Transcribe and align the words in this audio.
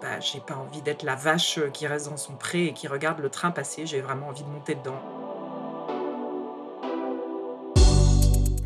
bah, 0.00 0.20
j'ai 0.20 0.40
pas 0.40 0.54
envie 0.54 0.82
d'être 0.82 1.02
la 1.02 1.14
vache 1.14 1.60
qui 1.72 1.86
reste 1.86 2.08
dans 2.08 2.16
son 2.16 2.34
pré 2.34 2.66
et 2.66 2.72
qui 2.72 2.88
regarde 2.88 3.20
le 3.20 3.30
train 3.30 3.50
passer. 3.50 3.86
J'ai 3.86 4.00
vraiment 4.00 4.28
envie 4.28 4.44
de 4.44 4.48
monter 4.48 4.74
dedans. 4.74 5.00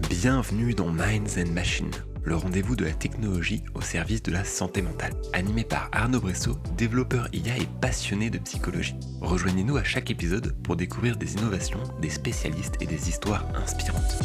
Bienvenue 0.09 0.73
dans 0.73 0.87
Minds 0.87 1.37
and 1.37 1.51
Machines, 1.51 1.91
le 2.23 2.37
rendez-vous 2.37 2.77
de 2.77 2.85
la 2.85 2.93
technologie 2.93 3.65
au 3.75 3.81
service 3.81 4.23
de 4.23 4.31
la 4.31 4.45
santé 4.45 4.81
mentale. 4.81 5.15
Animé 5.33 5.65
par 5.65 5.89
Arnaud 5.91 6.21
Bressot, 6.21 6.59
développeur 6.77 7.27
IA 7.33 7.57
et 7.57 7.67
passionné 7.81 8.31
de 8.31 8.39
psychologie. 8.39 8.95
Rejoignez-nous 9.21 9.79
à 9.79 9.83
chaque 9.83 10.13
épisode 10.13 10.55
pour 10.63 10.77
découvrir 10.77 11.17
des 11.17 11.35
innovations, 11.35 11.81
des 12.01 12.11
spécialistes 12.11 12.77
et 12.81 12.87
des 12.87 13.09
histoires 13.09 13.45
inspirantes. 13.57 14.21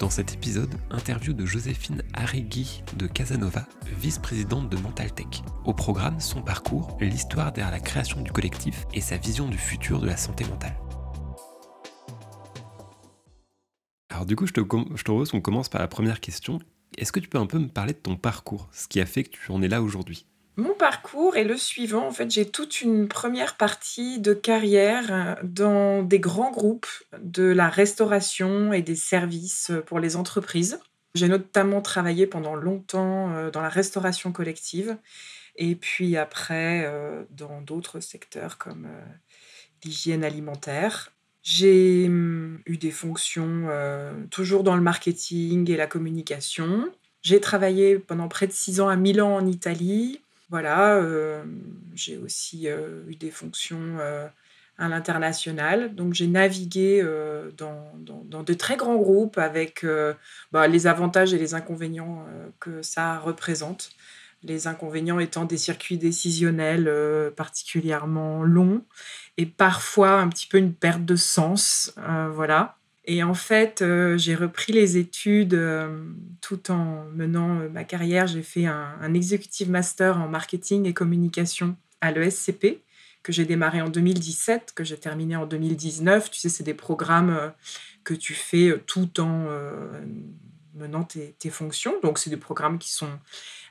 Dans 0.00 0.10
cet 0.10 0.34
épisode, 0.34 0.74
interview 0.90 1.32
de 1.32 1.46
Joséphine 1.46 2.02
Arrigui 2.12 2.82
de 2.98 3.06
Casanova, 3.06 3.66
vice-présidente 3.98 4.68
de 4.68 4.76
Mentaltech. 4.76 5.42
Au 5.64 5.72
programme, 5.72 6.18
son 6.18 6.42
parcours, 6.42 6.98
l'histoire 7.00 7.52
derrière 7.52 7.70
la 7.70 7.78
création 7.78 8.20
du 8.20 8.32
collectif 8.32 8.84
et 8.92 9.00
sa 9.00 9.16
vision 9.16 9.48
du 9.48 9.56
futur 9.56 10.00
de 10.00 10.06
la 10.06 10.16
santé 10.16 10.44
mentale. 10.44 10.76
Alors 14.10 14.26
du 14.26 14.34
coup, 14.34 14.46
je 14.46 14.52
te, 14.52 14.60
je 14.60 15.30
qu'on 15.30 15.40
commence 15.40 15.68
par 15.68 15.80
la 15.80 15.88
première 15.88 16.20
question. 16.20 16.58
Est-ce 16.98 17.12
que 17.12 17.20
tu 17.20 17.28
peux 17.28 17.38
un 17.38 17.46
peu 17.46 17.60
me 17.60 17.68
parler 17.68 17.92
de 17.92 17.98
ton 17.98 18.16
parcours, 18.16 18.68
ce 18.72 18.88
qui 18.88 19.00
a 19.00 19.06
fait 19.06 19.22
que 19.22 19.30
tu 19.30 19.52
en 19.52 19.62
es 19.62 19.68
là 19.68 19.82
aujourd'hui 19.82 20.26
mon 20.56 20.72
parcours 20.72 21.36
est 21.36 21.44
le 21.44 21.58
suivant. 21.58 22.06
En 22.06 22.10
fait, 22.10 22.30
j'ai 22.30 22.46
toute 22.46 22.80
une 22.80 23.08
première 23.08 23.56
partie 23.56 24.18
de 24.20 24.32
carrière 24.32 25.12
euh, 25.12 25.34
dans 25.42 26.02
des 26.02 26.18
grands 26.18 26.50
groupes 26.50 26.88
de 27.20 27.44
la 27.44 27.68
restauration 27.68 28.72
et 28.72 28.80
des 28.80 28.96
services 28.96 29.70
pour 29.86 30.00
les 30.00 30.16
entreprises. 30.16 30.80
J'ai 31.14 31.28
notamment 31.28 31.82
travaillé 31.82 32.26
pendant 32.26 32.54
longtemps 32.54 33.34
euh, 33.34 33.50
dans 33.50 33.60
la 33.60 33.68
restauration 33.68 34.32
collective 34.32 34.96
et 35.56 35.74
puis 35.74 36.16
après 36.16 36.84
euh, 36.86 37.24
dans 37.30 37.60
d'autres 37.60 38.00
secteurs 38.00 38.56
comme 38.56 38.88
l'hygiène 39.84 40.24
alimentaire. 40.24 41.12
J'ai 41.42 42.06
hum, 42.06 42.60
eu 42.64 42.78
des 42.78 42.90
fonctions 42.90 43.68
toujours 44.30 44.64
dans 44.64 44.74
le 44.74 44.82
marketing 44.82 45.70
et 45.70 45.76
la 45.76 45.86
communication. 45.86 46.90
J'ai 47.22 47.40
travaillé 47.40 47.98
pendant 47.98 48.26
près 48.26 48.46
de 48.46 48.52
six 48.52 48.80
ans 48.80 48.88
à 48.88 48.96
Milan 48.96 49.36
en 49.36 49.46
Italie 49.46 50.20
voilà, 50.50 51.02
j'ai 51.94 52.18
aussi 52.18 52.68
eu 52.68 53.16
des 53.16 53.30
fonctions 53.30 53.98
à 54.78 54.88
l'international. 54.88 55.94
Donc 55.94 56.14
j'ai 56.14 56.26
navigué 56.26 57.04
dans, 57.56 58.42
de 58.42 58.54
très 58.54 58.76
grands 58.76 58.96
groupes 58.96 59.38
avec 59.38 59.84
bah, 60.52 60.68
les 60.68 60.86
avantages 60.86 61.34
et 61.34 61.38
les 61.38 61.54
inconvénients 61.54 62.26
que 62.60 62.82
ça 62.82 63.18
représente. 63.18 63.90
Les 64.42 64.68
inconvénients 64.68 65.18
étant 65.18 65.46
des 65.46 65.56
circuits 65.56 65.98
décisionnels 65.98 66.90
particulièrement 67.36 68.42
longs 68.44 68.84
et 69.38 69.46
parfois 69.46 70.20
un 70.20 70.28
petit 70.28 70.46
peu 70.46 70.58
une 70.58 70.74
perte 70.74 71.04
de 71.04 71.16
sens. 71.16 71.92
voilà. 72.30 72.76
Et 73.06 73.22
en 73.22 73.34
fait, 73.34 73.82
euh, 73.82 74.18
j'ai 74.18 74.34
repris 74.34 74.72
les 74.72 74.96
études 74.96 75.54
euh, 75.54 76.04
tout 76.40 76.72
en 76.72 77.04
menant 77.14 77.60
euh, 77.60 77.68
ma 77.68 77.84
carrière. 77.84 78.26
J'ai 78.26 78.42
fait 78.42 78.66
un, 78.66 79.14
executive 79.14 79.70
master 79.70 80.20
en 80.20 80.28
marketing 80.28 80.86
et 80.86 80.92
communication 80.92 81.76
à 82.00 82.10
l'ESCP 82.10 82.82
que 83.22 83.32
j'ai 83.32 83.44
démarré 83.44 83.80
en 83.80 83.88
2017, 83.88 84.72
que 84.74 84.82
j'ai 84.84 84.98
terminé 84.98 85.36
en 85.36 85.46
2019. 85.46 86.30
Tu 86.30 86.40
sais, 86.40 86.48
c'est 86.48 86.64
des 86.64 86.74
programmes 86.74 87.52
que 88.04 88.14
tu 88.14 88.34
fais 88.34 88.80
tout 88.86 89.20
en 89.20 89.48
menant 90.74 91.02
tes, 91.02 91.32
tes 91.32 91.50
fonctions. 91.50 91.94
Donc, 92.04 92.18
c'est 92.18 92.30
des 92.30 92.36
programmes 92.36 92.78
qui 92.78 92.92
sont 92.92 93.10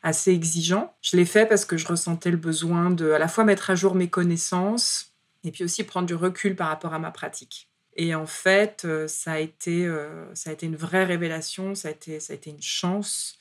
assez 0.03 0.31
exigeants. 0.31 0.93
Je 1.01 1.15
l'ai 1.15 1.23
fait 1.23 1.45
parce 1.45 1.63
que 1.63 1.77
je 1.77 1.87
ressentais 1.87 2.31
le 2.31 2.37
besoin 2.37 2.91
de 2.91 3.11
à 3.11 3.19
la 3.19 3.29
fois 3.29 3.45
mettre 3.45 3.69
à 3.69 3.75
jour 3.75 3.95
mes 3.95 4.09
connaissances 4.09 5.13
et 5.45 5.51
puis 5.51 5.63
aussi 5.63 5.83
prendre 5.85 6.07
du 6.07 6.15
recul 6.15 6.57
par 6.57 6.67
rapport 6.67 6.93
à 6.93 6.99
ma 6.99 7.11
pratique. 7.11 7.69
Et 7.95 8.13
en 8.13 8.25
fait, 8.25 8.83
euh, 8.85 9.07
ça 9.07 9.33
a 9.33 9.39
été, 9.39 9.85
euh, 9.85 10.33
ça 10.35 10.49
a 10.49 10.53
été 10.53 10.65
une 10.65 10.75
vraie 10.75 11.05
révélation, 11.05 11.75
ça 11.75 11.87
a 11.89 11.91
été, 11.91 12.19
ça 12.19 12.33
a 12.33 12.35
été 12.35 12.49
une 12.49 12.61
chance 12.61 13.39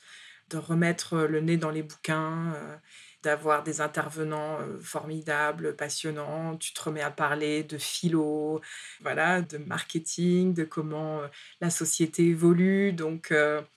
de 0.49 0.57
remettre 0.57 1.17
le 1.17 1.41
nez 1.41 1.57
dans 1.57 1.71
les 1.71 1.83
bouquins, 1.83 2.53
euh, 2.55 2.75
d'avoir 3.23 3.63
des 3.63 3.81
intervenants 3.81 4.59
formidables, 4.79 5.75
passionnants. 5.75 6.55
Tu 6.57 6.73
te 6.73 6.83
remets 6.83 7.01
à 7.01 7.09
parler 7.09 7.63
de 7.63 7.79
philo, 7.79 8.61
voilà, 9.01 9.41
de 9.41 9.57
marketing, 9.57 10.53
de 10.53 10.63
comment 10.63 11.21
la 11.59 11.71
société 11.71 12.27
évolue. 12.27 12.93
Donc, 12.93 13.33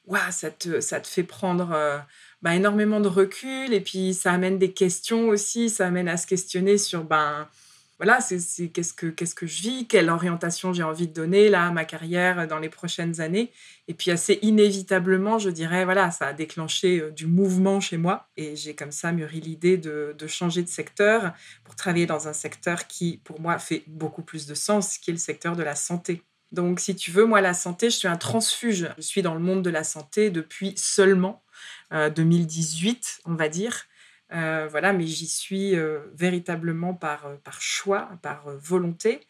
ouais, 0.06 0.21
ça, 0.33 0.50
te, 0.50 0.83
ça 0.83 1.00
te 1.00 1.09
fait 1.09 1.22
prendre 1.22 2.05
bah, 2.43 2.55
énormément 2.55 3.00
de 3.00 3.09
recul 3.09 3.72
et 3.72 3.81
puis 3.81 4.12
ça 4.12 4.33
amène 4.33 4.59
des 4.59 4.75
questions 4.75 5.28
aussi, 5.28 5.71
ça 5.71 5.87
amène 5.87 6.09
à 6.09 6.19
se 6.19 6.27
questionner 6.27 6.77
sur 6.77 7.05
ben, 7.05 7.49
voilà, 7.98 8.20
c'est 8.20 8.69
qu'est-ce 8.69 8.94
que, 8.94 9.06
qu'est-ce 9.06 9.34
que 9.34 9.47
je 9.47 9.60
vis, 9.60 9.88
quelle 9.88 10.09
orientation 10.09 10.72
j'ai 10.72 10.84
envie 10.84 11.09
de 11.09 11.12
donner 11.12 11.48
là 11.48 11.66
à 11.66 11.70
ma 11.72 11.84
carrière 11.84 12.47
dans 12.47 12.60
les 12.60 12.69
prochaines 12.69 13.20
années. 13.20 13.50
Et 13.88 13.94
puis 13.94 14.12
assez 14.12 14.38
inévitablement, 14.42 15.38
je 15.38 15.50
dirais, 15.50 15.84
voilà, 15.84 16.12
ça 16.12 16.28
a 16.28 16.32
déclenché 16.32 17.00
euh, 17.00 17.10
du 17.10 17.26
mouvement 17.26 17.81
chez 17.81 17.97
moi. 17.97 18.28
Et 18.36 18.54
j'ai 18.54 18.76
comme 18.76 18.92
ça 18.92 19.10
mûri 19.10 19.41
l'idée 19.41 19.78
de, 19.78 20.14
de, 20.16 20.26
changer 20.28 20.62
de 20.62 20.69
secteur 20.69 21.32
pour 21.64 21.75
travailler 21.75 22.06
dans 22.06 22.28
un 22.28 22.32
secteur 22.32 22.86
qui, 22.86 23.20
pour 23.25 23.41
moi, 23.41 23.59
fait 23.59 23.82
beaucoup 23.88 24.22
plus 24.22 24.47
de 24.47 24.54
sens, 24.54 24.98
qui 24.98 25.10
est 25.10 25.15
le 25.15 25.19
secteur 25.19 25.56
de 25.56 25.65
la 25.65 25.75
santé. 25.75 26.22
Donc, 26.53 26.78
si 26.78 26.94
tu 26.94 27.10
veux, 27.10 27.25
moi, 27.25 27.41
la 27.41 27.53
santé, 27.53 27.91
je 27.91 27.97
suis 27.97 28.09
un 28.09 28.16
transfuge. 28.16 28.88
Je 28.97 29.03
suis 29.03 29.22
dans 29.22 29.34
le 29.34 29.41
monde 29.41 29.62
de 29.62 29.70
la 29.70 29.84
santé 29.84 30.30
depuis 30.30 30.72
seulement 30.76 31.42
2018, 31.91 33.20
euh, 33.26 33.30
on 33.30 33.34
va 33.34 33.48
dire. 33.48 33.86
Euh, 34.33 34.69
voilà, 34.71 34.93
mais 34.93 35.06
j'y 35.06 35.27
suis 35.27 35.75
euh, 35.77 36.00
véritablement 36.15 36.93
par, 36.94 37.27
euh, 37.27 37.37
par 37.43 37.61
choix, 37.61 38.11
par 38.22 38.50
volonté. 38.59 39.21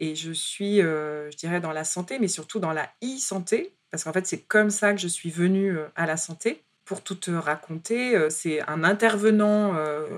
Et 0.00 0.14
je 0.14 0.32
suis, 0.32 0.78
je 0.78 1.36
dirais, 1.36 1.60
dans 1.60 1.72
la 1.72 1.84
santé, 1.84 2.18
mais 2.18 2.28
surtout 2.28 2.58
dans 2.58 2.72
la 2.72 2.88
e-santé, 3.04 3.74
parce 3.90 4.04
qu'en 4.04 4.14
fait, 4.14 4.26
c'est 4.26 4.40
comme 4.40 4.70
ça 4.70 4.94
que 4.94 4.98
je 4.98 5.08
suis 5.08 5.30
venue 5.30 5.76
à 5.94 6.06
la 6.06 6.16
santé. 6.16 6.62
Pour 6.86 7.02
tout 7.02 7.16
te 7.16 7.30
raconter, 7.30 8.30
c'est 8.30 8.66
un 8.66 8.82
intervenant 8.82 9.74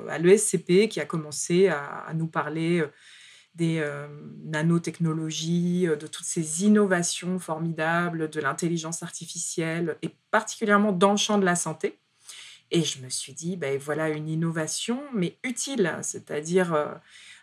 à 0.09 0.19
l'ESCP 0.19 0.89
qui 0.89 1.01
a 1.01 1.05
commencé 1.05 1.67
à, 1.67 2.13
nous 2.15 2.29
parler 2.29 2.85
des 3.57 3.85
nanotechnologies, 4.45 5.89
de 5.89 6.07
toutes 6.07 6.27
ces 6.27 6.65
innovations 6.65 7.41
formidables, 7.41 8.31
de 8.31 8.41
l'intelligence 8.41 9.03
artificielle, 9.03 9.97
et 10.03 10.11
particulièrement 10.31 10.93
dans 10.93 11.11
le 11.11 11.17
champ 11.17 11.39
de 11.39 11.45
la 11.45 11.57
santé. 11.57 11.99
Et 12.75 12.85
je 12.85 13.03
me 13.03 13.11
suis 13.11 13.35
dit, 13.35 13.57
ben 13.57 13.79
voilà 13.79 14.09
une 14.09 14.31
innovation, 14.31 15.03
mais 15.13 15.37
utile, 15.45 15.99
c'est-à-dire 16.01 16.73
euh, 16.73 16.87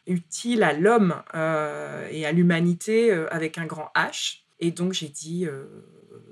utile 0.08 0.64
à 0.64 0.74
l'homme 0.74 1.22
euh, 1.36 2.08
et 2.10 2.26
à 2.26 2.32
l'humanité 2.32 3.12
euh, 3.12 3.32
avec 3.32 3.60
un 3.60 3.68
grand 3.68 3.92
H. 3.96 4.40
Et 4.60 4.72
donc 4.72 4.92
j'ai 4.94 5.08
dit, 5.08 5.48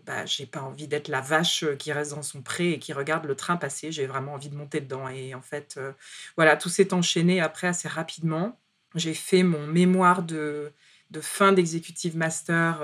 bah, 0.06 0.26
j'ai 0.26 0.46
pas 0.46 0.62
envie 0.62 0.90
d'être 0.90 1.08
la 1.08 1.22
vache 1.22 1.64
qui 1.80 1.94
reste 1.94 2.12
dans 2.12 2.24
son 2.24 2.42
pré 2.42 2.72
et 2.72 2.80
qui 2.80 2.92
regarde 2.92 3.24
le 3.26 3.36
train 3.36 3.56
passer, 3.56 3.90
j'ai 3.90 4.06
vraiment 4.06 4.34
envie 4.34 4.50
de 4.50 4.56
monter 4.56 4.82
dedans. 4.82 5.08
Et 5.08 5.34
en 5.34 5.42
fait, 5.42 5.80
voilà, 6.36 6.58
tout 6.58 6.68
s'est 6.68 6.94
enchaîné 6.94 7.40
après 7.40 7.68
assez 7.68 7.88
rapidement. 7.88 8.60
J'ai 8.96 9.14
fait 9.14 9.44
mon 9.44 9.66
mémoire 9.66 10.24
de, 10.24 10.74
fin 11.22 11.54
d'executive 11.54 12.18
master, 12.18 12.82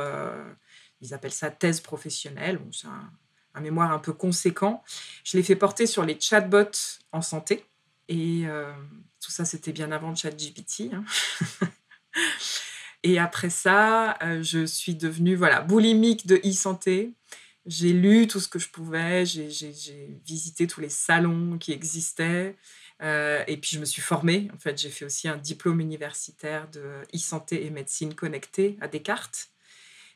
ils 1.01 1.13
appellent 1.13 1.31
ça 1.31 1.51
thèse 1.51 1.81
professionnelle. 1.81 2.57
Un 3.53 3.61
mémoire 3.61 3.91
un 3.91 3.99
peu 3.99 4.13
conséquent. 4.13 4.83
Je 5.23 5.37
l'ai 5.37 5.43
fait 5.43 5.55
porter 5.55 5.85
sur 5.87 6.03
les 6.03 6.19
chatbots 6.19 6.99
en 7.11 7.21
santé. 7.21 7.65
Et 8.09 8.43
euh, 8.45 8.71
tout 9.19 9.31
ça, 9.31 9.45
c'était 9.45 9.71
bien 9.71 9.91
avant 9.91 10.13
ChatGPT. 10.15 10.91
Hein. 10.93 11.03
et 13.03 13.19
après 13.19 13.49
ça, 13.49 14.17
euh, 14.21 14.43
je 14.43 14.65
suis 14.65 14.95
devenue 14.95 15.35
voilà, 15.35 15.61
boulimique 15.61 16.27
de 16.27 16.41
e-santé. 16.45 17.13
J'ai 17.65 17.93
lu 17.93 18.27
tout 18.27 18.41
ce 18.41 18.49
que 18.49 18.59
je 18.59 18.67
pouvais, 18.67 19.25
j'ai 19.25 19.49
visité 20.25 20.67
tous 20.67 20.81
les 20.81 20.89
salons 20.89 21.57
qui 21.57 21.71
existaient. 21.71 22.57
Euh, 23.01 23.43
et 23.47 23.57
puis 23.57 23.71
je 23.73 23.79
me 23.79 23.85
suis 23.85 24.01
formée. 24.01 24.49
En 24.53 24.57
fait, 24.57 24.77
j'ai 24.77 24.89
fait 24.89 25.05
aussi 25.05 25.27
un 25.27 25.37
diplôme 25.37 25.79
universitaire 25.79 26.69
de 26.69 27.01
e-santé 27.15 27.65
et 27.65 27.69
médecine 27.69 28.15
connectée 28.15 28.77
à 28.81 28.87
Descartes. 28.87 29.49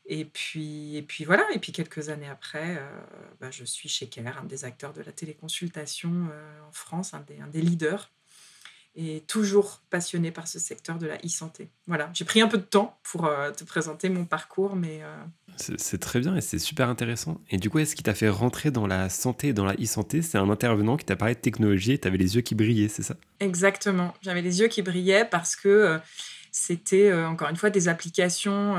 Et 0.09 0.23
puis, 0.23 0.95
et 0.95 1.01
puis 1.01 1.25
voilà, 1.25 1.43
et 1.53 1.59
puis 1.59 1.73
quelques 1.73 2.07
années 2.07 2.29
après, 2.29 2.77
euh, 2.77 2.89
bah, 3.41 3.51
je 3.51 3.65
suis 3.65 3.89
chez 3.89 4.07
Care, 4.07 4.37
un 4.37 4.45
des 4.45 4.63
acteurs 4.63 4.93
de 4.93 5.01
la 5.01 5.11
téléconsultation 5.11 6.29
euh, 6.31 6.59
en 6.67 6.71
France, 6.71 7.13
un 7.13 7.19
des, 7.19 7.41
un 7.41 7.47
des, 7.47 7.61
leaders, 7.61 8.09
et 8.95 9.25
toujours 9.27 9.81
passionné 9.89 10.31
par 10.31 10.47
ce 10.47 10.59
secteur 10.59 10.97
de 10.97 11.07
la 11.07 11.17
e-santé. 11.17 11.69
Voilà, 11.87 12.09
j'ai 12.13 12.23
pris 12.23 12.39
un 12.39 12.47
peu 12.47 12.57
de 12.57 12.63
temps 12.63 12.97
pour 13.03 13.25
euh, 13.25 13.51
te 13.51 13.65
présenter 13.65 14.07
mon 14.07 14.23
parcours, 14.23 14.77
mais... 14.77 15.01
C'est 15.57 15.99
très 15.99 16.19
bien 16.19 16.35
et 16.35 16.41
c'est 16.41 16.59
super 16.59 16.87
intéressant. 16.87 17.41
Et 17.49 17.57
du 17.57 17.69
coup, 17.69 17.79
est-ce 17.79 17.95
qui 17.95 18.03
t'a 18.03 18.13
fait 18.13 18.29
rentrer 18.29 18.71
dans 18.71 18.87
la 18.87 19.09
santé 19.09 19.51
dans 19.51 19.65
la 19.65 19.73
e-santé? 19.73 20.21
C'est 20.21 20.37
un 20.37 20.49
intervenant 20.49 20.95
qui 20.95 21.05
t'a 21.05 21.15
parlé 21.17 21.33
de 21.33 21.39
technologie 21.39 21.93
et 21.93 21.99
tu 21.99 22.07
avais 22.07 22.17
les 22.17 22.35
yeux 22.35 22.41
qui 22.41 22.55
brillaient, 22.55 22.87
c'est 22.87 23.03
ça? 23.03 23.17
Exactement, 23.41 24.13
j'avais 24.21 24.41
les 24.41 24.61
yeux 24.61 24.67
qui 24.67 24.83
brillaient 24.83 25.25
parce 25.25 25.55
que 25.57 25.99
c'était 26.59 27.13
encore 27.13 27.49
une 27.49 27.55
fois 27.55 27.69
des 27.69 27.87
applications, 27.87 28.75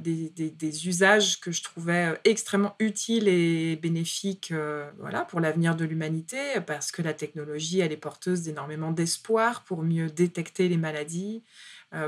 des, 0.00 0.88
usages 0.88 1.38
que 1.40 1.52
je 1.52 1.62
trouvais 1.62 2.20
extrêmement 2.24 2.74
utiles 2.80 3.28
et 3.28 3.76
bénéfiques 3.76 4.52
voilà, 4.98 5.20
pour 5.22 5.38
l'avenir 5.38 5.76
de 5.76 5.84
l'humanité, 5.84 6.60
parce 6.66 6.90
que 6.90 7.00
la 7.00 7.14
technologie, 7.14 7.78
elle 7.78 7.92
est 7.92 7.96
porteuse 7.96 8.42
d'énormément 8.42 8.90
d'espoir 8.90 9.62
pour 9.62 9.84
mieux 9.84 10.08
détecter 10.08 10.68
les 10.68 10.76
maladies, 10.76 11.44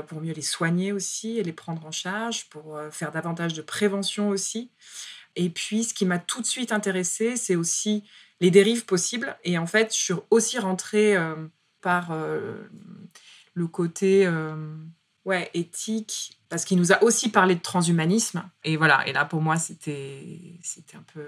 pour 0.07 0.19
mieux 0.21 0.33
les 0.33 0.41
soigner 0.41 0.91
aussi 0.91 1.37
et 1.37 1.43
les 1.43 1.53
prendre 1.53 1.85
en 1.85 1.91
charge, 1.91 2.49
pour 2.49 2.77
faire 2.91 3.13
davantage 3.13 3.53
de 3.53 3.61
prévention 3.61 4.27
aussi. 4.27 4.69
Et 5.37 5.49
puis, 5.49 5.85
ce 5.85 5.93
qui 5.93 6.05
m'a 6.05 6.19
tout 6.19 6.41
de 6.41 6.45
suite 6.45 6.73
intéressée, 6.73 7.37
c'est 7.37 7.55
aussi 7.55 8.03
les 8.41 8.51
dérives 8.51 8.85
possibles. 8.85 9.37
Et 9.45 9.57
en 9.57 9.65
fait, 9.65 9.95
je 9.95 9.99
suis 9.99 10.13
aussi 10.29 10.59
rentrée 10.59 11.15
par 11.79 12.13
le 13.55 13.67
côté 13.67 14.29
ouais, 15.25 15.49
éthique, 15.53 16.37
parce 16.49 16.63
qu'il 16.63 16.77
nous 16.77 16.93
a 16.93 17.03
aussi 17.03 17.29
parlé 17.29 17.55
de 17.55 17.61
transhumanisme. 17.61 18.43
Et 18.63 18.77
voilà, 18.77 19.05
et 19.07 19.13
là 19.13 19.25
pour 19.25 19.41
moi, 19.41 19.57
c'était, 19.57 20.23
un 20.93 21.03
peu 21.13 21.25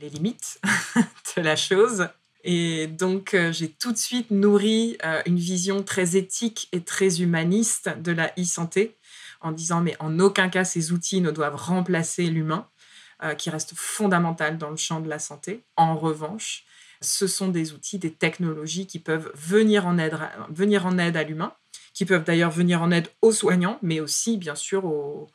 les 0.00 0.08
limites 0.08 0.60
de 1.36 1.42
la 1.42 1.56
chose. 1.56 2.08
Et 2.44 2.86
donc, 2.86 3.34
euh, 3.34 3.52
j'ai 3.52 3.68
tout 3.68 3.92
de 3.92 3.98
suite 3.98 4.30
nourri 4.30 4.96
euh, 5.04 5.20
une 5.26 5.38
vision 5.38 5.82
très 5.82 6.16
éthique 6.16 6.68
et 6.70 6.80
très 6.80 7.20
humaniste 7.20 7.90
de 8.00 8.12
la 8.12 8.32
e-santé, 8.38 8.96
en 9.40 9.50
disant, 9.50 9.80
mais 9.80 9.96
en 9.98 10.20
aucun 10.20 10.48
cas, 10.48 10.64
ces 10.64 10.92
outils 10.92 11.20
ne 11.20 11.32
doivent 11.32 11.56
remplacer 11.56 12.26
l'humain, 12.26 12.68
euh, 13.24 13.34
qui 13.34 13.50
reste 13.50 13.72
fondamental 13.74 14.58
dans 14.58 14.70
le 14.70 14.76
champ 14.76 15.00
de 15.00 15.08
la 15.08 15.18
santé. 15.18 15.64
En 15.76 15.96
revanche, 15.96 16.64
ce 17.00 17.26
sont 17.26 17.48
des 17.48 17.72
outils, 17.72 17.98
des 17.98 18.12
technologies 18.12 18.86
qui 18.86 18.98
peuvent 18.98 19.32
venir 19.34 19.86
en 19.86 19.98
aide, 19.98 20.16
venir 20.50 20.86
en 20.86 20.98
aide 20.98 21.16
à 21.16 21.24
l'humain 21.24 21.52
qui 21.96 22.04
peuvent 22.04 22.24
d'ailleurs 22.24 22.50
venir 22.50 22.82
en 22.82 22.90
aide 22.90 23.08
aux 23.22 23.32
soignants, 23.32 23.78
mais 23.80 24.00
aussi 24.00 24.36
bien 24.36 24.54
sûr 24.54 24.84
aux, 24.84 25.30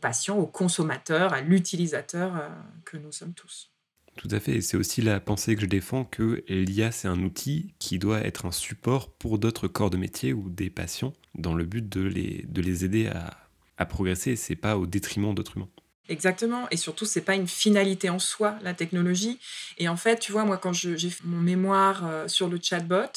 patients, 0.00 0.38
aux 0.38 0.46
consommateurs, 0.46 1.32
à 1.32 1.40
l'utilisateur 1.40 2.36
euh, 2.36 2.48
que 2.84 2.96
nous 2.96 3.12
sommes 3.12 3.32
tous. 3.32 3.70
Tout 4.16 4.28
à 4.32 4.40
fait, 4.40 4.56
et 4.56 4.60
c'est 4.60 4.76
aussi 4.76 5.02
la 5.02 5.20
pensée 5.20 5.54
que 5.54 5.62
je 5.62 5.66
défends 5.66 6.04
que 6.04 6.42
l'IA, 6.48 6.90
c'est 6.90 7.06
un 7.06 7.20
outil 7.22 7.74
qui 7.78 8.00
doit 8.00 8.20
être 8.20 8.44
un 8.44 8.50
support 8.50 9.12
pour 9.12 9.38
d'autres 9.38 9.68
corps 9.68 9.90
de 9.90 9.96
métier 9.96 10.32
ou 10.32 10.50
des 10.50 10.68
patients 10.68 11.12
dans 11.36 11.54
le 11.54 11.64
but 11.64 11.88
de 11.88 12.02
les, 12.02 12.44
de 12.48 12.60
les 12.60 12.84
aider 12.84 13.06
à, 13.06 13.36
à 13.78 13.86
progresser, 13.86 14.34
c'est 14.34 14.56
pas 14.56 14.76
au 14.76 14.86
détriment 14.86 15.32
d'autres 15.32 15.56
humains. 15.56 15.68
Exactement. 16.08 16.66
Et 16.72 16.76
surtout, 16.76 17.04
c'est 17.04 17.20
pas 17.20 17.36
une 17.36 17.46
finalité 17.46 18.10
en 18.10 18.18
soi, 18.18 18.58
la 18.62 18.74
technologie. 18.74 19.38
Et 19.78 19.88
en 19.88 19.96
fait, 19.96 20.18
tu 20.18 20.32
vois, 20.32 20.44
moi, 20.44 20.58
quand 20.58 20.72
j'ai 20.72 20.98
fait 20.98 21.24
mon 21.24 21.38
mémoire 21.38 22.04
euh, 22.04 22.26
sur 22.26 22.48
le 22.48 22.58
chatbot, 22.60 23.12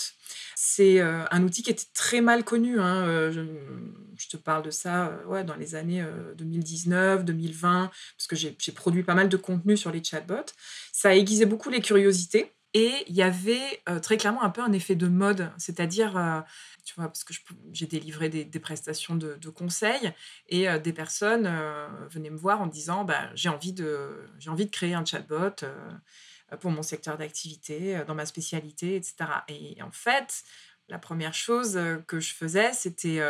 c'est 0.65 1.01
euh, 1.01 1.25
un 1.29 1.43
outil 1.43 1.61
qui 1.61 1.71
était 1.71 1.87
très 1.93 2.21
mal 2.21 2.45
connu. 2.45 2.79
Hein, 2.79 3.05
euh, 3.05 3.31
je, 4.15 4.27
te 4.29 4.37
parle 4.37 4.63
de 4.63 4.71
ça 4.71 5.11
ouais, 5.27 5.43
dans 5.43 5.55
les 5.55 5.75
années 5.75 6.03
2019, 6.37 7.25
2020, 7.25 7.91
parce 8.17 8.27
que 8.27 8.35
j'ai 8.35 8.71
produit 8.71 9.03
pas 9.03 9.13
mal 9.13 9.27
de 9.27 9.37
contenu 9.37 9.75
sur 9.75 9.91
les 9.91 10.01
chatbots. 10.01 10.53
Ça 10.93 11.09
a 11.09 11.13
aiguisé 11.13 11.45
beaucoup 11.45 11.69
les 11.69 11.81
curiosités. 11.81 12.53
Et 12.75 12.91
il 13.07 13.13
y 13.13 13.21
avait 13.21 13.83
très 14.01 14.17
clairement 14.17 14.41
un 14.41 14.49
peu 14.49 14.61
un 14.61 14.71
effet 14.71 14.95
de 14.95 15.07
mode, 15.07 15.51
c'est-à-dire 15.59 16.43
tu 16.83 16.95
vois, 16.95 17.07
parce 17.07 17.23
que 17.23 17.33
j'ai 17.71 17.85
délivré 17.85 18.29
des, 18.29 18.59
prestations 18.59 19.15
de, 19.15 19.49
conseils 19.49 20.13
et 20.49 20.69
euh, 20.69 20.79
des 20.79 20.93
personnes 20.93 21.45
euh, 21.47 21.87
venaient 22.09 22.29
me 22.29 22.37
voir 22.37 22.61
en 22.61 22.67
disant 22.67 23.05
bah, 23.05 23.29
j'ai 23.35 23.49
envie, 23.49 23.73
de, 23.73 24.27
j'ai 24.39 24.49
envie 24.49 24.65
de 24.65 24.71
créer 24.71 24.93
un 24.93 25.05
chatbot 25.05 25.63
euh, 25.63 25.91
pour 26.59 26.71
mon 26.71 26.83
secteur 26.83 27.17
d'activité, 27.17 28.01
dans 28.07 28.15
ma 28.15 28.25
spécialité, 28.25 28.95
etc. 28.95 29.15
Et 29.47 29.81
en 29.81 29.91
fait, 29.91 30.43
la 30.89 30.99
première 30.99 31.33
chose 31.33 31.79
que 32.07 32.19
je 32.19 32.33
faisais, 32.33 32.73
c'était 32.73 33.21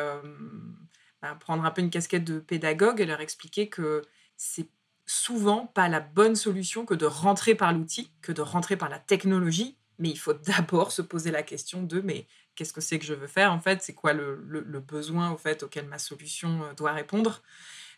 bah, 1.22 1.38
prendre 1.40 1.64
un 1.64 1.72
peu 1.72 1.82
une 1.82 1.90
casquette 1.90 2.26
de 2.26 2.40
pédagogue 2.40 3.00
et 3.00 3.06
leur 3.06 3.22
expliquer 3.22 3.70
que 3.70 4.02
c'est 4.36 4.68
souvent 5.06 5.68
pas 5.68 5.90
la 5.90 6.00
bonne 6.00 6.36
solution 6.36 6.86
que 6.86 6.94
de 6.94 7.06
rentrer 7.06 7.56
par 7.56 7.74
l'outil, 7.74 8.12
que 8.22 8.32
de 8.32 8.42
rentrer 8.42 8.78
par 8.78 8.90
la 8.90 9.00
technologie, 9.00 9.78
mais 10.00 10.10
il 10.10 10.18
faut 10.18 10.34
d'abord 10.34 10.92
se 10.92 11.02
poser 11.02 11.32
la 11.32 11.44
question 11.44 11.84
de 11.84 12.02
mais 12.02 12.28
qu'est-ce 12.56 12.74
que 12.74 12.82
c'est 12.82 13.00
que 13.00 13.06
je 13.06 13.14
veux 13.14 13.28
faire 13.28 13.52
en 13.52 13.60
fait? 13.60 13.82
C'est 13.82 13.94
quoi 13.94 14.14
le, 14.14 14.36
besoin 14.80 15.32
au 15.32 15.38
fait 15.38 15.64
auquel 15.64 15.88
ma 15.88 16.00
solution 16.00 16.64
euh, 16.64 16.74
doit 16.74 16.92
répondre? 16.92 17.42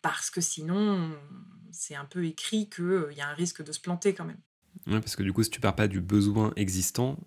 Parce 0.01 0.29
que 0.29 0.41
sinon, 0.41 1.17
c'est 1.71 1.95
un 1.95 2.05
peu 2.05 2.25
écrit 2.25 2.69
qu'il 2.69 2.83
euh, 2.83 3.13
y 3.13 3.21
a 3.21 3.27
un 3.27 3.33
risque 3.33 3.63
de 3.63 3.71
se 3.71 3.79
planter 3.79 4.13
quand 4.13 4.25
même. 4.25 4.41
Oui, 4.87 4.99
parce 4.99 5.15
que 5.15 5.23
du 5.23 5.33
coup, 5.33 5.43
si 5.43 5.49
tu 5.49 5.59
pars 5.59 5.75
pas 5.75 5.87
du 5.87 6.01
besoin 6.01 6.53
existant, 6.55 7.17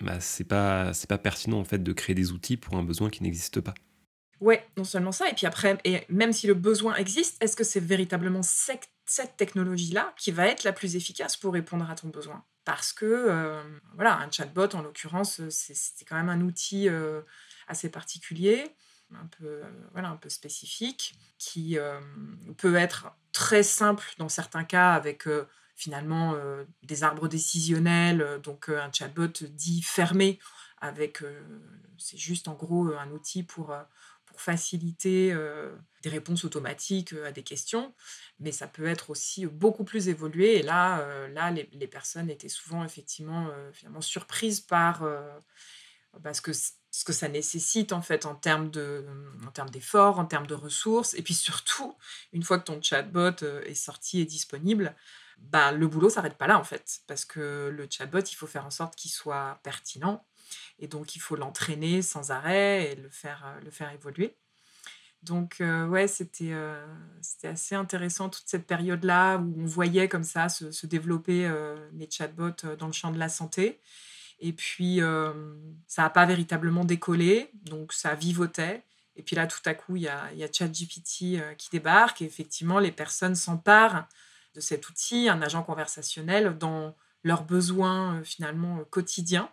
bah, 0.00 0.20
c'est 0.20 0.44
pas 0.44 0.92
c'est 0.92 1.08
pas 1.08 1.18
pertinent 1.18 1.58
en 1.58 1.64
fait 1.64 1.82
de 1.82 1.92
créer 1.92 2.14
des 2.14 2.32
outils 2.32 2.56
pour 2.56 2.76
un 2.76 2.82
besoin 2.82 3.10
qui 3.10 3.22
n'existe 3.22 3.60
pas. 3.60 3.74
Ouais, 4.40 4.66
non 4.76 4.84
seulement 4.84 5.12
ça, 5.12 5.28
et 5.28 5.32
puis 5.32 5.46
après, 5.46 5.78
et 5.84 6.04
même 6.08 6.32
si 6.32 6.46
le 6.46 6.54
besoin 6.54 6.96
existe, 6.96 7.42
est-ce 7.42 7.56
que 7.56 7.64
c'est 7.64 7.80
véritablement 7.80 8.42
cette, 8.42 8.90
technologie-là 9.36 10.14
qui 10.16 10.32
va 10.32 10.46
être 10.46 10.64
la 10.64 10.72
plus 10.72 10.96
efficace 10.96 11.36
pour 11.36 11.52
répondre 11.52 11.88
à 11.90 11.94
ton 11.94 12.08
besoin? 12.08 12.44
Parce 12.64 12.92
que 12.92 13.04
euh, 13.04 13.62
voilà, 13.94 14.18
un 14.18 14.30
chatbot 14.30 14.68
en 14.74 14.82
l'occurrence, 14.82 15.40
c'est 15.50 16.04
quand 16.04 16.16
même 16.16 16.30
un 16.30 16.40
outil 16.40 16.88
euh, 16.88 17.20
assez 17.68 17.90
particulier, 17.90 18.64
un 19.14 19.26
peu 19.38 19.46
euh, 19.46 19.64
voilà, 19.92 20.08
un 20.08 20.16
peu 20.16 20.28
spécifique, 20.28 21.14
qui 21.38 21.76
peut 22.56 22.76
être 22.76 23.16
très 23.32 23.62
simple 23.62 24.14
dans 24.18 24.28
certains 24.28 24.64
cas 24.64 24.92
avec 24.92 25.26
finalement 25.76 26.34
des 26.82 27.02
arbres 27.02 27.28
décisionnels, 27.28 28.40
donc 28.42 28.68
un 28.68 28.90
chatbot 28.92 29.28
dit 29.50 29.82
fermé 29.82 30.38
avec 30.78 31.22
c'est 31.98 32.18
juste 32.18 32.48
en 32.48 32.54
gros 32.54 32.92
un 32.94 33.10
outil 33.10 33.42
pour 33.42 33.74
pour 34.26 34.40
faciliter 34.40 35.34
des 36.02 36.08
réponses 36.08 36.44
automatiques 36.44 37.12
à 37.24 37.32
des 37.32 37.42
questions, 37.42 37.94
mais 38.40 38.52
ça 38.52 38.66
peut 38.66 38.86
être 38.86 39.10
aussi 39.10 39.46
beaucoup 39.46 39.84
plus 39.84 40.08
évolué. 40.08 40.56
Et 40.56 40.62
là, 40.62 41.28
là 41.28 41.50
les, 41.50 41.86
personnes 41.86 42.30
étaient 42.30 42.48
souvent 42.48 42.84
effectivement 42.84 43.48
finalement 43.72 44.00
surprises 44.00 44.60
par 44.60 45.04
parce 46.22 46.40
que 46.40 46.52
ce 46.52 47.04
que 47.04 47.12
ça 47.12 47.28
nécessite 47.28 47.92
en 47.92 48.02
fait 48.02 48.24
en 48.24 48.36
termes 48.36 48.70
de 48.70 49.04
en 49.46 49.50
termes 49.50 49.70
d'efforts, 49.70 50.18
en 50.18 50.26
termes 50.26 50.46
de 50.46 50.54
ressources, 50.54 51.14
et 51.14 51.22
puis 51.22 51.34
surtout 51.34 51.96
une 52.32 52.42
fois 52.42 52.58
que 52.58 52.64
ton 52.64 52.80
chatbot 52.80 53.42
est 53.66 53.74
sorti 53.74 54.20
et 54.20 54.24
disponible, 54.24 54.94
bah, 55.38 55.72
le 55.72 55.86
boulot 55.86 56.10
s'arrête 56.10 56.36
pas 56.36 56.46
là 56.46 56.58
en 56.58 56.64
fait, 56.64 57.00
parce 57.06 57.24
que 57.24 57.68
le 57.68 57.86
chatbot 57.90 58.20
il 58.20 58.34
faut 58.34 58.46
faire 58.46 58.66
en 58.66 58.70
sorte 58.70 58.96
qu'il 58.96 59.10
soit 59.10 59.60
pertinent, 59.62 60.24
et 60.78 60.88
donc, 60.88 61.16
il 61.16 61.20
faut 61.20 61.36
l'entraîner 61.36 62.02
sans 62.02 62.30
arrêt 62.30 62.92
et 62.92 62.96
le 62.96 63.08
faire, 63.08 63.44
euh, 63.46 63.60
le 63.64 63.70
faire 63.70 63.90
évoluer. 63.92 64.36
Donc, 65.22 65.60
euh, 65.60 65.86
ouais, 65.86 66.06
c'était 66.06 66.52
euh, 66.52 66.84
c'était 67.22 67.48
assez 67.48 67.74
intéressant 67.74 68.28
toute 68.28 68.44
cette 68.46 68.66
période-là 68.66 69.38
où 69.38 69.54
on 69.58 69.64
voyait 69.64 70.08
comme 70.08 70.24
ça 70.24 70.48
se, 70.50 70.86
développer 70.86 71.50
les 71.94 72.10
chatbots 72.10 72.76
dans 72.78 72.86
le 72.86 72.92
champ 72.92 73.10
de 73.10 73.18
la 73.18 73.30
santé. 73.30 73.80
Et 74.40 74.52
puis, 74.52 75.00
ça 75.86 76.02
n'a 76.02 76.10
pas 76.10 76.26
véritablement 76.26 76.84
décollé, 76.84 77.50
donc 77.54 77.94
ça 77.94 78.14
vivotait. 78.14 78.82
Et 79.16 79.22
puis 79.22 79.36
là, 79.36 79.46
tout 79.46 79.62
à 79.64 79.72
coup, 79.72 79.96
il 79.96 80.02
y 80.02 80.08
a, 80.08 80.30
y 80.34 80.44
a 80.44 80.52
ChatGPT 80.52 81.56
qui 81.56 81.70
débarque 81.70 82.20
et 82.20 82.26
effectivement, 82.26 82.78
les 82.78 82.92
personnes 82.92 83.36
s'emparent 83.36 84.06
de 84.54 84.60
cet 84.60 84.88
outil, 84.88 85.28
un 85.28 85.42
agent 85.42 85.62
conversationnel, 85.62 86.56
dans 86.58 86.94
leurs 87.22 87.44
besoins 87.44 88.22
finalement 88.24 88.84
quotidiens. 88.90 89.50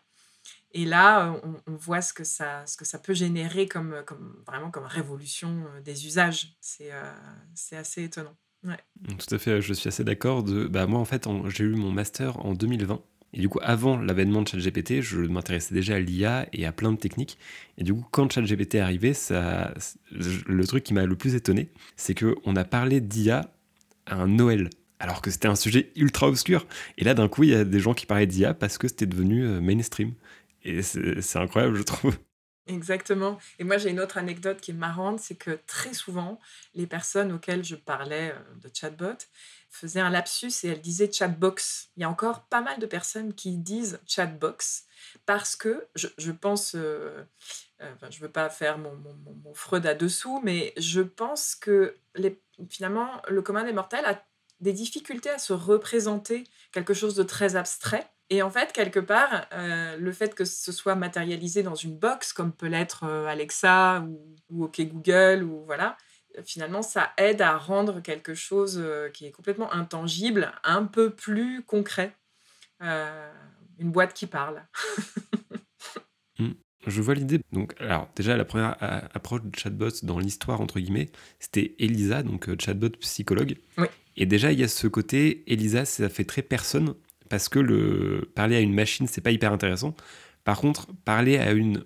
Et 0.73 0.85
là, 0.85 1.35
on, 1.67 1.75
voit 1.75 2.01
ce 2.01 2.13
que, 2.13 2.23
ça, 2.23 2.65
ce 2.65 2.77
que 2.77 2.85
ça 2.85 2.97
peut 2.97 3.13
générer 3.13 3.67
comme, 3.67 4.03
comme, 4.05 4.41
vraiment 4.47 4.71
comme 4.71 4.85
révolution 4.85 5.65
euh, 5.75 5.81
des 5.81 6.05
usages. 6.05 6.55
C'est 6.61 6.91
euh, 6.91 7.77
assez 7.77 8.03
étonnant. 8.03 8.35
Tout 8.63 9.35
à 9.35 9.37
fait, 9.37 9.61
je 9.61 9.73
suis 9.73 9.87
assez 9.87 10.03
d'accord. 10.03 10.43
Bah, 10.43 10.85
moi, 10.87 10.99
en 10.99 11.05
fait, 11.05 11.27
j'ai 11.47 11.63
eu 11.63 11.75
mon 11.75 11.91
master 11.91 12.43
en 12.45 12.53
2020. 12.53 13.01
Et 13.33 13.39
du 13.39 13.49
coup, 13.49 13.59
avant 13.61 13.97
l'avènement 13.97 14.41
de 14.41 14.47
ChatGPT, 14.47 15.01
je 15.01 15.21
m'intéressais 15.21 15.73
déjà 15.73 15.95
à 15.95 15.99
l'IA 15.99 16.47
et 16.53 16.65
à 16.65 16.71
plein 16.71 16.91
de 16.91 16.97
techniques. 16.97 17.37
Et 17.77 17.83
du 17.83 17.93
coup, 17.93 18.05
quand 18.11 18.31
ChatGPT 18.31 18.75
est 18.75 18.79
arrivé, 18.79 19.13
ça, 19.13 19.73
le 20.11 20.67
truc 20.67 20.83
qui 20.83 20.93
m'a 20.93 21.05
le 21.05 21.15
plus 21.15 21.35
étonné, 21.35 21.71
c'est 21.95 22.13
qu'on 22.13 22.55
a 22.55 22.63
parlé 22.65 22.99
d'IA 22.99 23.53
à 24.05 24.15
un 24.15 24.27
Noël 24.27 24.69
alors 25.01 25.21
que 25.21 25.31
c'était 25.31 25.47
un 25.47 25.55
sujet 25.55 25.91
ultra 25.95 26.27
obscur. 26.27 26.65
Et 26.97 27.03
là, 27.03 27.15
d'un 27.15 27.27
coup, 27.27 27.43
il 27.43 27.49
y 27.49 27.55
a 27.55 27.63
des 27.63 27.79
gens 27.79 27.93
qui 27.93 28.05
parlaient 28.05 28.27
d'IA 28.27 28.53
parce 28.53 28.77
que 28.77 28.87
c'était 28.87 29.07
devenu 29.07 29.43
euh, 29.43 29.59
mainstream. 29.59 30.13
Et 30.63 30.83
c'est 30.83 31.37
incroyable, 31.37 31.75
je 31.75 31.81
trouve. 31.81 32.15
Exactement. 32.67 33.39
Et 33.57 33.63
moi, 33.63 33.79
j'ai 33.79 33.89
une 33.89 33.99
autre 33.99 34.19
anecdote 34.19 34.61
qui 34.61 34.71
est 34.71 34.75
marrante, 34.75 35.19
c'est 35.19 35.35
que 35.35 35.59
très 35.65 35.95
souvent, 35.95 36.39
les 36.75 36.85
personnes 36.85 37.31
auxquelles 37.31 37.63
je 37.63 37.75
parlais 37.75 38.31
euh, 38.31 38.55
de 38.61 38.69
chatbot 38.71 39.17
faisaient 39.71 39.99
un 39.99 40.11
lapsus 40.11 40.51
et 40.63 40.67
elles 40.67 40.81
disaient 40.81 41.11
chatbox. 41.11 41.89
Il 41.97 42.01
y 42.01 42.03
a 42.03 42.09
encore 42.09 42.43
pas 42.43 42.61
mal 42.61 42.77
de 42.77 42.85
personnes 42.85 43.33
qui 43.33 43.57
disent 43.57 43.99
chatbox 44.05 44.85
parce 45.25 45.55
que 45.55 45.87
je, 45.95 46.31
pense, 46.31 46.75
euh, 46.75 47.23
je 47.79 48.17
ne 48.17 48.21
veux 48.21 48.31
pas 48.31 48.49
faire 48.49 48.77
mon, 48.77 48.93
Freud 49.55 49.85
à 49.87 49.95
dessous, 49.95 50.39
mais 50.43 50.73
je 50.77 51.01
pense 51.01 51.55
que 51.55 51.95
finalement, 52.69 53.09
le 53.27 53.41
commun 53.41 53.63
des 53.63 53.73
mortels 53.73 54.05
a 54.05 54.23
des 54.61 54.73
difficultés 54.73 55.29
à 55.29 55.39
se 55.39 55.53
représenter 55.53 56.45
quelque 56.71 56.93
chose 56.93 57.15
de 57.15 57.23
très 57.23 57.55
abstrait 57.55 58.07
Et 58.29 58.41
en 58.41 58.49
fait, 58.49 58.71
quelque 58.71 58.99
part, 58.99 59.47
le 59.51 60.11
fait 60.11 60.33
que 60.35 60.45
ce 60.45 60.71
soit 60.71 60.95
matérialisé 60.95 61.63
dans 61.63 61.75
une 61.75 61.97
box, 61.97 62.31
comme 62.31 62.53
peut 62.53 62.67
l'être 62.67 63.03
Alexa 63.03 64.05
ou, 64.07 64.35
ou, 64.49 64.63
OK 64.65 64.79
Google, 64.81 65.43
ou 65.43 65.65
voilà, 65.65 65.97
finalement, 66.45 66.81
ça 66.81 67.11
aide 67.17 67.41
à 67.41 67.57
rendre 67.57 68.01
quelque 68.01 68.33
chose 68.33 68.81
qui 69.13 69.25
est 69.25 69.31
complètement 69.31 69.73
intangible 69.73 70.53
un 70.63 70.85
peu 70.85 71.09
plus 71.09 71.63
concret. 71.63 72.15
une 72.79 73.91
boîte 73.91 74.13
qui 74.13 74.27
parle. 74.27 74.63
Mmh. 76.39 76.53
Je 76.87 77.01
vois 77.01 77.13
l'idée. 77.13 77.41
Donc, 77.51 77.75
alors, 77.79 78.07
déjà, 78.15 78.35
la 78.35 78.45
première 78.45 78.75
approche 79.13 79.41
de 79.43 79.55
chatbot 79.55 79.91
dans 80.01 80.17
l'histoire, 80.17 80.61
entre 80.61 80.79
guillemets, 80.79 81.11
c'était 81.39 81.75
Elisa, 81.77 82.23
donc 82.23 82.49
chatbot 82.59 82.89
psychologue. 83.01 83.57
Oui. 83.77 83.85
Et 84.17 84.25
déjà, 84.25 84.51
il 84.51 84.59
y 84.59 84.63
a 84.63 84.67
ce 84.67 84.87
côté, 84.87 85.43
Elisa, 85.47 85.85
ça 85.85 86.09
fait 86.09 86.25
très 86.25 86.41
personne, 86.41 86.95
parce 87.29 87.49
que 87.49 87.59
le 87.59 88.29
parler 88.35 88.55
à 88.55 88.59
une 88.59 88.73
machine, 88.73 89.07
c'est 89.07 89.21
pas 89.21 89.31
hyper 89.31 89.53
intéressant. 89.53 89.95
Par 90.43 90.59
contre, 90.59 90.87
parler 91.05 91.37
à 91.37 91.51
une, 91.51 91.85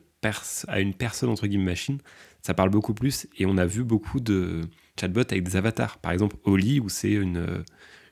à 0.67 0.79
une 0.79 0.94
personne, 0.94 1.29
entre 1.29 1.48
guillemets, 1.48 1.72
machine, 1.72 2.00
ça 2.41 2.53
parle 2.53 2.70
beaucoup 2.70 2.94
plus. 2.94 3.27
Et 3.38 3.46
on 3.46 3.58
a 3.58 3.65
vu 3.65 3.84
beaucoup 3.84 4.20
de 4.20 4.62
chatbots 5.00 5.22
avec 5.22 5.44
des 5.44 5.55
avatars. 5.55 5.98
Par 6.00 6.12
exemple, 6.12 6.38
Oli, 6.44 6.79
où 6.79 6.89
c'est 6.89 7.12
une, 7.12 7.63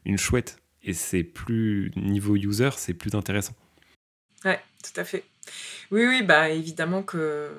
une 0.06 0.18
chouette. 0.18 0.58
Et 0.84 0.94
c'est 0.94 1.24
plus, 1.24 1.92
niveau 1.96 2.36
user, 2.36 2.72
c'est 2.78 2.94
plus 2.94 3.16
intéressant. 3.16 3.56
Ouais, 4.44 4.60
tout 4.84 5.00
à 5.00 5.04
fait. 5.04 5.24
Oui, 5.92 6.06
oui, 6.06 6.24
bah 6.24 6.50
évidemment 6.50 7.04
que 7.04 7.52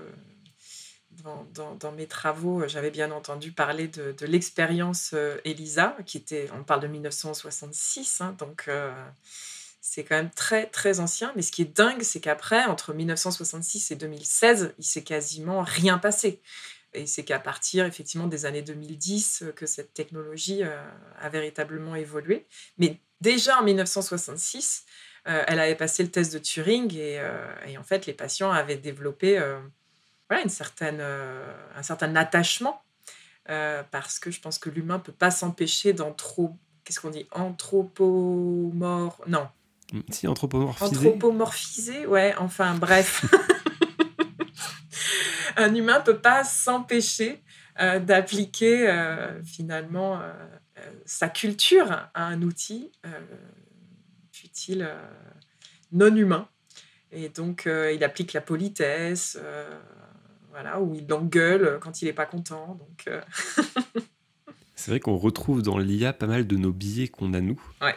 dans, 1.81 1.93
mes 1.93 2.07
travaux, 2.07 2.67
j'avais 2.69 2.91
bien 2.91 3.11
entendu 3.11 3.53
parler 3.53 3.89
de, 3.89 4.27
l'expérience 4.27 5.11
euh, 5.15 5.39
Elisa, 5.45 5.97
qui 6.07 6.17
était, 6.17 6.49
on 6.59 6.65
parle 6.65 6.81
de 6.81 6.89
1966, 6.89 8.21
hein, 8.21 8.35
donc 8.39 8.65
euh, 8.69 8.93
c'est 9.81 10.05
quand 10.05 10.17
même 10.17 10.31
très 10.31 10.67
très 10.67 11.01
ancien. 11.01 11.33
Mais 11.37 11.43
ce 11.43 11.53
qui 11.53 11.63
est 11.63 11.77
dingue, 11.77 12.03
c'est 12.03 12.21
qu'après, 12.21 12.65
entre 12.65 12.95
1966 12.95 13.91
et 13.91 13.97
2016, 13.97 14.75
il 14.79 14.85
s'est 14.85 15.03
quasiment 15.03 15.63
rien 15.63 15.99
passé. 15.99 16.41
Et 16.95 17.07
c'est 17.07 17.25
qu'à 17.25 17.41
partir 17.41 17.87
effectivement 17.87 18.29
des 18.29 18.47
années 18.47 18.63
2010 18.63 19.45
que 19.57 19.67
cette 19.67 19.95
technologie 19.95 20.63
euh, 20.63 20.77
a 21.21 21.29
véritablement 21.29 21.97
évolué. 21.97 22.47
Mais 22.79 23.01
déjà 23.21 23.59
en 23.59 23.65
1966, 23.65 24.85
elle 25.27 25.59
avait 25.59 25.75
passé 25.75 26.03
le 26.03 26.11
test 26.11 26.35
de 26.35 26.39
Turing 26.39 26.95
et, 26.95 27.19
en 27.79 27.83
fait 27.83 28.05
les 28.05 28.13
patients 28.13 28.51
avaient 28.51 28.77
développé 28.77 29.43
une 30.31 30.49
certaine, 30.49 30.99
euh, 31.01 31.55
un 31.77 31.83
certain 31.83 32.15
attachement, 32.17 32.83
euh, 33.51 33.83
parce 33.91 34.19
que 34.19 34.31
je 34.31 34.41
pense 34.41 34.59
que 34.59 34.71
l'humain 34.71 34.99
peut 34.99 35.13
pas 35.13 35.31
s'empêcher 35.31 35.93
d'anthro... 35.93 36.57
Qu'est-ce 36.85 37.01
qu'on 37.01 37.11
dit 37.11 37.27
Anthropomorph... 37.33 39.21
Non. 39.27 39.49
Mm, 39.93 40.01
si, 40.11 40.27
anthropomorphiser. 40.27 40.97
Anthropomorphiser, 40.97 42.07
ouais, 42.07 42.35
enfin, 42.39 42.75
bref. 42.75 43.25
un 45.57 45.75
humain 45.75 46.01
peut 46.01 46.19
pas 46.19 46.45
s'empêcher 46.45 47.43
euh, 47.81 47.99
d'appliquer 48.01 48.93
finalement 49.45 50.21
sa 51.05 51.29
culture 51.29 51.91
à 51.91 52.27
un 52.27 52.43
outil, 52.43 52.93
fut-il 54.33 54.89
non 55.93 56.15
humain. 56.15 56.49
Et 57.13 57.29
donc, 57.29 57.67
il 57.67 58.03
applique 58.05 58.33
la 58.33 58.41
politesse, 58.41 59.39
voilà, 60.55 60.81
où 60.81 60.95
il 60.95 61.13
engueule 61.13 61.79
quand 61.81 62.01
il 62.01 62.05
n'est 62.05 62.13
pas 62.13 62.27
content. 62.27 62.79
Donc, 62.79 63.05
euh. 63.09 63.21
c'est 64.77 64.93
vrai 64.93 65.01
qu'on 65.01 65.17
retrouve 65.17 65.63
dans 65.63 65.79
l'IA 65.79 66.13
pas 66.13 66.29
mal 66.29 66.47
de 66.47 66.57
nos 66.57 66.73
biais 66.73 67.09
qu'on 67.09 67.35
a 67.35 67.41
nous. 67.41 67.61
Ouais. 67.83 67.95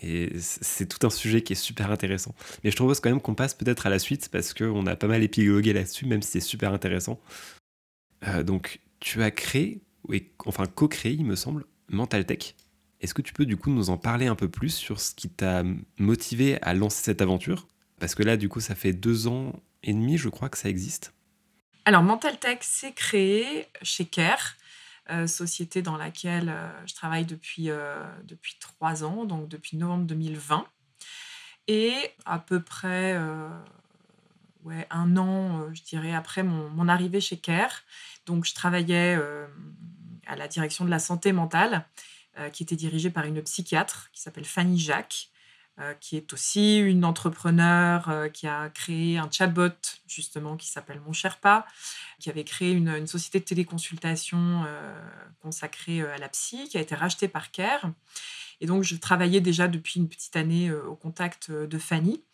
Et 0.00 0.38
c'est 0.38 0.86
tout 0.86 1.04
un 1.04 1.10
sujet 1.10 1.42
qui 1.42 1.54
est 1.54 1.56
super 1.56 1.90
intéressant. 1.90 2.36
Mais 2.62 2.70
je 2.70 2.76
propose 2.76 3.00
quand 3.00 3.10
même 3.10 3.20
qu'on 3.20 3.34
passe 3.34 3.54
peut-être 3.54 3.86
à 3.88 3.90
la 3.90 3.98
suite 3.98 4.28
parce 4.30 4.54
qu'on 4.54 4.86
a 4.86 4.94
pas 4.94 5.08
mal 5.08 5.24
épilogué 5.24 5.72
là-dessus, 5.72 6.06
même 6.06 6.22
si 6.22 6.30
c'est 6.30 6.40
super 6.40 6.72
intéressant. 6.72 7.18
Euh, 8.28 8.44
donc, 8.44 8.78
tu 9.00 9.22
as 9.24 9.32
créé, 9.32 9.82
enfin 10.46 10.66
co-créé, 10.66 11.14
il 11.14 11.24
me 11.24 11.34
semble, 11.34 11.64
Mental 11.88 12.24
Tech. 12.24 12.54
Est-ce 13.00 13.12
que 13.12 13.22
tu 13.22 13.32
peux 13.32 13.46
du 13.46 13.56
coup 13.56 13.70
nous 13.70 13.90
en 13.90 13.96
parler 13.96 14.26
un 14.26 14.36
peu 14.36 14.48
plus 14.48 14.70
sur 14.70 15.00
ce 15.00 15.16
qui 15.16 15.28
t'a 15.28 15.64
motivé 15.98 16.62
à 16.62 16.74
lancer 16.74 17.02
cette 17.02 17.22
aventure? 17.22 17.66
Parce 17.98 18.14
que 18.14 18.22
là, 18.22 18.36
du 18.36 18.48
coup, 18.48 18.60
ça 18.60 18.76
fait 18.76 18.92
deux 18.92 19.26
ans 19.26 19.52
et 19.82 19.92
demi, 19.92 20.16
je 20.16 20.28
crois, 20.28 20.48
que 20.48 20.58
ça 20.58 20.68
existe. 20.68 21.12
Alors, 21.88 22.02
Mental 22.02 22.38
Tech 22.38 22.58
s'est 22.60 22.92
créé 22.92 23.66
chez 23.80 24.04
Care, 24.04 24.56
euh, 25.08 25.26
société 25.26 25.80
dans 25.80 25.96
laquelle 25.96 26.50
euh, 26.50 26.68
je 26.86 26.94
travaille 26.94 27.24
depuis, 27.24 27.70
euh, 27.70 28.04
depuis 28.24 28.58
trois 28.60 29.04
ans, 29.04 29.24
donc 29.24 29.48
depuis 29.48 29.78
novembre 29.78 30.04
2020. 30.04 30.66
Et 31.68 31.94
à 32.26 32.40
peu 32.40 32.60
près 32.60 33.16
un 34.90 35.16
an, 35.16 35.72
je 35.72 35.82
dirais, 35.82 36.12
après 36.12 36.42
mon, 36.42 36.68
mon, 36.68 36.88
arrivée 36.88 37.22
chez 37.22 37.38
Care, 37.38 37.84
donc 38.26 38.44
je 38.44 38.52
travaillais 38.52 39.18
à 40.26 40.36
la 40.36 40.46
direction 40.46 40.84
de 40.84 40.90
la 40.90 40.98
santé 40.98 41.32
mentale, 41.32 41.86
qui 42.52 42.64
était 42.64 42.76
dirigée 42.76 43.08
par 43.08 43.24
une 43.24 43.42
psychiatre 43.42 44.10
qui 44.12 44.20
s'appelle 44.20 44.44
Fanny 44.44 44.78
Jacques. 44.78 45.30
Euh, 45.80 45.94
qui 45.94 46.16
est 46.16 46.32
aussi 46.32 46.78
une 46.78 47.04
entrepreneur 47.04 48.08
euh, 48.08 48.28
qui 48.28 48.48
a 48.48 48.68
créé 48.68 49.16
un 49.16 49.30
chatbot 49.30 49.68
justement 50.08 50.56
qui 50.56 50.66
s'appelle 50.66 51.00
Mon 51.06 51.12
Sherpa, 51.12 51.66
qui 52.18 52.30
avait 52.30 52.42
créé 52.42 52.72
une, 52.72 53.06
société 53.06 53.38
de 53.38 53.44
téléconsultation 53.44 54.64
euh, 54.66 54.92
consacrée 55.40 56.00
à 56.00 56.18
la 56.18 56.28
psy, 56.30 56.68
qui 56.68 56.78
a 56.78 56.80
été 56.80 56.96
rachetée 56.96 57.28
par 57.28 57.52
Care. 57.52 57.92
Et 58.60 58.66
donc, 58.66 58.82
je 58.82 58.96
travaillais 58.96 59.40
déjà 59.40 59.68
depuis 59.68 60.00
une 60.00 60.08
petite 60.08 60.34
année 60.34 60.72
au 60.72 60.96
contact 60.96 61.52
de 61.52 61.78
Fanny. 61.78 62.24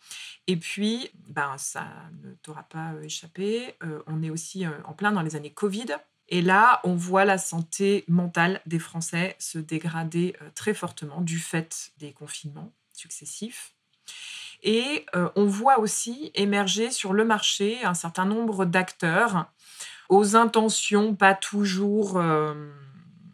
Et 0.47 0.57
puis, 0.57 1.11
ben, 1.27 1.55
ça 1.59 1.85
ne 2.23 2.31
t'aura 2.41 2.63
pas 2.63 2.93
échappé, 3.03 3.75
on 4.07 4.23
est 4.23 4.31
aussi 4.31 4.65
en 4.85 4.93
plein 4.93 5.11
dans 5.11 5.21
les 5.21 5.35
années 5.35 5.53
Covid. 5.53 5.85
Et 6.29 6.41
là, 6.41 6.81
on 6.83 6.95
voit 6.95 7.25
la 7.25 7.37
santé 7.37 8.05
mentale 8.07 8.59
des 8.65 8.79
Français 8.79 9.35
se 9.37 9.59
dégrader 9.59 10.35
très 10.55 10.73
fortement 10.73 11.21
du 11.21 11.37
fait 11.37 11.91
des 11.99 12.11
confinements 12.11 12.73
successifs. 12.95 13.75
Et 14.63 15.05
euh, 15.15 15.29
on 15.35 15.45
voit 15.45 15.79
aussi 15.79 16.31
émerger 16.33 16.91
sur 16.91 17.13
le 17.13 17.25
marché 17.25 17.83
un 17.83 17.93
certain 17.93 18.25
nombre 18.25 18.65
d'acteurs 18.65 19.51
aux 20.09 20.35
intentions 20.35 21.15
pas 21.15 21.33
toujours 21.33 22.17
euh, 22.17 22.71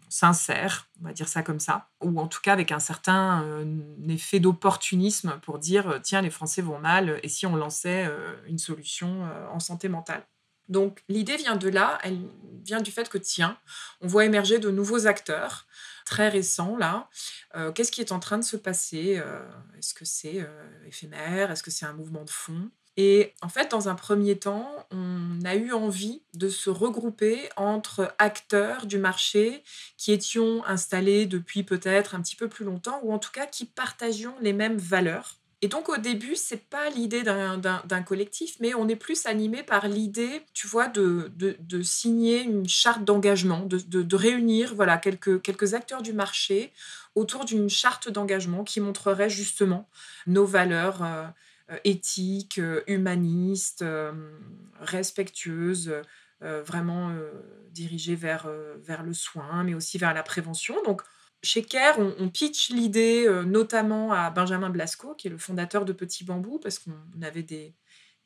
sincères, 0.10 0.88
on 1.02 1.06
va 1.06 1.14
dire 1.14 1.28
ça 1.28 1.42
comme 1.42 1.60
ça, 1.60 1.90
ou 2.02 2.20
en 2.20 2.28
tout 2.28 2.42
cas 2.42 2.54
avec 2.54 2.72
un 2.72 2.80
certain 2.80 3.44
euh, 3.44 3.66
effet 4.10 4.40
d'opportunisme 4.40 5.40
pour 5.42 5.60
dire 5.60 6.00
tiens, 6.04 6.22
les 6.22 6.30
Français 6.30 6.62
vont 6.62 6.80
mal, 6.80 7.20
et 7.24 7.30
si 7.30 7.46
on 7.46 7.56
lançait 7.56 8.10
une 8.48 8.58
solution 8.58 9.28
en 9.54 9.60
santé 9.60 9.88
mentale. 9.90 10.26
Donc 10.70 11.04
l'idée 11.10 11.36
vient 11.36 11.58
de 11.58 11.68
là, 11.68 11.98
elle 12.04 12.20
vient 12.64 12.82
du 12.82 12.92
fait 12.92 13.10
que 13.10 13.18
tiens, 13.18 13.58
on 14.00 14.08
voit 14.08 14.26
émerger 14.26 14.60
de 14.60 14.72
nouveaux 14.72 15.08
acteurs 15.08 15.66
très 16.06 16.30
récent 16.30 16.78
là. 16.78 17.10
Euh, 17.56 17.72
qu'est-ce 17.72 17.92
qui 17.92 18.02
est 18.02 18.12
en 18.12 18.20
train 18.20 18.38
de 18.38 18.44
se 18.44 18.58
passer 18.58 19.18
euh, 19.18 19.42
Est-ce 19.78 19.94
que 19.94 20.06
c'est 20.06 20.42
euh, 20.42 20.88
éphémère? 20.88 21.52
Est-ce 21.52 21.64
que 21.64 21.72
c'est 21.72 21.86
un 21.86 21.94
mouvement 21.94 22.24
de 22.24 22.30
fond? 22.30 22.70
Et 22.98 23.34
en 23.42 23.48
fait, 23.48 23.72
dans 23.72 23.88
un 23.88 23.96
premier 23.96 24.38
temps, 24.38 24.86
on 24.92 25.40
a 25.46 25.56
eu 25.56 25.72
envie 25.72 26.24
de 26.34 26.50
se 26.50 26.70
regrouper 26.70 27.50
entre 27.56 28.14
acteurs 28.18 28.86
du 28.86 28.98
marché 28.98 29.64
qui 29.98 30.12
étions 30.12 30.66
installés 30.66 31.26
depuis 31.26 31.64
peut-être 31.64 32.16
un 32.16 32.22
petit 32.22 32.36
peu 32.36 32.50
plus 32.50 32.66
longtemps, 32.66 33.00
ou 33.04 33.14
en 33.14 33.20
tout 33.20 33.32
cas 33.32 33.46
qui 33.46 33.66
partagions 33.66 34.36
les 34.42 34.54
mêmes 34.54 34.78
valeurs. 34.78 35.41
Et 35.64 35.68
donc 35.68 35.90
au 35.90 35.98
début, 35.98 36.36
c'est 36.36 36.70
pas 36.70 36.90
l'idée 36.90 37.22
d'un 37.22 38.04
collectif, 38.04 38.56
mais 38.60 38.74
on 38.74 38.88
est 38.88 38.96
plus 38.96 39.28
animé 39.28 39.62
par 39.62 39.88
l'idée, 39.88 40.42
tu 40.54 40.66
vois, 40.66 40.88
de, 40.88 41.32
signer 41.84 42.42
une 42.42 42.68
charte 42.68 43.04
d'engagement, 43.04 43.68
de, 43.68 44.16
réunir 44.16 44.74
voilà 44.74 44.98
quelques, 44.98 45.74
acteurs 45.76 46.02
du 46.02 46.14
marché 46.14 46.74
autour 47.14 47.46
d'une 47.46 47.70
charte 47.70 48.10
d'engagement 48.10 48.64
qui 48.64 48.80
montrerait 48.80 49.30
justement 49.30 49.88
nos 50.28 50.46
valeurs 50.46 51.04
euh, 51.04 51.26
euh, 51.72 51.78
éthiques, 51.84 52.58
euh, 52.58 52.82
humanistes, 52.88 53.86
respectueuses, 54.80 55.94
vraiment 56.42 57.16
dirigées 57.70 58.16
vers, 58.16 58.48
le 58.48 59.14
soin, 59.14 59.64
mais 59.64 59.76
aussi 59.76 60.00
vers 60.00 60.16
la 60.16 60.24
prévention. 60.24 60.76
Chez 61.44 61.64
Care, 61.64 61.98
on, 61.98 62.30
pitch 62.30 62.70
l'idée 62.70 63.26
euh, 63.28 63.44
notamment 63.44 64.12
à 64.14 64.30
Benjamin 64.30 64.70
Blasco, 64.70 65.16
qui 65.16 65.28
est 65.28 65.32
le 65.32 65.38
fondateur 65.38 65.86
de 65.86 65.94
Petit 65.94 66.24
Bambou, 66.24 66.60
parce 66.60 66.78
qu'on 66.80 67.22
avait 67.22 67.44
des, 67.44 67.74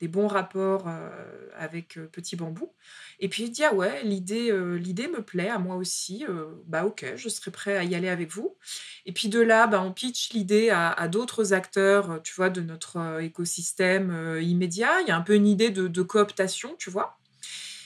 bons 0.01 0.27
rapports 0.27 0.87
euh, 0.87 1.09
avec 1.57 1.97
euh, 1.97 2.07
Petit 2.07 2.35
Bambou. 2.35 2.71
Et 3.19 3.29
puis 3.29 3.43
il 3.43 3.51
dit 3.51 3.63
ah 3.63 3.73
ouais, 3.73 4.03
l'idée 4.03 4.51
me 4.51 5.21
plaît 5.21 5.49
à 5.49 5.57
moi 5.57 5.77
aussi. 5.77 6.25
bah 6.67 6.85
ok, 6.85 7.13
je 7.15 7.29
serai 7.29 7.49
prêt 7.49 7.77
à 7.77 7.83
y 7.83 7.95
aller 7.95 8.09
avec 8.09 8.31
vous. 8.31 8.55
Et 9.05 9.13
puis 9.13 9.29
de 9.29 9.39
là, 9.39 9.65
bah, 9.65 9.81
on 9.81 9.91
pitch 9.91 10.33
l'idée 10.33 10.69
à, 10.69 11.07
d'autres 11.07 11.53
acteurs, 11.53 12.21
tu 12.23 12.35
vois, 12.35 12.49
de 12.49 12.61
notre 12.61 13.21
écosystème 13.21 14.39
immédiat. 14.41 15.01
Il 15.01 15.07
y 15.07 15.11
a 15.11 15.17
un 15.17 15.21
peu 15.21 15.33
une 15.33 15.47
idée 15.47 15.71
de 15.71 16.01
cooptation, 16.01 16.75
tu 16.77 16.89
vois. 16.89 17.17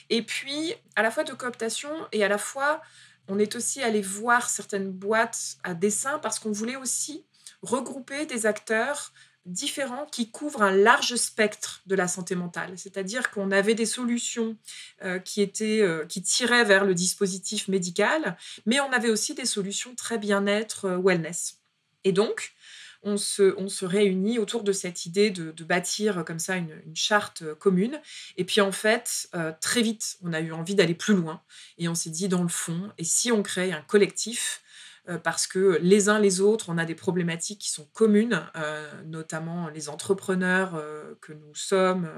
Et 0.09 0.23
puis 0.23 0.73
à 0.95 1.03
la 1.03 1.11
fois 1.11 1.23
de 1.23 1.33
cooptation 1.33 1.89
et 2.11 2.23
à 2.23 2.27
la 2.27 2.37
fois 2.37 2.81
on 3.29 3.39
est 3.39 3.55
aussi 3.55 3.81
allé 3.81 4.01
voir 4.01 4.49
certaines 4.49 4.91
boîtes 4.91 5.57
à 5.63 5.73
dessin 5.73 6.19
parce 6.19 6.39
qu'on 6.39 6.51
voulait 6.51 6.75
aussi 6.75 7.25
regrouper 7.61 8.25
des 8.25 8.45
acteurs 8.45 9.13
différents 9.45 10.05
qui 10.05 10.29
couvrent 10.31 10.61
un 10.61 10.71
large 10.71 11.15
spectre 11.15 11.81
de 11.85 11.95
la 11.95 12.07
santé 12.07 12.35
mentale. 12.35 12.77
C'est-à-dire 12.77 13.31
qu'on 13.31 13.51
avait 13.51 13.75
des 13.75 13.85
solutions 13.85 14.57
euh, 15.03 15.19
qui, 15.19 15.41
étaient, 15.41 15.81
euh, 15.81 16.05
qui 16.05 16.21
tiraient 16.21 16.65
vers 16.65 16.85
le 16.85 16.93
dispositif 16.93 17.67
médical, 17.67 18.37
mais 18.65 18.79
on 18.79 18.91
avait 18.91 19.09
aussi 19.09 19.33
des 19.33 19.45
solutions 19.45 19.95
très 19.95 20.17
bien-être, 20.17 20.85
euh, 20.85 21.01
wellness. 21.01 21.59
Et 22.03 22.11
donc, 22.11 22.53
on 23.03 23.17
se, 23.17 23.55
on 23.57 23.69
se, 23.69 23.85
réunit 23.85 24.39
autour 24.39 24.63
de 24.63 24.71
cette 24.71 25.05
idée 25.05 25.29
de, 25.29 25.63
bâtir 25.63 26.23
comme 26.25 26.39
ça 26.39 26.57
une, 26.57 26.73
charte 26.93 27.43
commune. 27.55 27.99
Et 28.37 28.43
puis 28.43 28.61
en 28.61 28.71
fait, 28.71 29.29
très 29.61 29.81
vite, 29.81 30.17
on 30.23 30.33
a 30.33 30.39
eu 30.39 30.51
envie 30.51 30.75
d'aller 30.75 30.95
plus 30.95 31.15
loin. 31.15 31.41
Et 31.77 31.87
on 31.87 31.95
s'est 31.95 32.09
dit, 32.09 32.27
dans 32.27 32.43
le 32.43 32.49
fond, 32.49 32.91
et 32.97 33.03
si 33.03 33.31
on 33.31 33.43
crée 33.43 33.71
un 33.71 33.81
collectif 33.81 34.61
euh, 34.61 34.68
parce 35.17 35.47
que 35.47 35.79
les 35.81 36.09
uns 36.09 36.19
les 36.19 36.39
autres, 36.39 36.69
on 36.69 36.77
a 36.77 36.85
des 36.85 36.95
problématiques 36.95 37.59
qui 37.59 37.71
sont 37.71 37.85
communes, 37.93 38.45
euh, 38.55 38.87
notamment 39.05 39.69
les 39.69 39.89
entrepreneurs 39.89 40.75
euh, 40.75 41.15
que 41.21 41.33
nous 41.33 41.55
sommes. 41.55 42.09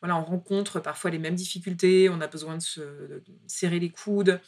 voilà, 0.00 0.16
on 0.16 0.24
rencontre 0.24 0.80
parfois 0.80 1.10
les 1.10 1.18
mêmes 1.18 1.34
difficultés, 1.34 2.08
on 2.08 2.20
a 2.20 2.26
besoin 2.26 2.56
de 2.56 2.62
se 2.62 3.22
serrer 3.46 3.78
les 3.78 3.90
coudes. 3.90 4.40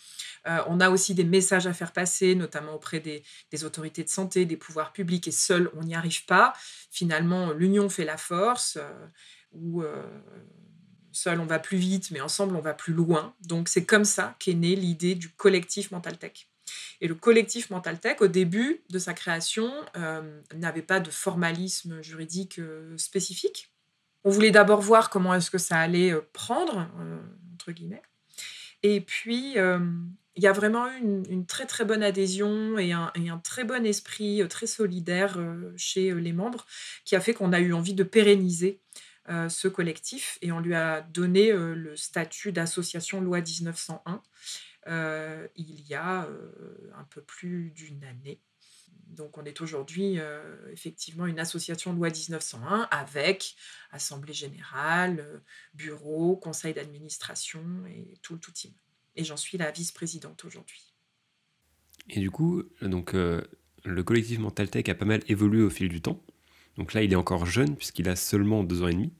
on 0.44 0.80
a 0.80 0.90
aussi 0.90 1.14
des 1.14 1.24
messages 1.24 1.66
à 1.66 1.72
faire 1.72 1.92
passer, 1.92 2.34
notamment 2.34 2.74
auprès 2.74 3.00
des, 3.00 3.22
autorités 3.64 4.04
de 4.04 4.08
santé, 4.08 4.44
des 4.44 4.56
pouvoirs 4.56 4.92
publics, 4.92 5.28
et 5.28 5.32
seul, 5.32 5.70
on 5.76 5.82
n'y 5.82 5.94
arrive 5.94 6.24
pas. 6.26 6.52
Finalement, 6.90 7.52
l'union 7.52 7.88
fait 7.88 8.04
la 8.04 8.16
force, 8.16 8.78
ou 9.52 9.82
seul, 11.12 11.40
on 11.40 11.46
va 11.46 11.58
plus 11.58 11.78
vite, 11.78 12.10
mais 12.10 12.20
ensemble, 12.20 12.56
on 12.56 12.60
va 12.60 12.74
plus 12.74 12.92
loin. 12.92 13.34
Donc, 13.40 13.68
c'est 13.68 13.84
comme 13.84 14.04
ça 14.04 14.36
qu'est 14.38 14.54
née 14.54 14.76
l'idée 14.76 15.14
du 15.14 15.30
collectif 15.30 15.90
Mental 15.90 16.18
Tech. 16.18 16.48
Et 17.00 17.08
le 17.08 17.14
collectif 17.14 17.70
Mental 17.70 17.98
Tech, 17.98 18.16
au 18.20 18.26
début 18.26 18.82
de 18.90 18.98
sa 18.98 19.14
création, 19.14 19.70
euh, 19.96 20.40
n'avait 20.54 20.82
pas 20.82 21.00
de 21.00 21.10
formalisme 21.10 22.02
juridique 22.02 22.58
euh, 22.58 22.96
spécifique. 22.96 23.72
On 24.24 24.30
voulait 24.30 24.50
d'abord 24.50 24.80
voir 24.80 25.10
comment 25.10 25.34
est-ce 25.34 25.50
que 25.50 25.58
ça 25.58 25.78
allait 25.78 26.12
euh, 26.12 26.20
prendre, 26.32 26.88
entre 27.54 27.72
guillemets. 27.72 28.02
Et 28.82 29.00
puis, 29.00 29.56
il 29.56 30.42
y 30.42 30.46
a 30.46 30.52
vraiment 30.52 30.86
eu 30.88 30.98
une, 31.28 31.46
très 31.46 31.66
très 31.66 31.84
bonne 31.84 32.02
adhésion 32.02 32.78
et 32.78 32.92
un, 32.92 33.10
et 33.14 33.30
un 33.30 33.38
très 33.38 33.64
bon 33.64 33.84
esprit 33.84 34.46
très 34.48 34.66
solidaire 34.66 35.38
chez 35.76 36.14
les 36.14 36.32
membres 36.32 36.66
qui 37.04 37.16
a 37.16 37.20
fait 37.20 37.32
qu'on 37.34 37.52
a 37.52 37.58
eu 37.58 37.72
envie 37.72 37.94
de 37.94 38.04
pérenniser 38.04 38.80
ce 39.48 39.66
collectif 39.66 40.38
et 40.42 40.52
on 40.52 40.60
lui 40.60 40.74
a 40.74 41.00
donné 41.00 41.50
le 41.52 41.96
statut 41.96 42.52
d'association 42.52 43.20
loi 43.20 43.40
1901 43.40 44.22
euh, 44.86 45.46
il 45.56 45.80
y 45.88 45.94
a 45.94 46.24
euh, 46.24 46.90
un 46.96 47.04
peu 47.04 47.22
plus 47.22 47.70
d'une 47.70 48.04
année. 48.04 48.40
Donc 49.08 49.38
on 49.38 49.44
est 49.44 49.60
aujourd'hui 49.60 50.18
euh, 50.18 50.42
effectivement 50.72 51.26
une 51.26 51.38
association 51.38 51.92
loi 51.92 52.08
1901 52.08 52.88
avec 52.90 53.56
assemblée 53.90 54.32
générale, 54.32 55.42
bureau, 55.74 56.36
conseil 56.36 56.74
d'administration 56.74 57.62
et 57.88 58.18
tout 58.22 58.34
le 58.34 58.40
tout 58.40 58.52
team. 58.52 58.72
Et 59.14 59.24
j'en 59.24 59.36
suis 59.36 59.58
la 59.58 59.70
vice-présidente 59.70 60.44
aujourd'hui. 60.44 60.92
Et 62.10 62.20
du 62.20 62.30
coup, 62.30 62.62
donc 62.82 63.14
le 63.14 64.02
collectif 64.04 64.38
Mental 64.38 64.68
Tech 64.68 64.88
a 64.88 64.94
pas 64.94 65.04
mal 65.06 65.22
évolué 65.28 65.62
au 65.62 65.70
fil 65.70 65.88
du 65.88 66.00
temps. 66.00 66.22
Donc 66.76 66.92
là, 66.92 67.02
il 67.02 67.12
est 67.12 67.16
encore 67.16 67.46
jeune 67.46 67.76
puisqu'il 67.76 68.08
a 68.08 68.16
seulement 68.16 68.62
deux 68.64 68.82
ans 68.82 68.88
et 68.88 68.92
demi. 68.92 69.12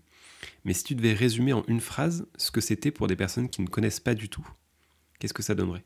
Mais 0.64 0.74
si 0.74 0.84
tu 0.84 0.94
devais 0.94 1.14
résumer 1.14 1.52
en 1.52 1.64
une 1.68 1.80
phrase 1.80 2.26
ce 2.36 2.50
que 2.50 2.60
c'était 2.60 2.90
pour 2.90 3.06
des 3.06 3.16
personnes 3.16 3.48
qui 3.48 3.62
ne 3.62 3.68
connaissent 3.68 4.00
pas 4.00 4.14
du 4.14 4.28
tout, 4.28 4.46
Qu'est-ce 5.18 5.34
que 5.34 5.42
ça 5.42 5.54
donnerait? 5.54 5.84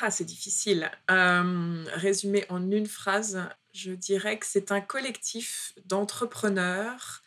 Ah, 0.00 0.10
c'est 0.10 0.24
difficile. 0.24 0.90
Euh, 1.10 1.84
résumé 1.92 2.44
en 2.48 2.70
une 2.70 2.86
phrase, 2.86 3.40
je 3.72 3.92
dirais 3.92 4.38
que 4.38 4.46
c'est 4.46 4.72
un 4.72 4.80
collectif 4.80 5.74
d'entrepreneurs 5.84 7.22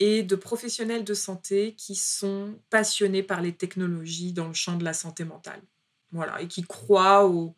et 0.00 0.22
de 0.22 0.36
professionnels 0.36 1.04
de 1.04 1.14
santé 1.14 1.74
qui 1.76 1.94
sont 1.94 2.60
passionnés 2.70 3.22
par 3.22 3.40
les 3.40 3.54
technologies 3.54 4.32
dans 4.32 4.48
le 4.48 4.54
champ 4.54 4.76
de 4.76 4.84
la 4.84 4.92
santé 4.94 5.24
mentale. 5.24 5.62
Voilà, 6.10 6.40
et 6.40 6.48
qui 6.48 6.62
croient 6.62 7.26
au, 7.26 7.56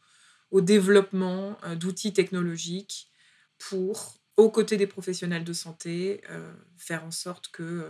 développement 0.53 1.57
euh, 1.65 1.77
d'outils 1.77 2.13
technologiques 2.13 3.11
pour, 3.59 4.19
aux 4.37 4.51
côtés 4.51 4.77
des 4.77 4.89
professionnels 4.89 5.45
de 5.45 5.53
santé, 5.53 6.23
euh, 6.31 6.53
faire 6.77 7.05
en 7.05 7.13
sorte 7.13 7.49
que 7.49 7.89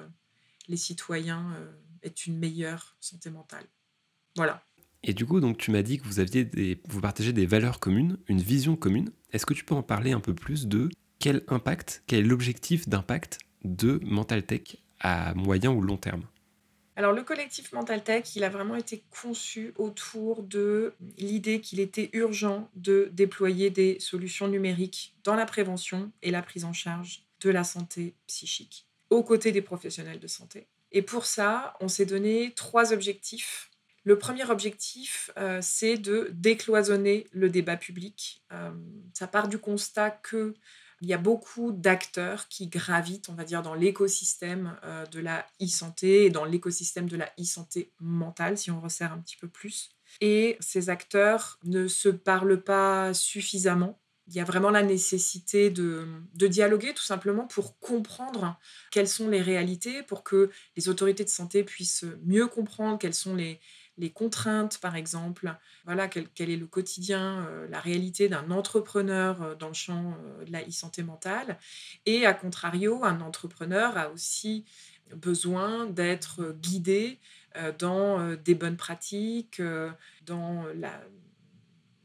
les 0.69 0.77
citoyens 0.77 1.57
aient 2.03 2.09
une 2.09 2.39
meilleure 2.39 2.97
santé 3.01 3.31
mentale. 3.31 3.67
Voilà. 4.37 4.63
Et 5.03 5.15
du 5.15 5.25
coup, 5.25 5.41
donc, 5.41 5.57
tu 5.57 5.71
m'as 5.71 5.83
dit 5.83 5.99
que 5.99 6.05
vous, 6.05 6.21
aviez 6.21 6.49
vous 6.87 7.01
partagez 7.01 7.33
des 7.33 7.47
valeurs 7.47 7.81
communes, 7.81 8.19
une 8.29 8.41
vision 8.41 8.77
commune. 8.77 9.11
Est-ce 9.33 9.47
que 9.47 9.55
tu 9.55 9.65
peux 9.65 9.75
en 9.75 9.83
parler 9.83 10.13
un 10.13 10.21
peu 10.21 10.35
plus 10.35 10.67
de 10.67 10.91
quel 11.19 11.43
impact, 11.49 12.03
quel 12.07 12.21
est 12.21 12.29
l'objectif 12.29 12.89
d'impact 12.89 13.39
de 13.65 14.01
Mental 14.03 14.45
Tech 14.45 14.77
à 15.01 15.35
moyen 15.35 15.71
ou 15.71 15.81
long 15.81 15.97
terme? 15.97 16.23
Alors 16.97 17.13
le 17.13 17.23
collectif 17.23 17.73
Mental 17.73 18.05
Tech, 18.05 18.37
il 18.37 18.45
a 18.45 18.51
vraiment 18.51 18.77
été 18.77 19.03
conçu 19.23 19.73
autour 19.79 20.43
de 20.43 20.93
l'idée 21.17 21.63
qu'il 21.63 21.81
était 21.81 22.11
urgent 22.13 22.69
de 22.75 23.09
déployer 23.13 23.71
des 23.71 23.99
solutions 24.01 24.49
numériques 24.49 25.15
dans 25.25 25.35
la 25.35 25.47
prévention 25.47 26.13
et 26.23 26.31
la 26.31 26.43
prise 26.43 26.65
en 26.65 26.75
charge 26.75 27.23
de 27.41 27.49
la 27.49 27.65
santé 27.65 28.15
psychique, 28.27 28.87
aux 29.09 29.23
côtés 29.23 29.51
des 29.51 29.63
professionnels 29.63 30.21
de 30.21 30.27
santé. 30.27 30.67
Et 30.93 31.01
pour 31.01 31.25
ça, 31.25 31.75
on 31.81 31.89
s'est 31.89 32.05
donné 32.05 32.53
trois 32.55 32.93
objectifs 32.93 33.70
le 34.03 34.19
premier 34.19 34.49
objectif, 34.49 35.31
euh, 35.37 35.59
c'est 35.63 35.99
de 35.99 36.31
décloisonner 36.33 37.27
le 37.33 37.51
débat 37.51 37.77
public. 37.77 38.43
Euh, 38.53 38.71
ça 39.13 39.27
part 39.27 39.49
du 39.49 39.59
constat 39.59 40.11
qu'il 40.11 40.55
y 41.03 41.13
a 41.13 41.19
beaucoup 41.19 41.73
d'acteurs 41.73 42.49
qui 42.49 42.69
gravitent, 42.69 43.29
on 43.29 43.35
va 43.35 43.45
dire, 43.45 43.63
dans 43.63 43.75
l'écosystème 43.75 44.79
euh, 44.85 45.05
de 45.07 45.21
la 45.21 45.47
e-santé 45.63 46.25
et 46.25 46.31
dans 46.31 46.47
l'écosystème 46.47 47.11
de 47.11 47.17
la 47.17 47.31
e-santé 47.39 47.93
mentale, 48.01 48.57
si 48.57 48.71
on 48.71 48.81
resserre 48.81 49.13
un 49.13 49.19
petit 49.19 49.37
peu 49.37 49.49
plus. 49.49 49.91
Et 50.23 50.57
ces 50.61 50.89
acteurs 50.89 51.59
ne 51.65 51.87
se 51.87 52.09
parlent 52.09 52.63
pas 52.63 53.13
suffisamment. 53.13 54.01
Il 54.29 54.35
y 54.35 54.41
a 54.41 54.45
vraiment 54.45 54.71
la 54.71 54.83
nécessité 54.83 55.71
de, 55.71 56.07
dialoguer 56.35 56.95
tout 56.95 57.03
simplement 57.03 57.47
pour 57.49 57.79
comprendre 57.81 58.59
quelles 58.93 59.09
sont 59.09 59.29
les 59.29 59.43
réalités, 59.43 60.05
pour 60.05 60.23
que 60.23 60.51
les 60.77 60.89
autorités 60.89 61.25
de 61.25 61.29
santé 61.29 61.65
puissent 61.65 62.07
mieux 62.25 62.47
comprendre 62.47 62.97
quelles 62.97 63.15
sont 63.15 63.35
les, 63.35 63.61
les 64.01 64.11
contraintes, 64.11 64.79
par 64.79 64.97
exemple, 64.97 65.55
voilà, 65.85 66.09
quel, 66.09 66.51
est 66.51 66.57
le 66.57 66.67
quotidien, 66.67 67.47
euh, 67.47 67.69
la 67.69 67.81
réalité 67.81 68.29
d'un 68.29 68.51
entrepreneur 68.51 69.43
euh, 69.43 69.55
dans 69.55 69.69
le 69.69 69.75
champ 69.75 70.15
euh, 70.25 70.45
de 70.45 70.53
la 70.53 70.63
e-santé 70.63 71.03
mentale. 71.03 71.59
Et 72.07 72.25
à 72.25 72.33
contrario, 72.33 73.05
un 73.05 73.21
entrepreneur 73.21 73.97
a 73.99 74.11
aussi 74.11 74.65
besoin 75.15 75.87
d'être 75.87 76.55
guidé 76.63 77.19
dans 77.81 78.37
des 78.37 78.55
bonnes 78.55 78.77
pratiques, 78.77 79.61
dans 80.25 80.65
la, 80.77 81.03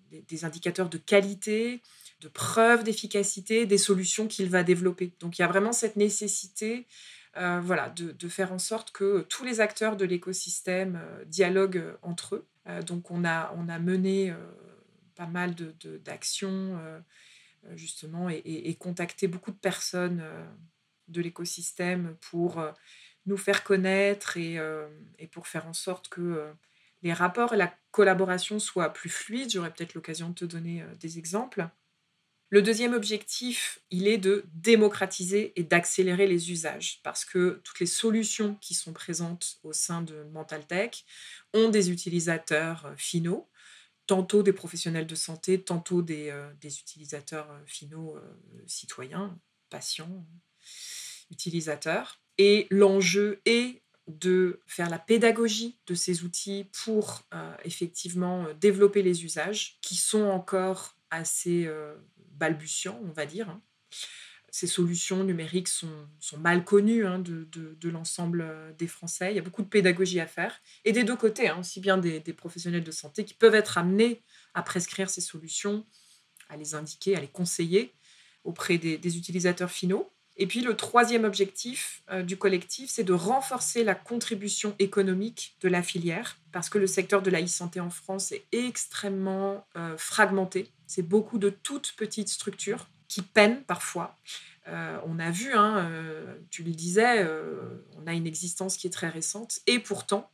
des, 0.09 0.43
indicateurs 0.43 0.89
de 0.89 0.97
qualité, 0.97 1.83
de 2.21 2.27
preuves 2.27 2.83
d'efficacité 2.83 3.67
des 3.67 3.77
solutions 3.77 4.27
qu'il 4.27 4.49
va 4.49 4.63
développer. 4.63 5.13
Donc 5.19 5.37
il 5.37 5.43
y 5.43 5.45
a 5.45 5.47
vraiment 5.47 5.71
cette 5.71 5.97
nécessité 5.97 6.87
euh, 7.37 7.59
voilà, 7.61 7.89
de, 7.89 8.29
faire 8.29 8.53
en 8.53 8.59
sorte 8.59 8.91
que 8.91 9.21
tous 9.23 9.43
les 9.43 9.59
acteurs 9.59 9.97
de 9.97 10.05
l'écosystème 10.05 11.01
euh, 11.01 11.25
dialoguent 11.25 11.77
euh, 11.77 11.97
entre 12.01 12.35
eux. 12.35 12.45
donc 12.85 13.11
on 13.11 13.25
a, 13.25 13.53
on 13.57 13.67
a 13.67 13.77
mené 13.77 14.33
pas 15.15 15.27
mal 15.27 15.53
d'actions 16.03 16.75
de, 16.75 17.75
justement 17.75 18.29
et, 18.29 18.75
contacté 18.79 19.27
beaucoup 19.27 19.51
de 19.51 19.57
personnes 19.57 20.23
de 21.09 21.21
l'écosystème 21.21 22.15
pour 22.21 22.63
nous 23.27 23.37
faire 23.37 23.63
connaître 23.63 24.37
et, 24.37 24.59
et, 25.19 25.27
pour 25.27 25.45
faire 25.45 25.67
en 25.67 25.73
sorte 25.73 26.09
que 26.09 26.51
les 27.03 27.13
rapports 27.13 27.53
et 27.53 27.57
la 27.57 27.71
collaboration 27.91 28.57
soient 28.57 28.91
plus 28.91 29.11
fluides. 29.11 29.51
J'aurai 29.51 29.71
peut-être 29.71 29.93
l'occasion 29.93 30.29
de 30.29 30.33
te 30.33 30.45
donner 30.45 30.83
des 30.99 31.19
exemples. 31.19 31.67
Le 32.49 32.61
deuxième 32.61 32.93
objectif, 32.93 33.79
il 33.89 34.07
est 34.07 34.19
de 34.19 34.45
démocratiser 34.53 35.51
et 35.55 35.63
d'accélérer 35.63 36.27
les 36.27 36.51
usages 36.51 36.99
parce 37.03 37.25
que 37.25 37.59
toutes 37.63 37.79
les 37.79 37.87
solutions 37.87 38.55
qui 38.61 38.75
sont 38.75 38.93
présentes 38.93 39.57
au 39.63 39.73
sein 39.73 40.03
de 40.03 40.23
Mental 40.31 40.65
Tech 40.65 41.05
ont 41.53 41.69
des 41.69 41.89
utilisateurs 41.89 42.85
euh, 42.85 42.95
finaux, 42.97 43.49
tantôt 44.05 44.43
des 44.43 44.53
professionnels 44.53 45.07
de 45.07 45.15
santé, 45.15 45.59
tantôt 45.59 46.03
des, 46.03 46.29
euh, 46.29 46.51
utilisateurs 46.63 47.49
euh, 47.49 47.59
finaux 47.65 48.15
citoyens, 48.67 49.35
patients, 49.71 50.23
utilisateurs. 51.31 52.21
Et 52.37 52.67
l'enjeu 52.69 53.41
est 53.45 53.81
de 54.07 54.59
faire 54.67 54.91
la 54.91 54.99
pédagogie 54.99 55.79
de 55.87 55.95
ces 55.95 56.23
outils 56.23 56.67
pour 56.83 57.23
effectivement 57.63 58.45
développer 58.61 59.01
les 59.01 59.25
usages 59.25 59.79
qui 59.81 59.95
sont 59.95 60.25
encore 60.25 60.95
assez 61.09 61.67
balbutiant, 62.35 62.99
on 63.03 63.11
va 63.11 63.25
dire. 63.25 63.49
Hein. 63.49 63.61
Ces 64.55 64.67
solutions 64.67 65.25
numériques 65.25 65.67
sont, 65.67 66.07
mal 66.37 66.63
connues 66.63 67.05
hein, 67.05 67.19
de, 67.19 67.89
l'ensemble 67.89 68.39
euh, 68.39 68.71
des 68.77 68.87
Français. 68.87 69.33
Il 69.33 69.35
y 69.35 69.39
a 69.39 69.41
beaucoup 69.41 69.63
de 69.63 69.67
pédagogie 69.67 70.21
à 70.21 70.27
faire. 70.27 70.61
Et 70.85 70.93
des 70.93 71.03
deux 71.03 71.17
côtés, 71.17 71.49
hein, 71.49 71.57
aussi 71.59 71.81
bien 71.81 71.97
des, 71.97 72.21
professionnels 72.31 72.85
de 72.85 72.91
santé 72.91 73.25
qui 73.25 73.33
peuvent 73.33 73.53
être 73.53 73.77
amenés 73.77 74.23
à 74.53 74.63
prescrire 74.63 75.09
ces 75.09 75.19
solutions, 75.19 75.85
à 76.47 76.55
les 76.55 76.73
indiquer, 76.73 77.17
à 77.17 77.19
les 77.19 77.27
conseiller 77.27 77.95
auprès 78.45 78.77
des, 78.77 79.17
utilisateurs 79.17 79.71
finaux. 79.71 80.09
Et 80.37 80.47
puis 80.47 80.61
le 80.61 80.77
troisième 80.77 81.25
objectif 81.25 82.01
euh, 82.09 82.23
du 82.23 82.37
collectif, 82.37 82.89
c'est 82.89 83.03
de 83.03 83.11
renforcer 83.11 83.83
la 83.83 83.93
contribution 83.93 84.73
économique 84.79 85.57
de 85.59 85.67
la 85.67 85.83
filière, 85.83 86.37
parce 86.53 86.69
que 86.69 86.77
le 86.77 86.87
secteur 86.87 87.21
de 87.21 87.29
la 87.29 87.41
e-santé 87.41 87.81
en 87.81 87.89
France 87.89 88.31
est 88.31 88.45
extrêmement 88.53 89.67
euh, 89.75 89.97
fragmenté. 89.97 90.71
C'est 90.87 91.01
beaucoup 91.01 91.37
de 91.37 91.49
toutes 91.49 91.93
petites 91.95 92.29
structures 92.29 92.87
qui 93.07 93.21
peinent 93.21 93.63
parfois. 93.63 94.15
Euh, 94.67 94.99
on 95.05 95.19
a 95.19 95.31
vu, 95.31 95.53
hein, 95.53 95.89
tu 96.49 96.63
le 96.63 96.71
disais, 96.71 97.27
on 97.97 98.07
a 98.07 98.13
une 98.13 98.27
existence 98.27 98.77
qui 98.77 98.87
est 98.87 98.91
très 98.91 99.09
récente, 99.09 99.59
et 99.67 99.79
pourtant, 99.79 100.31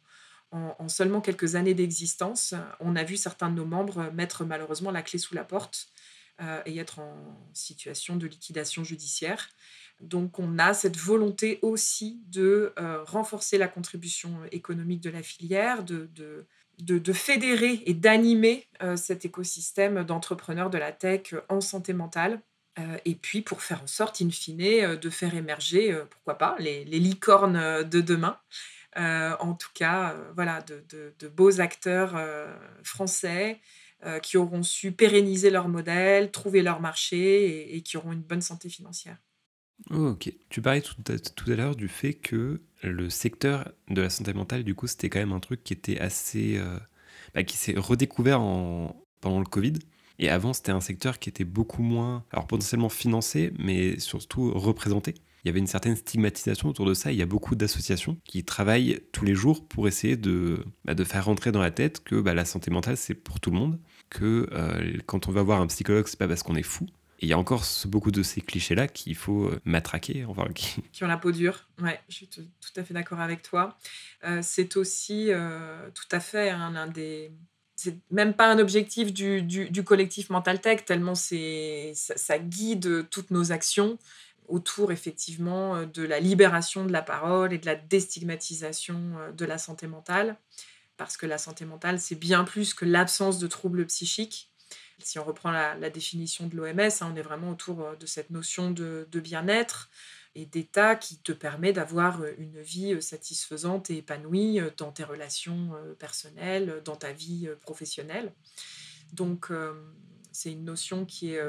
en, 0.52 0.88
seulement 0.88 1.22
quelques 1.22 1.56
années 1.56 1.74
d'existence, 1.74 2.54
on 2.80 2.96
a 2.96 3.04
vu 3.04 3.18
certains 3.18 3.50
de 3.50 3.56
nos 3.56 3.66
membres 3.66 4.12
mettre 4.14 4.46
malheureusement 4.46 4.92
la 4.92 5.02
clé 5.02 5.20
sous 5.20 5.36
la 5.36 5.44
porte 5.44 5.90
et 6.66 6.78
être 6.78 7.00
en 7.00 7.14
situation 7.54 8.16
de 8.16 8.26
liquidation 8.26 8.84
judiciaire. 8.84 9.50
Donc 10.02 10.40
on 10.40 10.58
a 10.58 10.74
cette 10.74 10.98
volonté 10.98 11.60
aussi 11.62 12.22
de 12.28 12.74
euh, 12.80 13.04
renforcer 13.04 13.58
la 13.58 13.68
contribution 13.68 14.32
économique 14.52 15.02
de 15.02 15.12
la 15.12 15.22
filière, 15.22 15.84
de, 15.84 16.46
fédérer 17.14 17.82
et 17.86 17.94
d'animer 17.94 18.68
euh, 18.82 18.96
cet 18.96 19.26
écosystème 19.26 20.04
d'entrepreneurs 20.04 20.70
de 20.70 20.78
la 20.78 20.92
tech 20.92 21.34
en 21.50 21.62
santé 21.62 21.94
mentale. 21.94 22.42
Euh, 22.80 22.98
et 23.06 23.16
puis 23.16 23.42
pour 23.42 23.62
faire 23.62 23.84
en 23.84 23.88
sorte, 23.88 24.22
in 24.22 24.30
fine, 24.30 24.96
de 24.96 25.10
faire 25.10 25.36
émerger, 25.36 25.98
pourquoi 26.10 26.38
pas, 26.38 26.56
les, 26.60 26.86
licornes 26.86 27.84
de 27.84 28.02
demain. 28.02 28.38
en 28.96 29.54
tout 29.54 29.72
cas, 29.74 30.16
voilà, 30.36 30.62
de, 30.62 31.28
beaux 31.28 31.60
acteurs 31.60 32.18
français 32.84 33.60
qui 34.24 34.38
auront 34.38 34.64
su 34.64 34.94
pérenniser 34.94 35.50
leur 35.50 35.68
modèle, 35.68 36.32
trouver 36.32 36.62
leur 36.62 36.80
marché 36.80 37.76
et 37.76 37.82
qui 37.82 37.98
auront 37.98 38.14
une 38.14 38.24
bonne 38.24 38.42
santé 38.42 38.70
financière. 38.70 39.18
Ok. 39.90 40.32
Tu 40.50 40.62
parlais 40.62 40.82
tout 40.82 40.96
à, 41.08 41.56
l'heure 41.56 41.76
du 41.76 41.88
fait 41.88 42.14
que 42.14 42.62
le 42.82 43.10
secteur 43.10 43.72
de 43.90 44.02
la 44.02 44.10
santé 44.10 44.34
mentale, 44.34 44.64
du 44.64 44.76
coup, 44.76 44.88
c'était 44.88 45.10
quand 45.10 45.20
même 45.20 45.34
un 45.34 45.40
truc 45.40 45.64
qui 45.64 45.74
était 45.74 46.00
assez. 46.00 46.58
Euh, 46.58 46.78
bah, 47.34 47.44
qui 47.44 47.56
s'est 47.56 47.76
redécouvert 47.78 48.40
pendant 49.22 49.40
le 49.40 49.46
Covid. 49.46 49.74
Et 50.20 50.30
avant, 50.30 50.54
c'était 50.54 50.72
un 50.72 50.82
secteur 50.82 51.18
qui 51.18 51.30
était 51.30 51.46
beaucoup 51.46 51.82
moins, 51.82 52.26
alors 52.32 52.46
potentiellement 52.46 52.90
financé, 52.90 53.54
mais 53.58 54.00
surtout 54.00 54.52
représenté. 54.54 55.16
Il 55.44 55.48
y 55.48 55.50
avait 55.50 55.60
une 55.60 55.68
certaine 55.68 55.96
stigmatisation 55.96 56.70
autour 56.70 56.86
de 56.86 56.94
ça. 56.94 57.12
Il 57.12 57.18
y 57.18 57.22
a 57.24 57.26
beaucoup 57.26 57.56
d'associations 57.56 58.18
qui 58.26 58.44
travaillent 58.44 59.02
tous 59.12 59.26
les 59.26 59.34
jours 59.34 59.68
pour 59.68 59.88
essayer 59.88 60.16
de, 60.16 60.64
bah, 60.86 60.94
de 60.94 61.04
faire 61.04 61.26
rentrer 61.26 61.52
dans 61.52 61.62
la 61.62 61.72
tête 61.72 62.04
que 62.04 62.22
bah, 62.22 62.36
la 62.36 62.46
santé 62.46 62.70
mentale, 62.70 62.98
c'est 62.98 63.16
pour 63.16 63.40
tout 63.40 63.50
le 63.50 63.58
monde. 63.58 63.80
Que 64.10 64.48
euh, 64.52 64.98
quand 65.08 65.28
on 65.28 65.32
va 65.32 65.42
voir 65.42 65.62
un 65.62 65.68
psychologue, 65.68 66.06
c'est 66.08 66.20
pas 66.20 66.28
parce 66.28 66.44
qu'on 66.44 66.56
est 66.56 66.64
fou 66.64 66.86
il 67.22 67.30
y 67.30 67.34
a 67.34 67.38
encore 67.38 67.64
beaucoup 67.86 68.12
de 68.12 68.24
ces 68.24 68.42
clichés-là 68.42 68.88
qu'il 68.88 69.16
faut 69.16 69.46
euh, 69.46 69.62
matraquer. 69.64 70.26
Enfin, 70.32 70.48
qui... 70.54 71.04
ont 71.04 71.08
la 71.08 71.18
peau 71.18 71.32
dure. 71.32 71.68
Ouais, 71.82 72.00
je 72.10 72.16
suis 72.16 72.28
tout 72.28 72.42
à 72.76 72.84
fait 72.84 72.94
d'accord 72.94 73.20
avec 73.20 73.42
toi. 73.42 73.78
Euh, 74.24 74.40
c'est 74.42 74.78
aussi 74.78 75.28
euh, 75.30 75.90
tout 75.94 76.08
à 76.12 76.20
fait 76.20 76.50
un, 76.50 76.88
des. 76.88 77.32
C'est 77.76 77.98
même 78.12 78.34
pas 78.34 78.50
un 78.52 78.60
objectif 78.60 79.14
du, 79.14 79.84
collectif 79.84 80.30
Mental 80.30 80.62
Tech, 80.62 80.86
tellement 80.86 81.16
c'est, 81.16 81.92
ça, 81.96 82.16
ça, 82.16 82.40
guide 82.40 83.10
toutes 83.10 83.32
nos 83.32 83.52
actions 83.52 83.98
autour 84.48 84.92
effectivement 84.92 85.86
de 85.86 86.04
la 86.04 86.20
libération 86.20 86.86
de 86.86 86.92
la 86.92 87.02
parole 87.02 87.54
et 87.54 87.58
de 87.58 87.66
la 87.66 87.76
déstigmatisation 87.76 89.14
de 89.36 89.46
la 89.46 89.58
santé 89.58 89.88
mentale. 89.88 90.38
Parce 90.98 91.18
que 91.18 91.26
la 91.26 91.38
santé 91.38 91.66
mentale, 91.66 92.00
c'est 92.00 92.16
bien 92.16 92.44
plus 92.44 92.74
que 92.74 92.86
l'absence 92.86 93.40
de 93.40 93.48
troubles 93.48 93.86
psychiques 93.88 94.51
si 95.04 95.20
on 95.20 95.24
reprend 95.24 95.52
la, 95.52 95.90
définition 95.90 96.48
de 96.48 96.56
l'OMS, 96.56 96.80
hein, 96.80 97.12
on 97.14 97.16
est 97.16 97.22
vraiment 97.22 97.52
autour 97.52 97.82
euh, 97.82 97.96
de 97.96 98.06
cette 98.06 98.30
notion 98.30 98.72
de, 98.72 99.08
bien-être 99.14 99.90
et 100.36 100.46
d'état 100.46 100.96
qui 100.96 101.18
te 101.20 101.32
permet 101.32 101.74
d'avoir 101.74 102.22
euh, 102.22 102.34
une 102.38 102.62
vie 102.62 102.94
euh, 102.94 103.02
satisfaisante 103.02 103.90
et 103.90 103.98
épanouie 103.98 104.60
dans 104.78 104.92
tes 104.92 105.04
relations 105.04 105.72
personnelles, 106.00 106.82
dans 106.86 106.96
ta 106.96 107.12
vie 107.12 107.50
professionnelle. 107.62 108.34
Donc, 109.14 109.52
c'est 110.32 110.52
une 110.54 110.64
notion 110.64 111.06
qui 111.06 111.34
est, 111.34 111.42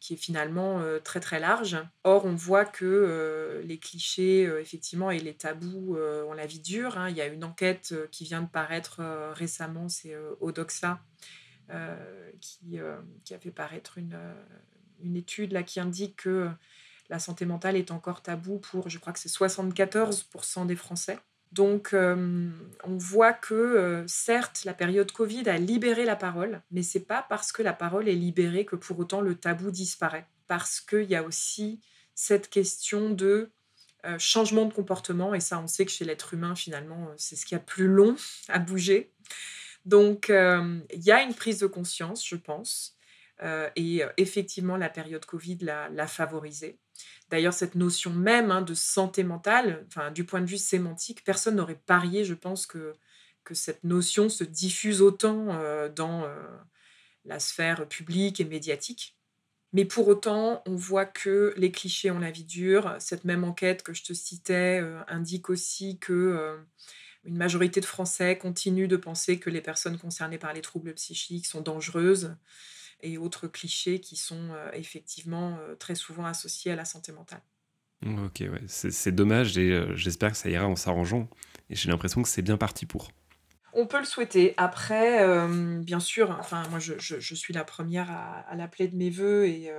finalement 0.00 0.82
très 1.02 1.20
très 1.20 1.40
large. 1.40 1.76
Or, 2.04 2.24
on 2.24 2.34
voit 2.34 2.64
que 2.64 3.60
les 3.64 3.78
clichés, 3.78 4.44
effectivement, 4.60 5.10
et 5.10 5.18
les 5.18 5.34
tabous 5.34 5.96
ont 5.98 6.32
la 6.32 6.46
vie 6.46 6.60
dure. 6.60 6.96
Hein. 6.96 7.10
Il 7.10 7.16
y 7.16 7.20
a 7.20 7.26
une 7.26 7.44
enquête 7.44 7.94
qui 8.12 8.24
vient 8.24 8.40
de 8.40 8.48
paraître 8.48 9.02
récemment, 9.34 9.88
c'est 9.88 10.16
Odoxa, 10.40 10.92
euh, 10.92 11.26
qui, 12.40 12.78
euh, 12.78 12.96
qui, 13.24 13.34
a 13.34 13.38
fait 13.38 13.50
paraître 13.50 13.98
une, 13.98 14.14
euh, 14.14 14.44
une, 15.00 15.16
étude 15.16 15.52
là, 15.52 15.62
qui 15.62 15.80
indique 15.80 16.16
que 16.16 16.48
la 17.08 17.18
santé 17.18 17.44
mentale 17.44 17.76
est 17.76 17.90
encore 17.90 18.22
tabou 18.22 18.58
pour, 18.58 18.88
je 18.88 18.98
crois 18.98 19.12
que 19.12 19.18
c'est 19.18 19.30
74% 19.30 20.66
des 20.66 20.76
Français. 20.76 21.18
Donc, 21.52 21.94
on 21.94 22.96
voit 22.98 23.32
que 23.32 24.04
certes, 24.08 24.64
la 24.64 24.74
période 24.74 25.10
Covid 25.12 25.48
a 25.48 25.56
libéré 25.56 26.04
la 26.04 26.16
parole, 26.16 26.60
mais 26.72 26.82
c'est 26.82 27.00
pas 27.00 27.24
parce 27.28 27.52
que 27.52 27.62
la 27.62 27.72
parole 27.72 28.08
est 28.08 28.16
libérée 28.16 28.66
que 28.66 28.76
pour 28.76 28.98
autant 28.98 29.20
le 29.20 29.36
tabou 29.36 29.70
disparaît. 29.70 30.26
Parce 30.48 30.80
qu'il 30.80 31.04
y 31.04 31.14
a 31.14 31.22
aussi 31.22 31.80
cette 32.14 32.50
question 32.50 33.10
de 33.10 33.52
changement 34.18 34.66
de 34.66 34.74
comportement, 34.74 35.34
et 35.34 35.40
ça, 35.40 35.60
on 35.60 35.68
sait 35.68 35.86
que 35.86 35.92
chez 35.92 36.04
l'être 36.04 36.34
humain, 36.34 36.56
finalement, 36.56 37.08
c'est 37.16 37.36
ce 37.36 37.46
qui 37.46 37.54
a 37.54 37.60
plus 37.60 37.86
long 37.86 38.16
à 38.48 38.58
bouger. 38.58 39.12
Donc, 39.86 40.30
euh, 40.30 40.80
il 40.92 41.02
y 41.02 41.12
a 41.12 41.22
une 41.22 41.34
prise 41.34 41.60
de 41.60 41.66
conscience, 41.68 42.26
je 42.26 42.34
pense. 42.34 42.96
Euh, 43.42 43.70
et 43.76 44.02
euh, 44.02 44.08
effectivement, 44.16 44.76
la 44.76 44.88
période 44.88 45.24
Covid 45.24 45.58
l'a 45.60 46.06
favorisé. 46.08 46.80
D'ailleurs, 47.30 47.52
cette 47.52 47.76
notion 47.76 48.10
même 48.12 48.50
hein, 48.50 48.62
de 48.62 48.74
santé 48.74 49.22
mentale, 49.22 49.86
du 50.14 50.24
point 50.24 50.40
de 50.40 50.46
vue 50.46 50.58
sémantique, 50.58 51.24
personne 51.24 51.56
n'aurait 51.56 51.80
parié, 51.86 52.24
je 52.24 52.34
pense, 52.34 52.66
que, 52.66 52.94
que 53.44 53.54
cette 53.54 53.84
notion 53.84 54.28
se 54.28 54.44
diffuse 54.44 55.02
autant 55.02 55.46
dans 55.90 56.26
la 57.24 57.38
sphère 57.38 57.86
publique 57.88 58.40
et 58.40 58.44
médiatique. 58.44 59.16
Mais 59.72 59.84
pour 59.84 60.08
autant, 60.08 60.62
on 60.66 60.76
voit 60.76 61.04
que 61.04 61.52
les 61.56 61.70
clichés 61.70 62.10
ont 62.10 62.20
la 62.20 62.30
vie 62.30 62.44
dure. 62.44 62.96
Cette 63.00 63.24
même 63.24 63.44
enquête 63.44 63.82
que 63.82 63.92
je 63.92 64.04
te 64.04 64.14
citais 64.14 64.82
indique 65.08 65.50
aussi 65.50 65.98
que 65.98 66.64
une 67.26 67.36
majorité 67.36 67.80
de 67.80 67.86
Français 67.86 68.38
continuent 68.38 68.88
de 68.88 68.96
penser 68.96 69.38
que 69.38 69.50
les 69.50 69.60
personnes 69.60 69.98
concernées 69.98 70.38
par 70.38 70.52
les 70.52 70.62
troubles 70.62 70.94
psychiques 70.94 71.46
sont 71.46 71.60
dangereuses 71.60 72.36
et 73.02 73.18
autres 73.18 73.46
clichés 73.46 74.00
qui 74.00 74.16
sont 74.16 74.50
euh, 74.52 74.70
effectivement 74.72 75.58
euh, 75.60 75.74
très 75.74 75.94
souvent 75.94 76.24
associés 76.24 76.72
à 76.72 76.76
la 76.76 76.84
santé 76.84 77.12
mentale. 77.12 77.42
Ok, 78.02 78.40
ouais. 78.40 78.62
c'est 78.68 79.12
dommage 79.12 79.56
et 79.58 79.72
euh, 79.72 79.96
j'espère 79.96 80.30
que 80.30 80.36
ça 80.36 80.48
ira 80.48 80.66
en 80.66 80.76
s'arrangeant. 80.76 81.28
Et 81.70 81.74
j'ai 81.74 81.90
l'impression 81.90 82.22
que 82.22 82.28
c'est 82.28 82.42
bien 82.42 82.56
parti 82.56 82.86
pour. 82.86 83.10
On 83.72 83.86
peut 83.86 83.98
le 83.98 84.04
souhaiter. 84.04 84.54
Après, 84.56 85.18
bien 85.82 86.00
sûr, 86.00 86.30
enfin, 86.40 86.62
moi, 86.70 86.78
je, 86.78 86.94
je, 86.98 87.34
suis 87.34 87.52
la 87.52 87.62
première 87.62 88.10
à, 88.10 88.38
à 88.48 88.54
l'appeler 88.54 88.88
de 88.88 88.96
mes 88.96 89.10
voeux 89.10 89.46
et, 89.46 89.64
et 89.64 89.70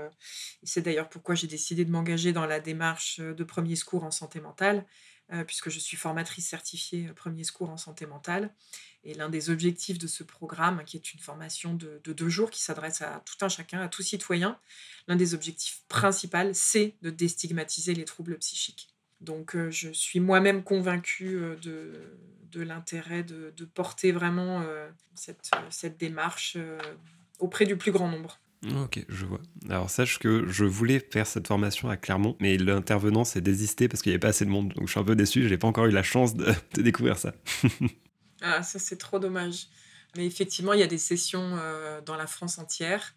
c'est 0.62 0.84
d'ailleurs 0.84 1.10
pourquoi 1.10 1.34
j'ai 1.34 1.48
décidé 1.48 1.84
de 1.84 1.90
m'engager 1.90 2.32
dans 2.32 2.46
la 2.46 2.60
démarche 2.60 3.20
de 3.20 3.44
premier 3.44 3.76
secours 3.76 4.04
en 4.04 4.12
santé 4.12 4.40
mentale. 4.40 4.86
Euh, 5.34 5.44
puisque 5.44 5.70
je 5.70 5.78
suis 5.78 5.98
formatrice 5.98 6.48
certifiée 6.48 7.08
euh, 7.10 7.14
premier 7.14 7.44
secours 7.44 7.70
en 7.70 7.76
santé 7.76 8.06
mentale. 8.06 8.50
Et 9.04 9.14
l'un 9.14 9.28
des 9.28 9.50
objectifs 9.50 10.00
de 10.00 10.08
ce 10.08 10.24
programme, 10.24 10.86
qui 10.86 10.96
est 10.96 11.14
une 11.14 11.20
formation 11.20 11.74
de, 11.74 12.00
deux 12.06 12.30
jours 12.30 12.50
qui 12.50 12.62
s'adresse 12.62 13.02
à 13.02 13.22
tout 13.26 13.36
un 13.44 13.50
chacun, 13.50 13.82
à 13.82 13.90
tout 13.90 14.04
citoyen, 14.04 14.58
l'un 15.10 15.18
des 15.18 15.34
objectifs 15.34 15.82
principaux, 15.90 16.54
c'est 16.54 16.96
de 17.02 17.10
déstigmatiser 17.10 17.94
les 17.94 18.06
troubles 18.06 18.38
psychiques. 18.38 18.88
Donc 19.20 19.54
euh, 19.58 19.70
je 19.70 19.90
suis 19.90 20.22
moi-même 20.22 20.64
convaincue 20.64 21.42
de, 21.62 22.62
l'intérêt 22.62 23.24
de, 23.24 23.52
porter 23.66 24.14
vraiment 24.14 24.66
cette 25.14 25.98
démarche 25.98 26.58
auprès 27.38 27.66
du 27.66 27.78
plus 27.78 27.92
grand 27.92 28.10
nombre. 28.10 28.40
Ok, 28.66 29.06
je 29.08 29.26
vois. 29.26 29.40
Alors 29.70 29.90
sache 29.90 30.18
que 30.20 30.48
je 30.48 30.66
voulais 30.66 31.00
faire 31.00 31.28
cette 31.28 31.48
formation 31.48 31.90
à 31.90 31.98
Clermont, 31.98 32.36
mais 32.40 32.58
l'intervenant 32.58 33.24
s'est 33.24 33.42
désisté 33.42 33.88
parce 33.88 34.02
qu'il 34.02 34.10
n'y 34.12 34.16
avait 34.16 34.20
pas 34.20 34.30
assez 34.30 34.46
de 34.46 34.50
monde. 34.50 34.74
Donc 34.74 34.88
je 34.88 34.92
suis 34.92 35.00
un 35.00 35.04
peu 35.04 35.16
déçu, 35.16 35.44
je 35.44 35.50
n'ai 35.50 35.58
pas 35.58 35.68
encore 35.68 35.86
eu 35.86 35.92
la 35.92 36.04
chance 36.04 36.36
de, 36.36 36.54
découvrir 36.76 37.18
ça. 37.18 37.34
ah, 38.42 38.64
ça 38.64 38.80
c'est 38.80 38.98
trop 38.98 39.20
dommage. 39.20 39.68
Mais 40.16 40.26
effectivement, 40.26 40.74
il 40.74 40.80
y 40.80 40.84
a 40.84 40.88
des 40.88 40.98
sessions 40.98 41.58
euh, 41.58 42.02
dans 42.02 42.16
la 42.16 42.26
France 42.26 42.58
entière. 42.58 43.14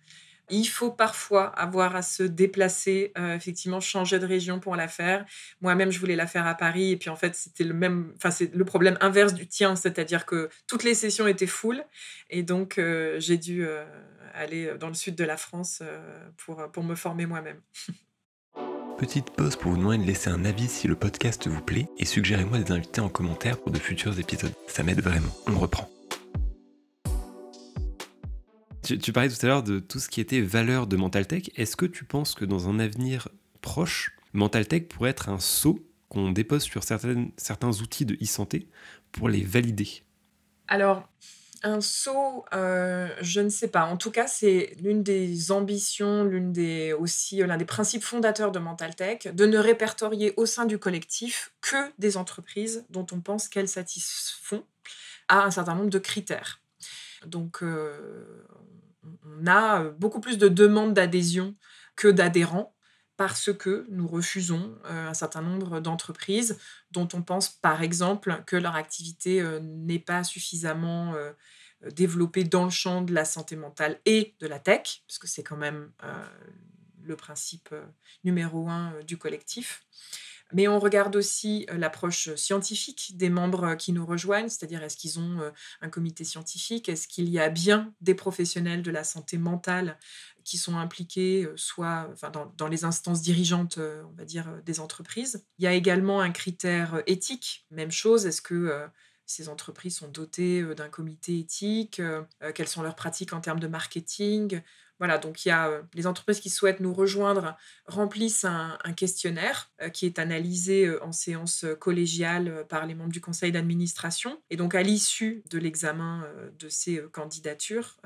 Il 0.51 0.67
faut 0.67 0.91
parfois 0.91 1.47
avoir 1.47 1.97
à 1.97 2.03
se 2.03 2.23
déplacer, 2.23 3.13
euh, 3.19 3.35
effectivement, 3.35 3.81
changer 3.81 4.19
de 4.19 4.27
région 4.27 4.61
pour 4.61 4.77
la 4.77 4.89
faire. 4.89 5.25
Moi-même, 5.61 5.91
je 5.91 5.99
voulais 5.99 6.17
la 6.17 6.27
faire 6.27 6.47
à 6.47 6.55
Paris, 6.55 6.93
et 6.93 6.97
puis 6.97 7.11
en 7.11 7.17
fait, 7.17 7.35
c'était 7.35 7.65
le 7.65 7.75
même, 7.75 8.13
enfin, 8.17 8.31
c'est 8.31 8.55
le 8.55 8.65
problème 8.65 8.99
inverse 9.01 9.35
du 9.35 9.47
tien, 9.47 9.77
c'est-à-dire 9.77 10.27
que 10.27 10.49
toutes 10.67 10.85
les 10.85 10.95
sessions 10.95 11.27
étaient 11.27 11.47
full, 11.47 11.85
et 12.31 12.43
donc 12.43 12.79
euh, 12.79 13.19
j'ai 13.21 13.39
dû 13.39 13.67
aller 14.35 14.75
dans 14.79 14.89
le 14.89 14.95
sud 14.95 15.15
de 15.17 15.25
la 15.25 15.37
France 15.37 15.83
pour, 16.37 16.71
pour 16.71 16.85
me 16.85 16.95
former 16.95 17.27
moi-même. 17.27 17.61
Petite 19.01 19.31
pause 19.31 19.57
pour 19.57 19.71
vous 19.71 19.79
demander 19.79 19.97
de 19.97 20.05
laisser 20.05 20.29
un 20.29 20.45
avis 20.45 20.69
si 20.69 20.87
le 20.87 20.95
podcast 20.95 21.49
vous 21.49 21.63
plaît 21.63 21.89
et 21.97 22.05
suggérez-moi 22.05 22.59
des 22.59 22.71
invités 22.71 23.01
en 23.01 23.09
commentaire 23.09 23.59
pour 23.59 23.73
de 23.73 23.79
futurs 23.79 24.19
épisodes. 24.21 24.53
Ça 24.69 24.83
m'aide 24.83 25.01
vraiment. 25.01 25.35
On 25.47 25.59
reprend. 25.59 25.89
Tu, 28.99 29.13
parlais 29.13 29.29
tout 29.29 29.47
à 29.47 29.47
l'heure 29.47 29.63
de 29.63 29.79
tout 29.79 30.01
ce 30.01 30.09
qui 30.09 30.21
était 30.21 30.41
valeur 30.41 30.89
de 30.89 30.97
Mental 30.97 31.27
Tech. 31.27 31.51
Est-ce 31.55 31.77
que 31.77 31.87
tu 31.87 32.05
penses 32.05 32.35
que 32.35 32.45
dans 32.45 32.69
un 32.69 32.81
avenir 32.81 33.29
proche, 33.61 34.17
Mentaltech 34.33 34.89
pourrait 34.89 35.11
être 35.11 35.29
un 35.29 35.39
saut 35.39 35.79
qu'on 36.09 36.33
dépose 36.33 36.63
sur 36.63 36.83
certains 36.83 37.81
outils 37.81 38.05
de 38.05 38.17
e-santé 38.21 38.69
pour 39.13 39.29
les 39.29 39.45
valider? 39.45 40.03
Alors, 40.67 41.09
un 41.63 41.81
saut, 41.81 42.45
euh, 42.53 43.09
je 43.21 43.41
ne 43.41 43.49
sais 43.49 43.69
pas. 43.69 43.85
En 43.85 43.97
tout 43.97 44.11
cas, 44.11 44.27
c'est 44.27 44.75
l'une 44.81 45.05
des 45.05 45.53
ambitions, 45.53 46.25
l'une 46.25 46.53
des 46.53 46.93
aussi 46.93 47.43
euh, 47.43 47.47
l'un 47.47 47.59
des 47.59 47.65
principes 47.65 48.03
fondateurs 48.03 48.51
de 48.51 48.59
Mentaltech, 48.59 49.33
de 49.35 49.47
ne 49.47 49.59
répertorier 49.59 50.35
au 50.37 50.47
sein 50.47 50.65
du 50.65 50.79
collectif 50.79 51.53
que 51.61 51.93
des 51.99 52.17
entreprises 52.17 52.85
dont 52.91 53.07
on 53.13 53.21
pense 53.21 53.49
qu'elles 53.49 53.69
satisfont 53.69 54.65
à 55.29 55.45
un 55.45 55.51
certain 55.53 55.77
nombre 55.77 55.91
de 55.91 55.99
critères. 55.99 56.61
Donc, 57.27 57.63
euh, 57.63 58.47
on 59.25 59.47
a 59.47 59.85
beaucoup 59.85 60.21
plus 60.21 60.39
de 60.39 60.49
demandes 60.49 60.95
d'adhésion 60.95 61.57
que 61.97 62.09
d'adhérents 62.09 62.75
parce 63.17 63.53
que 63.53 63.87
nous 63.91 64.09
refusons 64.09 64.79
un 64.85 65.13
certain 65.13 65.43
nombre 65.43 65.81
d'entreprises 65.81 66.59
dont 66.91 67.09
on 67.13 67.23
pense 67.23 67.51
par 67.51 67.83
exemple 67.83 68.43
que 68.47 68.57
leur 68.57 68.77
activité 68.77 69.45
n'est 69.61 69.99
pas 69.99 70.25
suffisamment 70.25 71.15
développée 71.93 72.45
dans 72.45 72.65
le 72.65 72.71
champ 72.71 73.03
de 73.03 73.13
la 73.13 73.27
santé 73.27 73.57
mentale 73.57 74.01
et 74.07 74.35
de 74.41 74.47
la 74.47 74.59
tech, 74.59 75.03
parce 75.07 75.19
que 75.19 75.27
c'est 75.27 75.43
quand 75.43 75.59
même 75.59 75.93
le 77.03 77.17
principe 77.17 77.75
numéro 78.25 78.71
un 78.71 78.95
du 79.07 79.19
collectif. 79.19 79.87
Mais 80.53 80.69
on 80.69 80.79
regarde 80.79 81.15
aussi 81.17 81.67
l'approche 81.73 82.35
scientifique 82.35 83.13
des 83.17 83.31
membres 83.31 83.75
qui 83.75 83.93
nous 83.93 84.05
rejoignent, 84.05 84.49
c'est-à-dire 84.49 84.83
est-ce 84.83 84.97
qu'ils 84.97 85.19
ont 85.19 85.53
un 85.81 85.89
comité 85.89 86.25
scientifique, 86.25 86.89
est-ce 86.89 87.09
qu'il 87.09 87.29
y 87.29 87.39
a 87.39 87.49
bien 87.49 87.93
des 88.01 88.15
professionnels 88.15 88.83
de 88.83 88.91
la 88.91 89.05
santé 89.05 89.39
mentale 89.39 89.99
qui 90.45 90.59
sont 90.59 90.77
impliqués, 90.77 91.49
soit 91.57 92.11
dans, 92.57 92.69
les 92.69 92.85
instances 92.85 93.23
dirigeantes, 93.23 93.79
on 93.79 94.15
va 94.17 94.25
dire, 94.25 94.61
des 94.65 94.81
entreprises? 94.81 95.45
Il 95.59 95.65
y 95.65 95.69
a 95.69 95.73
également 95.73 96.21
un 96.21 96.31
critère 96.31 97.03
éthique, 97.07 97.67
même 97.71 97.93
chose, 97.93 98.27
est-ce 98.27 98.43
que 98.43 98.87
ces 99.27 99.49
entreprises 99.49 99.97
sont 99.97 100.09
dotées 100.09 100.63
d'un 100.75 100.89
comité 100.89 101.39
éthique, 101.39 102.03
quelles 102.55 102.69
sont 102.69 102.83
leurs 102.83 102.97
pratiques 102.97 103.33
en 103.33 103.41
termes 103.41 103.61
de 103.61 103.69
marketing, 103.69 104.61
voilà, 105.01 105.17
donc 105.17 105.47
il 105.47 105.51
a 105.51 105.69
euh, 105.69 105.83
les 105.95 106.07
entreprises 106.07 106.41
qui 106.41 106.51
souhaitent 106.51 106.81
nous 106.81 106.93
rejoindre 106.93 107.57
remplissent 107.87 108.45
un, 108.45 108.77
questionnaire 108.95 109.71
euh, 109.81 109.89
qui 109.89 110.05
est 110.05 110.19
analysé 110.19 110.85
euh, 110.85 111.03
en 111.03 111.11
séance 111.11 111.65
collégiale 111.81 112.67
par 112.69 112.85
les 112.85 112.95
membres 112.95 113.11
du 113.11 113.23
conseil 113.23 113.51
d'administration. 113.51 114.43
Et 114.51 114.57
donc 114.57 114.75
à 114.75 114.83
l'issue 114.83 115.43
de 115.49 115.59
l'examen 115.59 116.27
de 116.59 116.69
ces 116.69 117.03
candidatures, 117.13 117.97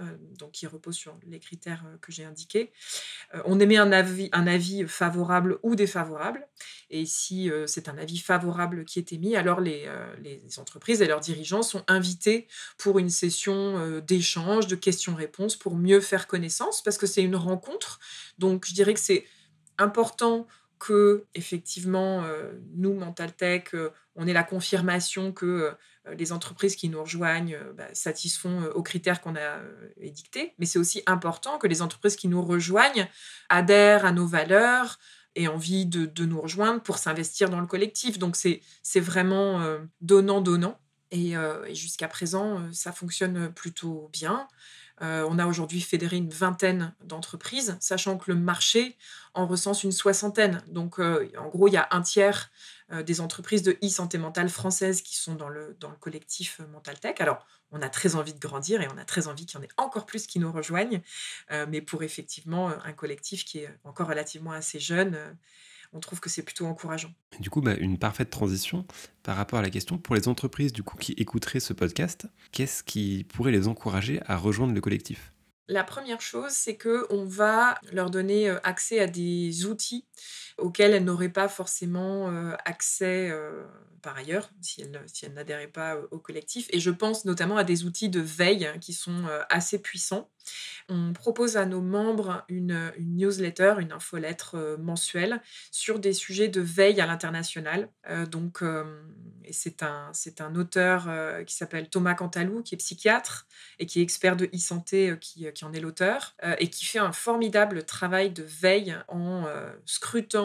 qui 0.53 0.67
repose 0.69 0.95
sur 0.95 1.19
les 1.27 1.41
critères 1.41 1.85
que 2.01 2.13
j'ai 2.13 2.25
indiqués, 2.25 2.73
on 3.45 3.59
émet 3.59 3.77
un 3.77 3.91
avis, 3.93 4.85
favorable 4.87 5.59
ou 5.63 5.75
défavorable. 5.75 6.47
Et 6.91 7.07
si 7.07 7.51
c'est 7.67 7.89
un 7.89 7.99
avis 7.99 8.19
favorable 8.19 8.85
qui 8.85 8.99
est 8.99 9.13
émis, 9.13 9.35
alors 9.35 9.61
les, 9.61 9.89
entreprises 10.59 11.03
et 11.03 11.07
leurs 11.07 11.21
dirigeants 11.21 11.63
sont 11.63 11.83
invités 11.89 12.47
pour 12.79 12.99
une 12.99 13.11
session 13.11 13.99
d'échange, 14.01 14.67
de 14.67 14.77
questions-réponses 14.77 15.57
pour 15.57 15.75
mieux 15.75 16.01
faire 16.01 16.27
connaissance 16.27 16.84
parce 16.85 16.99
que 16.99 17.07
c'est 17.07 17.23
une 17.23 17.37
rencontre. 17.37 17.99
Donc, 18.39 18.67
je 18.67 18.75
dirais 18.75 18.95
que 18.95 19.01
c'est 19.01 19.25
important 19.79 20.47
que, 20.79 21.25
effectivement, 21.35 22.25
euh, 22.25 22.53
nous, 22.75 22.93
Mental 22.93 23.33
Tech, 23.33 23.65
euh, 23.73 23.91
on 24.17 24.27
ait 24.27 24.35
la 24.35 24.43
confirmation 24.43 25.33
que 25.33 25.47
euh, 26.07 26.15
les 26.15 26.31
entreprises 26.33 26.77
qui 26.77 26.91
nous 26.91 27.03
rejoignent 27.03 27.59
bah, 27.75 27.87
satisfont 27.95 28.65
aux 28.75 28.83
critères 28.83 29.23
qu'on 29.23 29.35
a 29.35 29.61
édictés. 29.97 30.53
Mais 30.59 30.67
c'est 30.67 30.79
aussi 30.79 31.03
important 31.07 31.57
que 31.57 31.67
les 31.67 31.81
entreprises 31.81 32.17
qui 32.17 32.29
nous 32.29 32.43
rejoignent 32.43 33.09
adhèrent 33.49 34.05
à 34.05 34.13
nos 34.13 34.27
valeurs 34.27 34.99
et 35.35 35.49
envie 35.49 35.87
de, 35.87 36.25
nous 36.27 36.41
rejoindre 36.41 36.83
pour 36.83 36.99
s'investir 36.99 37.49
dans 37.49 37.61
le 37.61 37.67
collectif. 37.67 38.19
Donc, 38.19 38.37
c'est 38.37 38.61
vraiment 39.01 39.79
donnant-donnant. 40.03 40.79
Et, 41.11 41.31
et 41.31 41.75
jusqu'à 41.75 42.07
présent, 42.07 42.61
ça 42.71 42.93
fonctionne 42.93 43.51
plutôt 43.51 44.11
bien. 44.13 44.47
Euh, 45.03 45.27
on 45.29 45.39
a 45.39 45.47
aujourd'hui 45.47 45.81
fédéré 45.81 46.17
une 46.17 46.31
vingtaine 46.31 46.95
d'entreprises, 47.03 47.77
sachant 47.81 48.17
que 48.17 48.31
le 48.31 48.39
marché 48.39 48.97
en 49.35 49.47
recense 49.47 49.83
une 49.83 49.93
soixantaine. 49.93 50.63
Donc, 50.69 51.01
euh, 51.01 51.31
en 51.39 51.49
gros, 51.49 51.67
il 51.67 51.75
y 51.75 51.77
a 51.77 51.89
un 51.91 52.01
tiers 52.01 52.51
euh, 52.93 53.03
des 53.03 53.21
entreprises 53.21 53.63
de 53.63 53.77
e-santé 53.83 54.19
mentale 54.19 54.49
françaises 54.49 55.03
qui 55.03 55.17
sont 55.17 55.35
dans 55.35 55.49
le, 55.49 55.77
dans 55.81 55.91
le 55.91 55.97
collectif 55.97 56.61
Mental 56.73 56.99
Tech. 57.01 57.17
Alors, 57.19 57.45
on 57.73 57.83
a 57.83 57.89
très 57.89 58.15
envie 58.15 58.35
de 58.35 58.39
grandir 58.39 58.83
et 58.83 58.89
on 58.95 58.99
a 58.99 59.05
très 59.05 59.27
envie 59.27 59.47
qu'il 59.47 59.59
y 59.59 59.61
en 59.61 59.65
ait 59.65 59.69
encore 59.77 60.07
plus 60.07 60.29
qui 60.29 60.39
nous 60.39 60.53
rejoignent, 60.53 61.03
mais 61.51 61.81
pour 61.81 62.05
effectivement 62.05 62.69
un 62.69 62.93
collectif 62.93 63.45
qui 63.45 63.59
est 63.59 63.79
encore 63.83 64.07
relativement 64.07 64.53
assez 64.53 64.79
jeune 64.79 65.19
on 65.95 66.01
trouve 66.01 66.21
que 66.21 66.29
c'est 66.29 66.43
plutôt 66.43 66.67
encourageant. 66.67 67.13
Du 67.41 67.49
coup, 67.49 67.63
bah, 67.63 67.75
une 67.75 67.99
parfaite 67.99 68.29
transition 68.29 68.85
par 69.23 69.37
rapport 69.37 69.61
à 69.61 69.63
la 69.63 69.71
question 69.71 69.97
pour 69.97 70.15
les 70.15 70.29
entreprises 70.29 70.73
du 70.73 70.83
coup 70.83 70.97
qui 70.97 71.13
écouteraient 71.13 71.61
ce 71.61 71.73
podcast, 71.73 72.27
qu'est-ce 72.53 72.83
qui 72.83 73.25
pourrait 73.25 73.53
les 73.53 73.69
encourager 73.69 74.21
à 74.27 74.37
rejoindre 74.37 74.75
le 74.75 74.81
collectif? 74.81 75.33
La 75.67 75.83
première 75.83 76.21
chose, 76.21 76.51
c'est 76.51 76.77
que 76.77 77.07
on 77.09 77.25
va 77.25 77.79
leur 77.91 78.11
donner 78.11 78.51
euh, 78.51 78.59
accès 78.65 79.01
à 79.01 79.07
des 79.07 79.65
outils 79.65 80.05
auxquels 80.59 80.95
elles 80.95 81.05
n'auraient 81.05 81.29
pas 81.29 81.49
forcément 81.49 82.31
euh, 82.31 82.53
accès 82.65 83.31
euh, 83.31 83.65
par 84.03 84.17
ailleurs, 84.17 84.51
si 84.61 84.83
elles, 84.83 85.01
si 85.07 85.29
n'adhéraient 85.31 85.67
pas 85.67 85.97
au 86.11 86.19
collectif. 86.19 86.69
Et 86.71 86.81
je 86.81 86.91
pense 86.91 87.25
notamment 87.25 87.57
à 87.57 87.65
des 87.65 87.85
outils 87.85 88.09
de 88.09 88.21
veille 88.21 88.69
qui 88.81 88.93
sont 88.93 89.25
assez 89.49 89.81
puissants. 89.81 90.31
On 90.91 91.15
propose 91.15 91.57
à 91.57 91.65
nos 91.65 91.81
membres 91.81 92.45
une, 92.49 92.93
newsletter, 92.99 93.77
une 93.79 93.93
infolettre 93.93 94.77
mensuelle 94.79 95.41
sur 95.71 95.99
des 95.99 96.13
sujets 96.13 96.49
de 96.49 96.61
veille 96.61 97.01
à 97.01 97.07
l'international. 97.07 97.89
donc, 98.31 98.63
c'est 99.51 99.83
un, 99.83 100.13
un 100.41 100.55
auteur 100.55 101.09
qui 101.47 101.55
s'appelle 101.55 101.89
Thomas 101.89 102.15
Cantalou, 102.15 102.63
qui 102.63 102.75
est 102.75 102.79
psychiatre 102.79 103.47
et 103.79 103.87
qui 103.87 104.01
est 104.01 104.03
expert 104.03 104.37
de 104.37 104.51
e-santé, 104.55 105.17
qui, 105.19 105.51
qui 105.51 105.65
en 105.65 105.73
est 105.73 105.81
l'auteur, 105.81 106.37
et 106.59 106.69
qui 106.69 106.85
fait 106.85 106.99
un 106.99 107.13
formidable 107.13 107.85
travail 107.85 108.31
de 108.31 108.43
veille 108.43 108.95
en 109.09 109.47
scrutant 109.87 110.44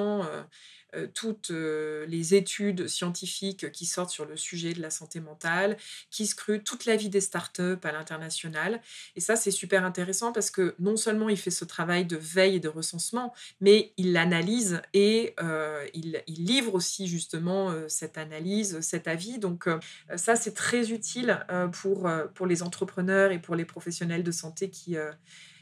euh, 0.95 1.05
toutes 1.13 1.51
euh, 1.51 2.07
les 2.07 2.33
études 2.33 2.87
scientifiques 2.87 3.71
qui 3.71 3.85
sortent 3.85 4.09
sur 4.09 4.25
le 4.25 4.35
sujet 4.35 4.73
de 4.73 4.81
la 4.81 4.89
santé 4.89 5.19
mentale, 5.19 5.77
qui 6.09 6.25
scrutent 6.25 6.63
toute 6.63 6.85
la 6.85 6.95
vie 6.95 7.09
des 7.09 7.21
startups 7.21 7.77
à 7.83 7.91
l'international. 7.91 8.81
Et 9.15 9.19
ça, 9.19 9.35
c'est 9.35 9.51
super 9.51 9.85
intéressant 9.85 10.31
parce 10.31 10.49
que 10.49 10.73
non 10.79 10.97
seulement 10.97 11.29
il 11.29 11.37
fait 11.37 11.51
ce 11.51 11.63
travail 11.63 12.05
de 12.05 12.17
veille 12.17 12.55
et 12.55 12.59
de 12.59 12.69
recensement, 12.69 13.35
mais 13.61 13.93
il 13.97 14.13
l'analyse 14.13 14.81
et 14.95 15.35
euh, 15.39 15.85
il, 15.93 16.23
livre 16.27 16.73
aussi 16.73 17.07
justement 17.07 17.71
cette 17.87 18.17
analyse, 18.17 18.79
cet 18.79 19.07
avis. 19.07 19.37
Donc 19.37 19.67
ça, 20.15 20.35
c'est 20.35 20.53
très 20.53 20.91
utile 20.91 21.45
pour, 21.73 22.09
pour 22.33 22.47
les 22.47 22.63
entrepreneurs 22.63 23.31
et 23.31 23.39
pour 23.39 23.55
les 23.55 23.65
professionnels 23.65 24.23
de 24.23 24.31
santé 24.31 24.69
qui, 24.69 24.95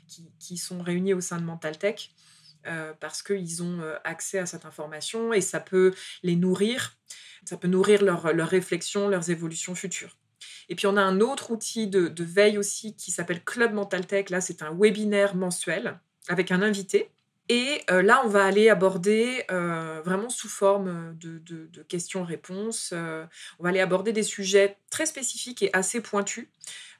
qui, 0.08 0.30
qui 0.39 0.58
sont 0.58 0.82
réunis 0.82 1.13
au 1.13 1.21
sein 1.21 1.38
de 1.38 1.43
Mental 1.43 1.78
Tech. 1.78 2.12
Euh, 2.67 2.93
parce 2.99 3.23
qu'ils 3.23 3.63
ont 3.63 3.80
euh, 3.80 3.95
accès 4.03 4.39
à 4.39 4.45
cette 4.45 4.65
information 4.65 5.32
et 5.32 5.39
ça 5.39 5.60
peut 5.60 5.93
les 6.23 6.36
nourrir, 6.36 6.97
ça 7.45 7.56
peut 7.56 7.67
nourrir 7.67 8.03
leurs 8.03 8.34
leur 8.34 8.49
réflexions, 8.49 9.08
leurs 9.08 9.30
évolutions 9.30 9.73
futures. 9.73 10.17
Et 10.67 10.75
puis 10.75 10.86
on 10.86 10.97
a 10.97 11.01
un 11.01 11.21
autre 11.21 11.51
outil 11.51 11.88
de, 11.88 12.12
veille 12.23 12.58
aussi 12.58 12.93
qui 12.95 13.12
s'appelle 13.12 13.41
Club 13.43 13.73
Mental 13.73 14.06
Tech. 14.06 14.30
Là, 14.30 14.41
c'est 14.41 14.62
un 14.62 14.75
webinaire 14.77 15.36
mensuel 15.36 15.97
avec 16.27 16.51
un 16.51 16.62
invité. 16.62 17.10
Et 17.47 17.82
euh, 17.89 18.01
là, 18.01 18.21
on 18.25 18.27
va 18.27 18.43
aller 18.43 18.69
aborder 18.69 19.45
vraiment 19.49 20.30
sous 20.30 20.49
forme 20.49 21.15
de, 21.17 21.39
de 21.39 21.84
questions-réponses. 21.84 22.93
on 22.93 23.63
va 23.63 23.69
aller 23.69 23.80
aborder 23.80 24.12
des 24.12 24.23
sujets 24.23 24.77
très 24.89 25.06
spécifiques 25.06 25.63
et 25.63 25.69
assez 25.73 26.01
pointus. 26.01 26.49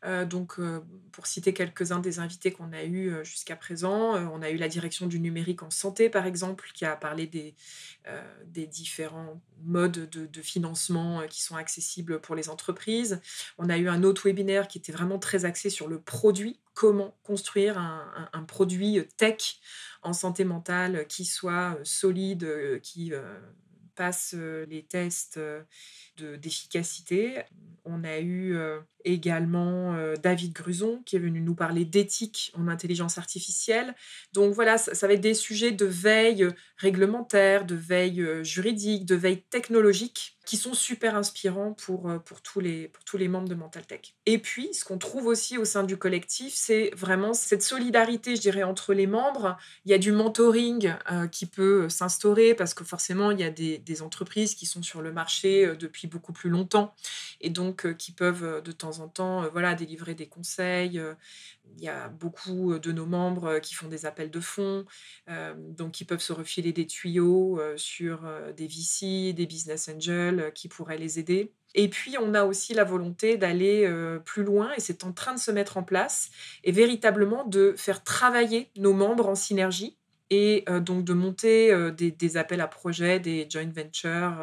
Euh, 0.08 0.26
donc, 0.26 0.56
euh, 0.60 0.80
pour 1.12 1.28
citer 1.28 1.54
quelques-uns 1.54 2.00
des 2.00 2.20
invités 2.20 2.52
qu'on 2.52 2.72
a 2.72 2.84
eus 2.84 3.14
euh, 3.14 3.24
jusqu'à 3.24 3.58
présent, 3.58 4.16
on 4.32 4.42
a 4.42 4.50
eu 4.50 4.58
la 4.58 4.70
direction 4.70 5.06
du 5.06 5.20
numérique 5.20 5.64
en 5.64 5.70
santé, 5.70 6.10
par 6.10 6.26
exemple, 6.26 6.70
qui 6.74 6.86
a 6.86 6.96
parlé 6.96 7.28
des, 7.28 7.56
différents 8.68 9.42
modes 9.64 10.10
de, 10.10 10.42
financement 10.42 11.24
qui 11.30 11.42
sont 11.42 11.56
accessibles 11.56 12.22
pour 12.22 12.36
les 12.36 12.50
entreprises. 12.50 13.20
On 13.58 13.70
a 13.70 13.78
eu 13.78 13.90
un 13.90 14.04
autre 14.04 14.28
webinaire 14.28 14.68
qui 14.68 14.78
était 14.78 14.94
vraiment 14.94 15.20
très 15.20 15.46
axé 15.46 15.70
sur 15.70 15.88
le 15.88 16.00
produit, 16.00 16.60
comment 16.74 17.18
construire 17.24 17.78
un 17.78 18.44
produit 18.44 19.06
tech 19.18 19.60
en 20.04 20.14
santé 20.14 20.46
mentale 20.46 21.06
qui 21.08 21.26
soit 21.26 21.78
solide, 21.84 22.80
qui 22.82 23.12
passe 23.98 24.34
les 24.70 24.84
tests 24.84 25.40
d'efficacité. 26.18 27.42
On 27.84 28.04
a 28.04 28.20
eu 28.20 28.58
également 29.04 29.96
David 30.22 30.54
Gruson 30.54 31.02
qui 31.06 31.16
est 31.16 31.20
venu 31.20 31.42
nous 31.42 31.56
parler 31.56 31.84
d'éthique 31.84 32.52
en 32.56 32.68
intelligence 32.68 33.18
artificielle. 33.18 33.96
Donc 34.34 34.54
voilà, 34.54 34.78
ça, 34.78 35.08
va 35.08 35.14
être 35.14 35.22
des 35.22 35.34
sujets 35.34 35.72
de 35.72 35.86
veille 35.86 36.48
réglementaire, 36.78 37.66
de 37.66 37.76
veille 37.76 38.26
juridique, 38.44 39.06
de 39.06 39.16
veille 39.16 39.44
technologique 39.50 40.37
qui 40.48 40.56
sont 40.56 40.74
super 40.74 41.18
inspirants 41.18 41.74
pour, 41.74 42.10
euh, 42.10 42.20
pour, 42.20 42.42
tous 42.42 42.62
les, 42.62 42.88
pour 42.88 43.04
tous 43.04 43.18
les 43.18 43.28
membres 43.28 43.50
de 43.50 43.54
Mental 43.54 43.86
Tech. 43.86 44.16
Et 44.26 44.38
puis, 44.38 44.74
ce 44.74 44.86
qu'on 44.86 44.98
trouve 44.98 45.26
aussi 45.26 45.58
au 45.58 45.66
sein 45.66 45.84
du 45.84 45.98
collectif, 45.98 46.54
c'est 46.56 46.90
vraiment 46.96 47.34
cette 47.34 47.62
solidarité, 47.62 48.38
je 48.38 48.42
dirais, 48.42 48.64
entre 48.64 48.94
les 48.94 49.08
membres. 49.08 49.58
Il 49.84 49.92
y 49.92 49.94
a 49.94 49.98
du 49.98 50.14
mentoring 50.14 50.96
euh, 51.12 51.28
qui 51.28 51.48
peut 51.48 51.90
s'instaurer 51.90 52.54
parce 52.54 52.74
que 52.74 52.86
forcément, 52.86 53.32
il 53.32 53.42
y 53.42 53.44
a 53.44 53.50
des, 53.50 54.02
entreprises 54.02 54.56
qui 54.56 54.66
sont 54.66 54.84
sur 54.84 55.02
le 55.02 55.12
marché 55.12 55.66
euh, 55.66 55.76
depuis 55.76 56.08
beaucoup 56.08 56.32
plus 56.32 56.50
longtemps 56.50 56.96
et 57.42 57.50
donc 57.50 57.96
qui 57.98 58.14
peuvent 58.14 58.62
de 58.62 58.72
temps 58.72 59.00
en 59.00 59.08
temps 59.08 59.50
voilà, 59.50 59.74
délivrer 59.74 60.14
des 60.14 60.28
conseils. 60.28 61.02
Il 61.76 61.84
y 61.84 61.90
a 61.90 62.10
beaucoup 62.10 62.80
de 62.80 62.92
nos 62.92 63.06
membres 63.06 63.60
qui 63.60 63.76
font 63.76 63.88
des 63.88 64.06
appels 64.06 64.32
de 64.32 64.40
fonds, 64.40 64.86
donc 65.28 65.92
qui 65.92 66.06
peuvent 66.06 66.22
se 66.22 66.34
refiler 66.34 66.74
des 66.74 66.88
tuyaux 66.88 67.60
sur 67.76 68.22
des 68.56 68.68
VC, 68.68 69.34
des 69.34 69.46
business 69.46 69.90
angels 69.90 70.48
euh, 70.48 70.52
qui 70.52 70.68
pourraient 70.68 70.98
les 70.98 71.20
aider. 71.20 71.52
Et 71.76 71.90
puis, 71.90 72.16
on 72.20 72.34
a 72.34 72.44
aussi 72.44 72.74
la 72.74 72.84
volonté 72.84 73.38
d'aller 73.38 73.86
euh, 73.86 74.20
plus 74.20 74.44
loin, 74.44 74.72
et 74.76 74.80
c'est 74.80 75.04
en 75.04 75.12
train 75.12 75.34
de 75.34 75.40
se 75.40 75.52
mettre 75.52 75.78
en 75.78 75.84
place, 75.84 76.30
et 76.64 76.72
véritablement 76.72 77.46
de 77.46 77.74
faire 77.78 78.04
travailler 78.04 78.72
nos 78.78 78.94
membres 78.94 79.28
en 79.28 79.36
synergie, 79.36 79.98
et 80.30 80.64
euh, 80.70 80.80
donc 80.80 81.04
de 81.04 81.14
monter 81.14 81.92
des, 81.92 82.38
appels 82.38 82.62
à 82.62 82.68
projets, 82.68 83.20
des 83.20 83.48
joint 83.50 83.72
ventures, 83.72 84.38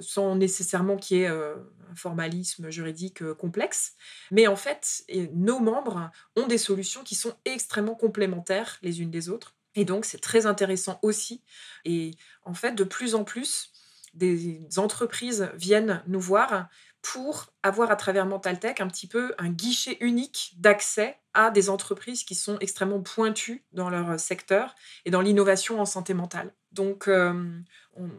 sans 0.00 0.36
nécessairement 0.36 0.96
qu'il 0.96 1.18
y 1.18 1.22
ait 1.22 1.26
un 1.26 1.94
formalisme 1.94 2.70
juridique 2.70 3.32
complexe. 3.34 3.94
Mais 4.30 4.46
en 4.46 4.56
fait, 4.56 5.04
nos 5.32 5.60
membres 5.60 6.10
ont 6.34 6.46
des 6.46 6.58
solutions 6.58 7.02
qui 7.02 7.14
sont 7.14 7.34
extrêmement 7.44 7.94
complémentaires 7.94 8.78
les 8.82 9.00
unes 9.00 9.10
des 9.10 9.28
autres. 9.28 9.54
Et 9.76 9.84
donc, 9.84 10.06
c'est 10.06 10.20
très 10.20 10.46
intéressant 10.46 10.98
aussi. 11.02 11.42
Et 11.84 12.12
en 12.44 12.54
fait, 12.54 12.72
de 12.72 12.84
plus 12.84 13.14
en 13.14 13.24
plus, 13.24 13.70
des 14.14 14.66
entreprises 14.78 15.50
viennent 15.54 16.02
nous 16.06 16.20
voir 16.20 16.68
pour 17.02 17.52
avoir 17.62 17.90
à 17.92 17.96
travers 17.96 18.26
Mentaltech 18.26 18.80
un 18.80 18.88
petit 18.88 19.06
peu 19.06 19.32
un 19.38 19.48
guichet 19.48 19.96
unique 20.00 20.54
d'accès 20.56 21.16
à 21.34 21.50
des 21.50 21.70
entreprises 21.70 22.24
qui 22.24 22.34
sont 22.34 22.58
extrêmement 22.58 23.00
pointues 23.00 23.64
dans 23.72 23.90
leur 23.90 24.18
secteur 24.18 24.74
et 25.04 25.10
dans 25.10 25.20
l'innovation 25.20 25.80
en 25.80 25.84
santé 25.84 26.14
mentale. 26.14 26.52
Donc, 26.72 27.06
euh, 27.06 27.60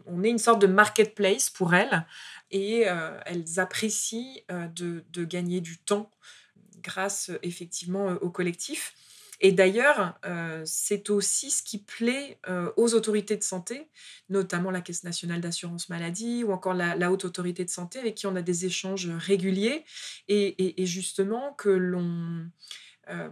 on, 0.06 0.22
est 0.22 0.30
une 0.30 0.38
sorte 0.38 0.60
de 0.60 0.66
marketplace 0.66 1.50
pour 1.50 1.74
elles 1.74 2.06
et 2.50 2.88
euh, 2.88 3.18
elles 3.26 3.58
apprécient 3.58 4.34
euh, 4.50 4.66
de, 4.68 5.24
gagner 5.24 5.60
du 5.60 5.78
temps 5.78 6.10
grâce 6.82 7.30
effectivement 7.42 8.06
au 8.20 8.30
collectif. 8.30 8.94
Et 9.40 9.52
d'ailleurs, 9.52 10.18
euh, 10.24 10.62
c'est 10.64 11.10
aussi 11.10 11.50
ce 11.50 11.62
qui 11.62 11.78
plaît 11.78 12.38
euh, 12.48 12.72
aux 12.76 12.94
autorités 12.94 13.36
de 13.36 13.42
santé, 13.44 13.88
notamment 14.28 14.70
la 14.70 14.80
Caisse 14.80 15.04
nationale 15.04 15.40
d'assurance 15.40 15.88
maladie 15.88 16.42
ou 16.42 16.52
encore 16.52 16.74
la, 16.74 17.12
Haute 17.12 17.24
Autorité 17.24 17.64
de 17.64 17.70
santé 17.70 18.00
avec 18.00 18.16
qui 18.16 18.26
on 18.26 18.34
a 18.34 18.42
des 18.42 18.66
échanges 18.66 19.08
réguliers 19.08 19.84
et, 20.28 20.74
justement 20.86 21.52
que 21.52 21.68
l'on... 21.68 22.46
Euh, 23.08 23.28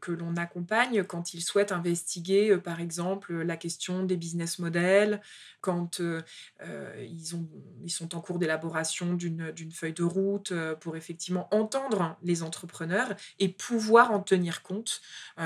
que, 0.00 0.12
l'on 0.12 0.36
accompagne 0.36 1.04
quand 1.04 1.34
ils 1.34 1.40
souhaitent 1.40 1.72
investiguer, 1.72 2.50
euh, 2.50 2.58
par 2.58 2.80
exemple, 2.80 3.34
la 3.42 3.56
question 3.56 4.04
des 4.04 4.16
business 4.16 4.58
models, 4.58 5.20
quand 5.60 6.00
euh, 6.00 6.22
euh, 6.62 7.06
ils, 7.08 7.36
ont, 7.36 7.48
ils 7.82 7.90
sont 7.90 8.14
en 8.14 8.20
cours 8.20 8.38
d'élaboration 8.38 9.14
d'une 9.14 9.72
feuille 9.72 9.92
de 9.92 10.02
route 10.02 10.52
pour 10.80 10.96
effectivement 10.96 11.48
entendre 11.54 12.16
les 12.22 12.42
entrepreneurs 12.42 13.14
et 13.38 13.48
pouvoir 13.48 14.12
en 14.12 14.20
tenir 14.20 14.62
compte 14.62 15.00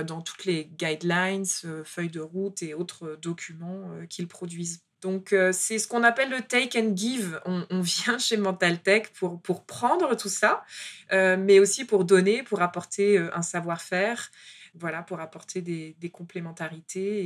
dans 0.07 0.23
toutes 0.23 0.45
les 0.45 0.67
guidelines, 0.67 1.45
feuilles 1.85 2.11
de 2.11 2.21
route 2.21 2.63
et 2.63 2.75
autres 2.75 3.19
documents 3.21 3.91
qu'ils 4.09 4.29
produisent. 4.29 4.83
Donc, 5.07 5.33
euh, 5.33 5.53
c'est 5.53 5.79
ce 5.79 5.87
qu'on 5.87 6.03
appelle 6.03 6.31
le 6.31 6.43
take 6.43 6.77
and 6.77 6.97
give. 6.97 7.41
On, 7.45 7.81
vient 7.81 8.19
chez 8.19 8.37
Mental 8.37 8.83
Tech 8.83 9.13
pour, 9.15 9.41
pour 9.41 9.65
prendre 9.65 10.17
tout 10.17 10.29
ça, 10.29 10.65
euh, 11.13 11.37
mais 11.39 11.61
aussi 11.61 11.85
pour 11.85 12.05
donner, 12.05 12.43
pour 12.43 12.61
apporter 12.61 13.17
euh, 13.17 13.31
un 13.33 13.43
savoir-faire, 13.43 14.33
voilà, 14.75 15.05
pour 15.05 15.21
apporter 15.21 15.63
des, 15.63 15.95
des 16.01 16.11
complémentarités 16.11 17.25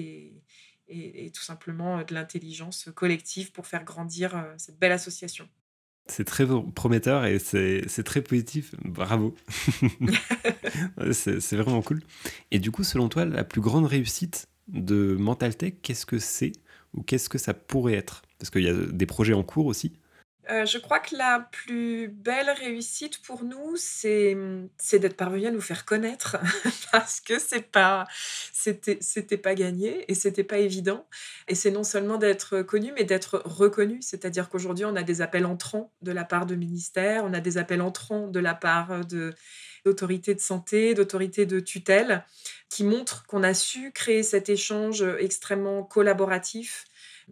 et, 0.89 1.25
et, 1.25 1.31
tout 1.31 1.43
simplement 1.43 2.03
de 2.03 2.13
l'intelligence 2.13 2.91
collective 2.95 3.51
pour 3.51 3.67
faire 3.67 3.85
grandir 3.85 4.45
cette 4.59 4.79
belle 4.79 4.93
association. 4.93 5.49
C'est 6.07 6.25
très 6.25 6.45
prometteur 6.75 7.25
et 7.25 7.39
c'est 7.39 8.05
très 8.05 8.21
positif. 8.21 8.75
Bravo. 8.85 9.35
c'est 11.13 11.57
vraiment 11.57 11.81
cool. 11.81 12.03
Et 12.51 12.59
du 12.59 12.71
coup, 12.71 12.85
selon 12.85 13.09
toi, 13.09 13.25
la 13.25 13.45
plus 13.45 13.63
grande 13.63 13.87
réussite 13.87 14.49
de 14.73 15.17
Mental 15.19 15.57
Tech, 15.57 15.75
qu'est-ce 15.83 16.07
que 16.07 16.19
c'est 16.19 16.53
ou 16.95 17.03
qu'est-ce 17.03 17.29
que 17.29 17.39
ça 17.39 17.55
pourrait 17.55 17.95
être? 17.95 18.23
Parce 18.39 18.51
qu'il 18.51 18.63
y 18.63 18.69
a 18.69 18.75
des 18.75 19.07
projets 19.07 19.35
en 19.35 19.43
cours 19.43 19.67
aussi. 19.67 19.93
Euh, 20.51 20.67
je 20.67 20.79
crois 20.79 20.99
que 20.99 21.15
la 21.15 21.49
plus 21.53 22.09
belle 22.09 22.51
réussite 22.51 23.23
pour 23.23 23.45
nous, 23.45 23.77
c'est, 23.77 24.37
d'être 24.93 25.17
parvenu 25.17 25.47
à 25.47 25.51
nous 25.51 25.61
faire 25.61 25.85
connaître 25.85 26.39
parce 26.93 27.21
que 27.21 27.39
c'est 27.39 27.71
pas, 27.71 28.07
c'était, 28.53 28.97
pas 29.37 29.55
gagné 29.55 30.11
et 30.11 30.15
c'était 30.15 30.43
pas 30.43 30.59
évident. 30.59 31.07
Et 31.47 31.55
c'est 31.55 31.71
non 31.71 31.85
seulement 31.85 32.17
d'être 32.17 32.63
connu, 32.63 32.93
mais 32.97 33.05
d'être 33.05 33.43
reconnu. 33.45 33.99
C'est-à-dire 34.01 34.49
qu'aujourd'hui, 34.49 34.85
on 34.87 34.97
a 34.97 35.03
des 35.03 35.21
appels 35.21 35.47
entrants 35.47 35.93
de 36.03 36.11
la 36.11 36.25
part 36.25 36.47
de 36.47 36.57
ministères, 36.57 37.25
on 37.25 37.33
a 37.33 37.41
des 37.41 37.57
appels 37.57 37.83
entrants 37.83 38.27
de 38.27 38.41
la 38.41 38.55
part 38.55 39.03
d'autorités 39.85 40.35
de 40.35 40.41
santé, 40.41 40.95
d'autorités 40.95 41.47
de 41.47 41.61
tutelle, 41.61 42.25
qui 42.71 42.85
montrent 42.85 43.27
qu'on 43.27 43.43
a 43.43 43.53
su 43.53 43.93
créer 43.93 44.23
cet 44.23 44.49
échange 44.49 45.03
extrêmement 45.19 45.83
collaboratif. 45.83 46.87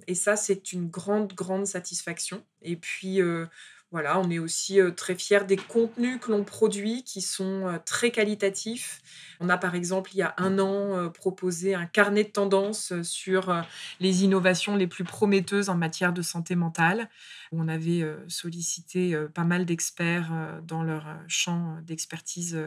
Et 0.06 0.14
ça, 0.14 0.36
c'est 0.36 0.72
une 0.72 0.88
grande, 0.88 1.32
grande 1.32 1.66
satisfaction. 1.66 2.44
Et 2.60 2.76
puis, 2.76 3.22
euh, 3.22 3.46
voilà, 3.90 4.20
on 4.20 4.28
est 4.30 4.38
aussi 4.38 4.80
euh, 4.80 4.90
très 4.90 5.14
fiers 5.14 5.44
des 5.46 5.56
contenus 5.56 6.18
que 6.20 6.30
l'on 6.30 6.44
produit 6.44 7.04
qui 7.04 7.22
sont 7.22 7.66
euh, 7.66 7.78
très 7.82 8.10
qualitatifs. 8.10 9.00
On 9.40 9.48
a 9.48 9.56
par 9.56 9.74
exemple, 9.74 10.10
il 10.12 10.18
y 10.18 10.22
a 10.22 10.34
un 10.36 10.58
an, 10.58 10.94
euh, 10.94 11.08
proposé 11.08 11.74
un 11.74 11.86
carnet 11.86 12.24
de 12.24 12.28
tendances 12.28 12.92
sur 13.02 13.64
les 14.00 14.24
innovations 14.24 14.76
les 14.76 14.86
plus 14.86 15.04
prometteuses 15.04 15.70
en 15.70 15.74
matière 15.74 16.12
de 16.12 16.20
santé 16.20 16.54
mentale. 16.54 17.08
On 17.50 17.66
avait 17.66 18.04
sollicité 18.26 19.16
pas 19.32 19.44
mal 19.44 19.64
d'experts 19.64 20.60
dans 20.64 20.82
leur 20.82 21.06
champ 21.28 21.78
d'expertise 21.82 22.58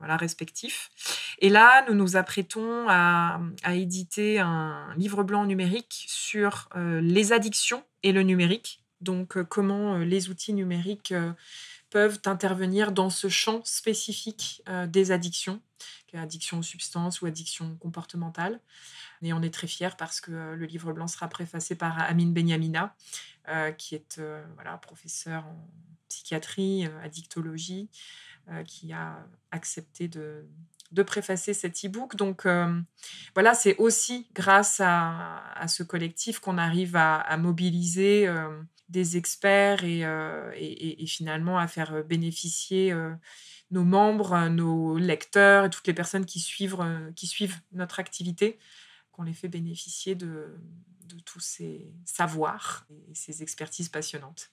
respectif. 0.00 0.90
Et 1.40 1.48
là, 1.48 1.84
nous 1.88 1.94
nous 1.94 2.16
apprêtons 2.16 2.86
à 2.88 3.40
éditer 3.72 4.38
un 4.38 4.94
livre 4.96 5.24
blanc 5.24 5.44
numérique 5.44 6.04
sur 6.06 6.68
les 6.76 7.32
addictions 7.32 7.82
et 8.02 8.12
le 8.12 8.22
numérique 8.22 8.81
donc, 9.02 9.36
euh, 9.36 9.44
comment 9.44 9.96
euh, 9.96 10.04
les 10.04 10.30
outils 10.30 10.54
numériques 10.54 11.12
euh, 11.12 11.32
peuvent 11.90 12.20
intervenir 12.24 12.92
dans 12.92 13.10
ce 13.10 13.28
champ 13.28 13.62
spécifique 13.64 14.62
des 14.88 15.12
addictions, 15.12 15.60
addiction 16.14 16.60
aux 16.60 16.62
substances 16.62 17.20
ou 17.20 17.26
addiction 17.26 17.76
comportementale. 17.80 18.60
Et 19.20 19.34
on 19.34 19.42
est 19.42 19.52
très 19.52 19.66
fiers 19.66 19.94
parce 19.98 20.22
que 20.22 20.30
le 20.30 20.64
livre 20.64 20.94
blanc 20.94 21.06
sera 21.06 21.28
préfacé 21.28 21.74
par 21.74 21.98
Amine 21.98 22.32
Benyamina, 22.32 22.96
qui 23.76 23.94
est 23.94 24.22
voilà, 24.54 24.78
professeur 24.78 25.44
en 25.44 25.68
psychiatrie, 26.08 26.86
addictologie, 27.04 27.90
qui 28.64 28.94
a 28.94 29.26
accepté 29.50 30.08
de, 30.08 30.46
de 30.92 31.02
préfacer 31.02 31.52
cet 31.52 31.84
e-book. 31.84 32.16
Donc 32.16 32.46
voilà, 33.34 33.52
c'est 33.52 33.76
aussi 33.76 34.28
grâce 34.32 34.80
à, 34.82 35.66
ce 35.68 35.82
collectif 35.82 36.38
qu'on 36.38 36.56
arrive 36.56 36.96
à, 36.96 37.36
mobiliser 37.36 38.30
des 38.92 39.16
experts 39.16 39.80
euh, 39.82 40.52
et, 40.54 41.04
finalement 41.06 41.58
à 41.58 41.66
faire 41.66 41.94
euh, 41.94 42.02
bénéficier 42.02 42.92
euh, 42.92 43.12
nos 43.70 43.84
membres, 43.84 44.48
nos 44.48 44.98
lecteurs 44.98 45.64
et 45.64 45.70
toutes 45.70 45.86
les 45.86 45.94
personnes 45.94 46.26
qui 46.26 46.38
suivent, 46.38 46.76
qui 47.16 47.26
suivent 47.26 47.56
notre 47.72 47.98
activité, 47.98 48.58
qu'on 49.10 49.22
les 49.22 49.32
fait 49.32 49.48
bénéficier 49.48 50.14
de 50.14 50.58
tous 51.24 51.40
ces 51.40 51.90
savoirs 52.04 52.86
et 53.08 53.14
ces 53.14 53.42
expertises 53.42 53.88
passionnantes. 53.88 54.52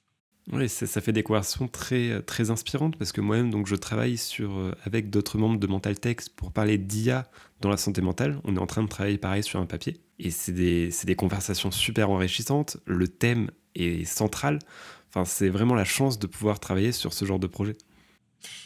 Oui, 0.51 0.67
ça, 0.67 1.01
fait 1.01 1.11
des 1.11 1.21
conversations 1.21 1.67
très, 1.67 2.23
très 2.23 2.49
inspirantes 2.49 2.97
parce 2.97 3.11
que 3.11 3.21
moi-même, 3.21 3.65
je 3.67 3.75
travaille 3.75 4.17
sur, 4.17 4.73
avec 4.83 5.11
d'autres 5.11 5.37
membres 5.37 5.59
de 5.59 5.67
Mental 5.67 5.99
Text 5.99 6.35
pour 6.35 6.51
parler 6.51 6.79
d'IA 6.79 7.29
dans 7.61 7.69
la 7.69 7.77
santé 7.77 8.01
mentale. 8.01 8.39
On 8.45 8.55
est 8.55 8.59
en 8.59 8.65
train 8.65 8.81
de 8.81 8.87
travailler 8.87 9.19
pareil 9.19 9.43
sur 9.43 9.59
un 9.59 9.67
papier. 9.67 10.01
Et 10.17 10.31
c'est 10.31 10.51
des, 10.51 10.89
des, 11.03 11.15
conversations 11.15 11.69
super 11.69 12.09
enrichissantes. 12.09 12.77
Le 12.85 13.07
thème 13.07 13.51
est 13.75 14.05
central. 14.05 14.57
Enfin, 15.09 15.23
c'est 15.23 15.49
vraiment 15.49 15.75
la 15.75 15.85
chance 15.85 16.17
de 16.17 16.27
pouvoir 16.27 16.59
travailler 16.59 16.91
sur 16.91 17.13
ce 17.13 17.25
genre 17.25 17.39
de 17.39 17.47
projet. 17.47 17.77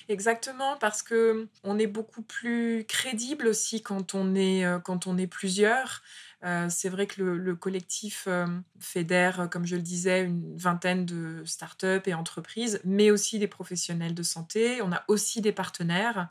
Exactement, 0.10 0.78
parce 0.80 1.02
que 1.02 1.48
on 1.64 1.80
est 1.80 1.88
beaucoup 1.88 2.22
plus 2.22 2.86
crédible 2.88 3.48
aussi 3.48 3.82
quand 3.82 4.14
on 4.14 4.36
est, 4.36 4.66
euh, 4.66 4.80
quand 4.80 5.08
on 5.08 5.18
est 5.18 5.28
plusieurs. 5.28 6.04
Euh, 6.44 6.68
c'est 6.70 6.90
vrai 6.90 7.08
que 7.08 7.22
le, 7.22 7.56
collectif 7.56 8.26
euh, 8.28 8.46
fédère, 8.80 9.48
comme 9.50 9.66
je 9.66 9.76
le 9.76 9.82
disais, 9.82 10.24
une 10.24 10.58
vingtaine 10.58 11.06
de 11.06 11.44
startups 11.46 12.02
et 12.06 12.14
entreprises, 12.14 12.82
mais 12.84 13.12
aussi 13.12 13.40
des 13.40 13.48
professionnels 13.48 14.14
de 14.14 14.24
santé. 14.24 14.82
On 14.82 14.92
a 14.92 15.04
aussi 15.08 15.42
des 15.42 15.54
partenaires 15.54 16.30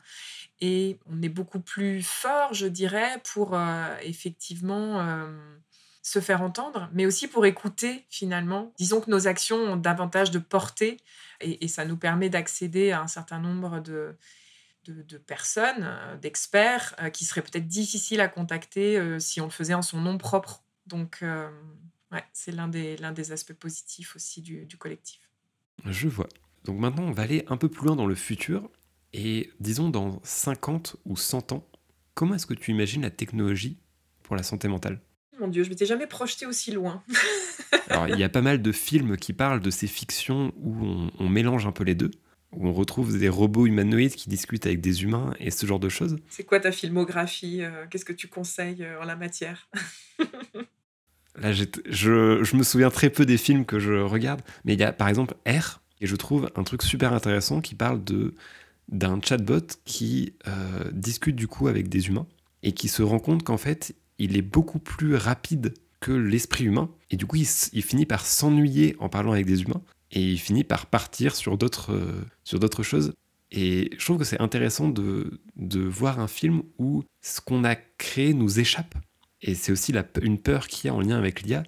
et 0.61 0.99
on 1.07 1.21
est 1.21 1.29
beaucoup 1.29 1.59
plus 1.59 2.03
fort, 2.03 2.53
je 2.53 2.67
dirais, 2.67 3.21
pour 3.33 3.57
effectivement 4.01 5.27
se 6.03 6.19
faire 6.19 6.41
entendre, 6.41 6.89
mais 6.93 7.05
aussi 7.05 7.27
pour 7.27 7.45
écouter 7.45 8.05
finalement. 8.09 8.73
Disons 8.77 9.01
que 9.01 9.09
nos 9.09 9.27
actions 9.27 9.57
ont 9.57 9.77
davantage 9.77 10.31
de 10.31 10.39
portée 10.39 10.97
et, 11.39 11.67
ça 11.67 11.85
nous 11.85 11.97
permet 11.97 12.29
d'accéder 12.29 12.91
à 12.91 13.01
un 13.01 13.07
certain 13.07 13.39
nombre 13.39 13.79
de, 13.79 14.15
de, 14.85 15.17
personnes, 15.17 15.83
euh, 15.83 16.17
d'experts, 16.17 16.95
euh, 17.01 17.09
qui 17.09 17.25
seraient 17.25 17.41
peut-être 17.41 17.67
difficiles 17.67 18.21
à 18.21 18.27
contacter 18.27 18.97
euh, 18.97 19.19
si 19.19 19.41
on 19.41 19.45
le 19.45 19.51
faisait 19.51 19.73
en 19.73 19.81
son 19.81 19.99
nom 19.99 20.17
propre. 20.17 20.63
Donc, 20.87 21.23
ouais, 22.11 22.23
c'est 22.33 22.51
l'un 22.51 22.67
des, 22.67 22.97
l'un 22.97 23.13
des 23.13 23.31
aspects 23.31 23.53
positifs 23.53 24.17
aussi 24.17 24.41
du, 24.41 24.65
du 24.65 24.77
collectif. 24.77 25.31
Je 25.85 26.09
vois. 26.09 26.27
Donc 26.65 26.77
maintenant, 26.77 27.03
on 27.03 27.11
va 27.11 27.23
aller 27.23 27.45
un 27.47 27.55
peu 27.55 27.69
plus 27.69 27.85
loin 27.85 27.95
dans 27.95 28.05
le 28.05 28.15
futur. 28.15 28.69
Et 29.13 29.51
disons, 29.61 29.89
dans 29.89 30.19
50 30.23 30.97
ou 31.05 31.15
100 31.15 31.53
ans, 31.53 31.65
comment 32.15 32.35
est-ce 32.35 32.45
que 32.45 32.53
tu 32.53 32.71
imagines 32.71 33.03
la 33.03 33.11
technologie 33.11 33.79
pour 34.23 34.35
la 34.35 34.43
santé 34.43 34.67
mentale? 34.67 34.99
Mon 35.39 35.47
Dieu, 35.47 35.63
je 35.63 35.69
m'étais 35.69 35.85
jamais 35.85 36.07
projeté 36.07 36.45
aussi 36.45 36.71
loin. 36.71 37.03
Alors, 37.89 38.07
il 38.07 38.17
y 38.17 38.23
a 38.23 38.29
pas 38.29 38.41
mal 38.41 38.61
de 38.61 38.71
films 38.71 39.17
qui 39.17 39.33
parlent 39.33 39.61
de 39.61 39.69
ces 39.69 39.87
fictions 39.87 40.53
où 40.57 41.09
on, 41.19 41.29
mélange 41.29 41.65
un 41.65 41.71
peu 41.71 41.83
les 41.83 41.95
deux, 41.95 42.11
où 42.55 42.67
on 42.67 42.73
retrouve 42.73 43.17
des 43.17 43.29
robots 43.29 43.65
humanoïdes 43.65 44.15
qui 44.15 44.29
discutent 44.29 44.65
avec 44.65 44.81
des 44.81 45.03
humains 45.03 45.33
et 45.39 45.51
ce 45.51 45.65
genre 45.65 45.79
de 45.79 45.89
choses. 45.89 46.17
C'est 46.29 46.43
quoi 46.43 46.59
ta 46.59 46.71
filmographie 46.71 47.61
euh, 47.61 47.85
Qu'est-ce 47.89 48.05
que 48.05 48.13
tu 48.13 48.27
conseilles 48.27 48.83
euh, 48.83 49.01
en 49.01 49.05
la 49.05 49.15
matière? 49.15 49.69
Là, 51.35 51.51
je, 51.51 51.63
je, 51.89 52.55
me 52.55 52.61
souviens 52.61 52.91
très 52.91 53.09
peu 53.09 53.25
des 53.25 53.37
films 53.37 53.65
que 53.65 53.79
je 53.79 53.93
regarde, 53.93 54.41
mais 54.65 54.73
il 54.73 54.79
y 54.79 54.83
a 54.83 54.93
par 54.93 55.07
exemple 55.07 55.33
R, 55.47 55.81
et 55.99 56.05
je 56.05 56.15
trouve 56.15 56.51
un 56.55 56.63
truc 56.63 56.83
super 56.83 57.11
intéressant 57.11 57.59
qui 57.59 57.73
parle 57.73 58.03
de 58.03 58.35
d'un 58.89 59.19
chatbot 59.21 59.65
qui 59.85 60.33
euh, 60.47 60.91
discute 60.91 61.35
du 61.35 61.47
coup 61.47 61.67
avec 61.67 61.87
des 61.87 62.07
humains 62.09 62.27
et 62.63 62.73
qui 62.73 62.89
se 62.89 63.01
rend 63.01 63.17
compte 63.17 63.43
qu'en 63.43 63.57
fait 63.57 63.95
il 64.19 64.37
est 64.37 64.41
beaucoup 64.41 64.77
plus 64.77 65.15
rapide 65.15 65.73
que 66.03 66.11
l'esprit 66.11 66.65
humain. 66.65 66.89
Et 67.11 67.17
du 67.17 67.25
coup, 67.25 67.37
il, 67.37 67.83
finit 67.83 68.05
par 68.05 68.25
s'ennuyer 68.25 68.95
en 68.99 69.07
parlant 69.07 69.31
avec 69.31 69.45
des 69.45 69.61
humains. 69.61 69.81
Et 70.13 70.21
il 70.21 70.39
finit 70.39 70.63
par 70.63 70.85
partir 70.85 71.35
sur 71.35 71.57
d'autres 71.57 71.91
euh, 71.91 72.23
sur 72.43 72.59
d'autres 72.59 72.83
choses. 72.83 73.13
Et 73.51 73.91
je 73.97 74.05
trouve 74.05 74.19
que 74.19 74.23
c'est 74.23 74.39
intéressant 74.41 74.87
de, 74.87 75.41
de 75.57 75.81
voir 75.81 76.19
un 76.19 76.27
film 76.27 76.63
où 76.79 77.03
ce 77.21 77.41
qu'on 77.41 77.63
a 77.63 77.75
créé 77.75 78.33
nous 78.33 78.59
échappe. 78.59 78.95
Et 79.41 79.55
c'est 79.55 79.71
aussi 79.71 79.91
la, 79.91 80.05
une 80.21 80.39
peur 80.39 80.67
qu'il 80.67 80.87
y 80.87 80.89
a 80.89 80.93
en 80.93 81.01
lien 81.01 81.17
avec 81.17 81.41
l'IA, 81.41 81.63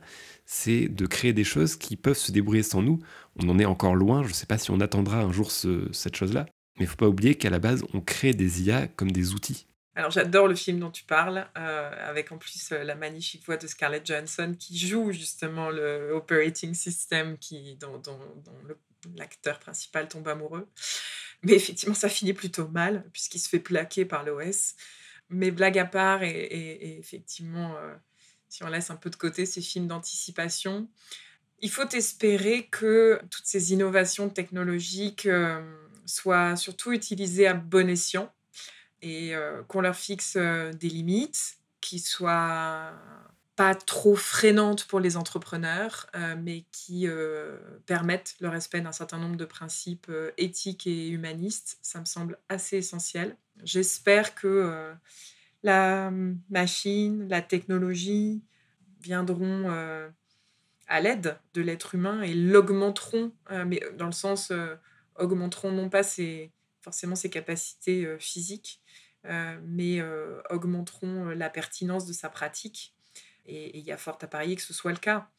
c'est 0.46 0.88
de 0.88 1.06
créer 1.06 1.34
des 1.34 1.44
choses 1.44 1.76
qui 1.76 1.98
peuvent 1.98 2.18
se 2.18 2.32
débrouiller 2.32 2.64
sans 2.64 2.82
nous. 2.82 3.00
On 3.36 3.50
en 3.50 3.60
est 3.60 3.66
encore 3.66 3.96
loin, 3.96 4.24
je 4.24 4.30
ne 4.30 4.34
sais 4.34 4.46
pas 4.46 4.58
si 4.58 4.72
on 4.72 4.80
attendra 4.80 5.22
un 5.22 5.32
jour 5.32 5.52
cette 5.52 6.16
chose-là, 6.16 6.46
mais 6.78 6.86
il 6.86 6.88
faut 6.88 6.96
pas 6.96 7.10
oublier 7.10 7.36
qu'à 7.36 7.50
la 7.50 7.60
base, 7.60 7.84
on 7.94 8.02
crée 8.02 8.34
des 8.34 8.64
IA 8.64 8.88
comme 8.88 9.12
des 9.12 9.34
outils. 9.34 9.68
Alors 9.96 10.12
j'adore 10.12 10.50
le 10.50 10.56
film 10.56 10.80
dont 10.80 10.92
tu 10.92 11.06
parles, 11.06 11.48
euh, 11.58 12.10
avec 12.10 12.34
en 12.34 12.38
plus 12.38 12.72
euh, 12.74 12.84
la 12.84 12.96
magnifique 12.96 13.46
voix 13.46 13.56
de 13.56 13.66
Scarlett 13.66 14.06
Johansson 14.06 14.54
qui 14.60 14.78
joue 14.78 15.14
justement 15.14 15.70
le 15.70 16.12
operating 16.12 16.74
system 16.74 17.38
qui, 17.38 17.78
dont, 17.78 18.02
l'acteur 19.16 19.58
principal 19.60 20.10
tombe 20.10 20.28
amoureux. 20.28 20.68
Mais 21.44 21.54
effectivement, 21.54 21.96
ça 21.96 22.10
finit 22.10 22.34
plutôt 22.34 22.68
mal 22.68 23.06
puisqu'il 23.14 23.40
se 23.40 23.48
fait 23.48 23.60
plaquer 23.60 24.04
par 24.04 24.26
l'OS. 24.26 24.76
Mais 25.30 25.50
blague 25.50 25.80
à 25.80 25.86
part, 25.86 26.24
et, 26.24 26.98
effectivement, 27.00 27.78
euh, 27.78 27.96
si 28.50 28.64
on 28.64 28.68
laisse 28.68 28.90
un 28.90 28.96
peu 28.96 29.10
de 29.10 29.16
côté 29.16 29.46
ces 29.46 29.62
films 29.62 29.88
d'anticipation, 29.88 30.90
il 31.62 31.72
faut 31.72 31.88
espérer 31.90 32.68
que 32.68 33.22
toutes 33.32 33.46
ces 33.46 33.72
innovations 33.72 34.30
technologiques 34.30 35.28
soient 36.06 36.56
surtout 36.58 36.92
utilisées 36.92 37.48
à 37.48 37.54
bon 37.54 37.90
escient 37.90 38.35
et 39.02 39.36
euh, 39.36 39.64
qu'on 39.64 39.82
leur 39.82 39.96
fixe 39.96 40.36
euh, 40.38 40.72
des 40.74 40.90
limites 40.90 41.58
qui 41.82 42.00
soient 42.00 42.94
pas 43.56 43.76
trop 43.76 44.16
freinantes 44.16 44.86
pour 44.86 45.00
les 45.00 45.16
entrepreneurs, 45.16 46.08
euh, 46.16 46.36
mais 46.42 46.66
qui 46.72 47.08
permettent 47.86 48.36
le 48.42 48.50
respect 48.50 48.82
d'un 48.82 48.92
certain 48.92 49.18
nombre 49.18 49.38
de 49.38 49.46
principes 49.46 50.12
éthiques 50.38 50.88
et 50.88 51.08
humanistes. 51.08 51.78
Ça 51.82 52.00
me 52.00 52.06
semble 52.06 52.38
assez 52.50 52.78
essentiel. 52.78 53.38
J'espère 53.64 54.36
que 54.36 54.92
la 55.64 56.12
machine, 56.50 57.30
la 57.30 57.42
technologie 57.42 58.44
viendront 59.00 59.70
à 60.88 61.00
l'aide 61.00 61.38
de 61.54 61.62
l'être 61.62 61.96
humain 61.96 62.24
et 62.24 62.34
l'augmenteront, 62.34 63.32
mais 63.66 63.82
dans 63.98 64.08
le 64.08 64.12
sens 64.12 64.52
augmenteront 65.18 65.72
non 65.72 65.90
pas 65.90 66.04
ses, 66.04 66.52
forcément 66.86 67.16
ses 67.16 67.32
capacités 67.32 68.08
physiques, 68.20 68.80
euh, 69.26 69.60
mais 69.64 70.00
euh, 70.00 70.40
augmenteront 70.52 71.30
euh, 71.30 71.34
la 71.34 71.50
pertinence 71.50 72.06
de 72.06 72.14
sa 72.14 72.30
pratique. 72.30 72.94
Et 73.48 73.78
il 73.78 73.84
y 73.84 73.92
a 73.92 73.98
fort 73.98 74.20
à 74.22 74.28
parier 74.28 74.56
que 74.56 74.62
ce 74.62 74.74
soit 74.74 74.92
le 74.92 74.98
cas. 74.98 75.30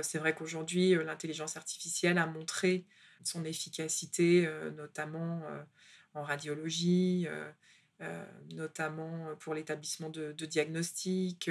c'est 0.00 0.16
vrai 0.16 0.34
qu'aujourd'hui, 0.34 0.94
l'intelligence 0.94 1.58
artificielle 1.58 2.16
a 2.16 2.24
montré 2.24 2.86
son 3.24 3.44
efficacité, 3.44 4.48
notamment 4.74 5.42
en 6.14 6.22
radiologie, 6.22 7.28
notamment 8.54 9.36
pour 9.38 9.52
l'établissement 9.52 10.08
de, 10.08 10.32
de 10.32 10.46
diagnostics. 10.46 11.50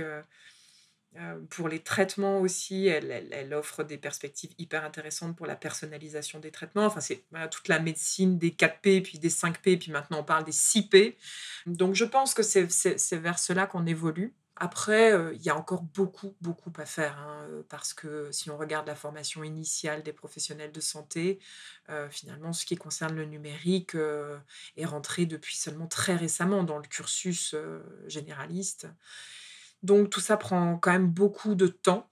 Euh, 1.18 1.38
pour 1.50 1.68
les 1.68 1.80
traitements 1.80 2.40
aussi, 2.40 2.88
elle, 2.88 3.54
offre 3.54 3.84
des 3.84 3.98
perspectives 3.98 4.52
hyper 4.58 4.86
intéressantes 4.86 5.36
pour 5.36 5.46
la 5.46 5.58
personnalisation 5.58 6.40
des 6.40 6.52
traitements. 6.52 6.86
Enfin, 6.86 7.02
c'est 7.02 7.26
toute 7.50 7.68
la 7.68 7.80
médecine 7.80 8.38
des 8.38 8.52
4P, 8.52 9.02
puis 9.02 9.20
des 9.20 9.30
5P, 9.30 9.78
puis 9.78 9.92
maintenant 9.92 10.20
on 10.20 10.24
parle 10.24 10.46
des 10.46 10.54
6P. 10.54 11.16
Donc 11.66 11.96
je 11.96 12.06
pense 12.06 12.34
que 12.34 12.44
c'est 12.44 13.18
vers 13.18 13.40
cela 13.40 13.68
qu'on 13.68 13.86
évolue. 13.86 14.34
Après, 14.56 15.12
euh, 15.12 15.34
il 15.34 15.42
y 15.42 15.50
a 15.50 15.58
encore 15.58 15.82
beaucoup, 15.82 16.36
beaucoup 16.40 16.72
à 16.78 16.86
faire, 16.86 17.18
hein, 17.18 17.48
euh, 17.50 17.64
parce 17.68 17.94
que 17.94 18.32
si 18.32 18.50
on 18.50 18.58
regarde 18.58 18.88
la 18.88 18.96
formation 18.96 19.44
initiale 19.44 20.04
des 20.04 20.14
professionnels 20.14 20.72
de 20.72 20.82
santé, 20.82 21.40
finalement, 22.10 22.54
ce 22.54 22.66
qui 22.66 22.78
concerne 22.78 23.18
le 23.18 23.26
numérique 23.26 23.98
est 24.78 24.86
rentré 24.86 25.26
depuis 25.26 25.58
seulement 25.58 25.88
très 25.88 26.16
récemment 26.16 26.64
dans 26.64 26.78
le 26.78 26.88
cursus 26.88 27.54
généraliste. 28.08 28.88
Donc 29.84 30.10
tout 30.10 30.20
ça 30.20 30.38
prend 30.38 30.78
quand 30.78 30.92
même 30.92 31.08
beaucoup 31.08 31.56
de 31.56 31.68
temps. 31.68 32.08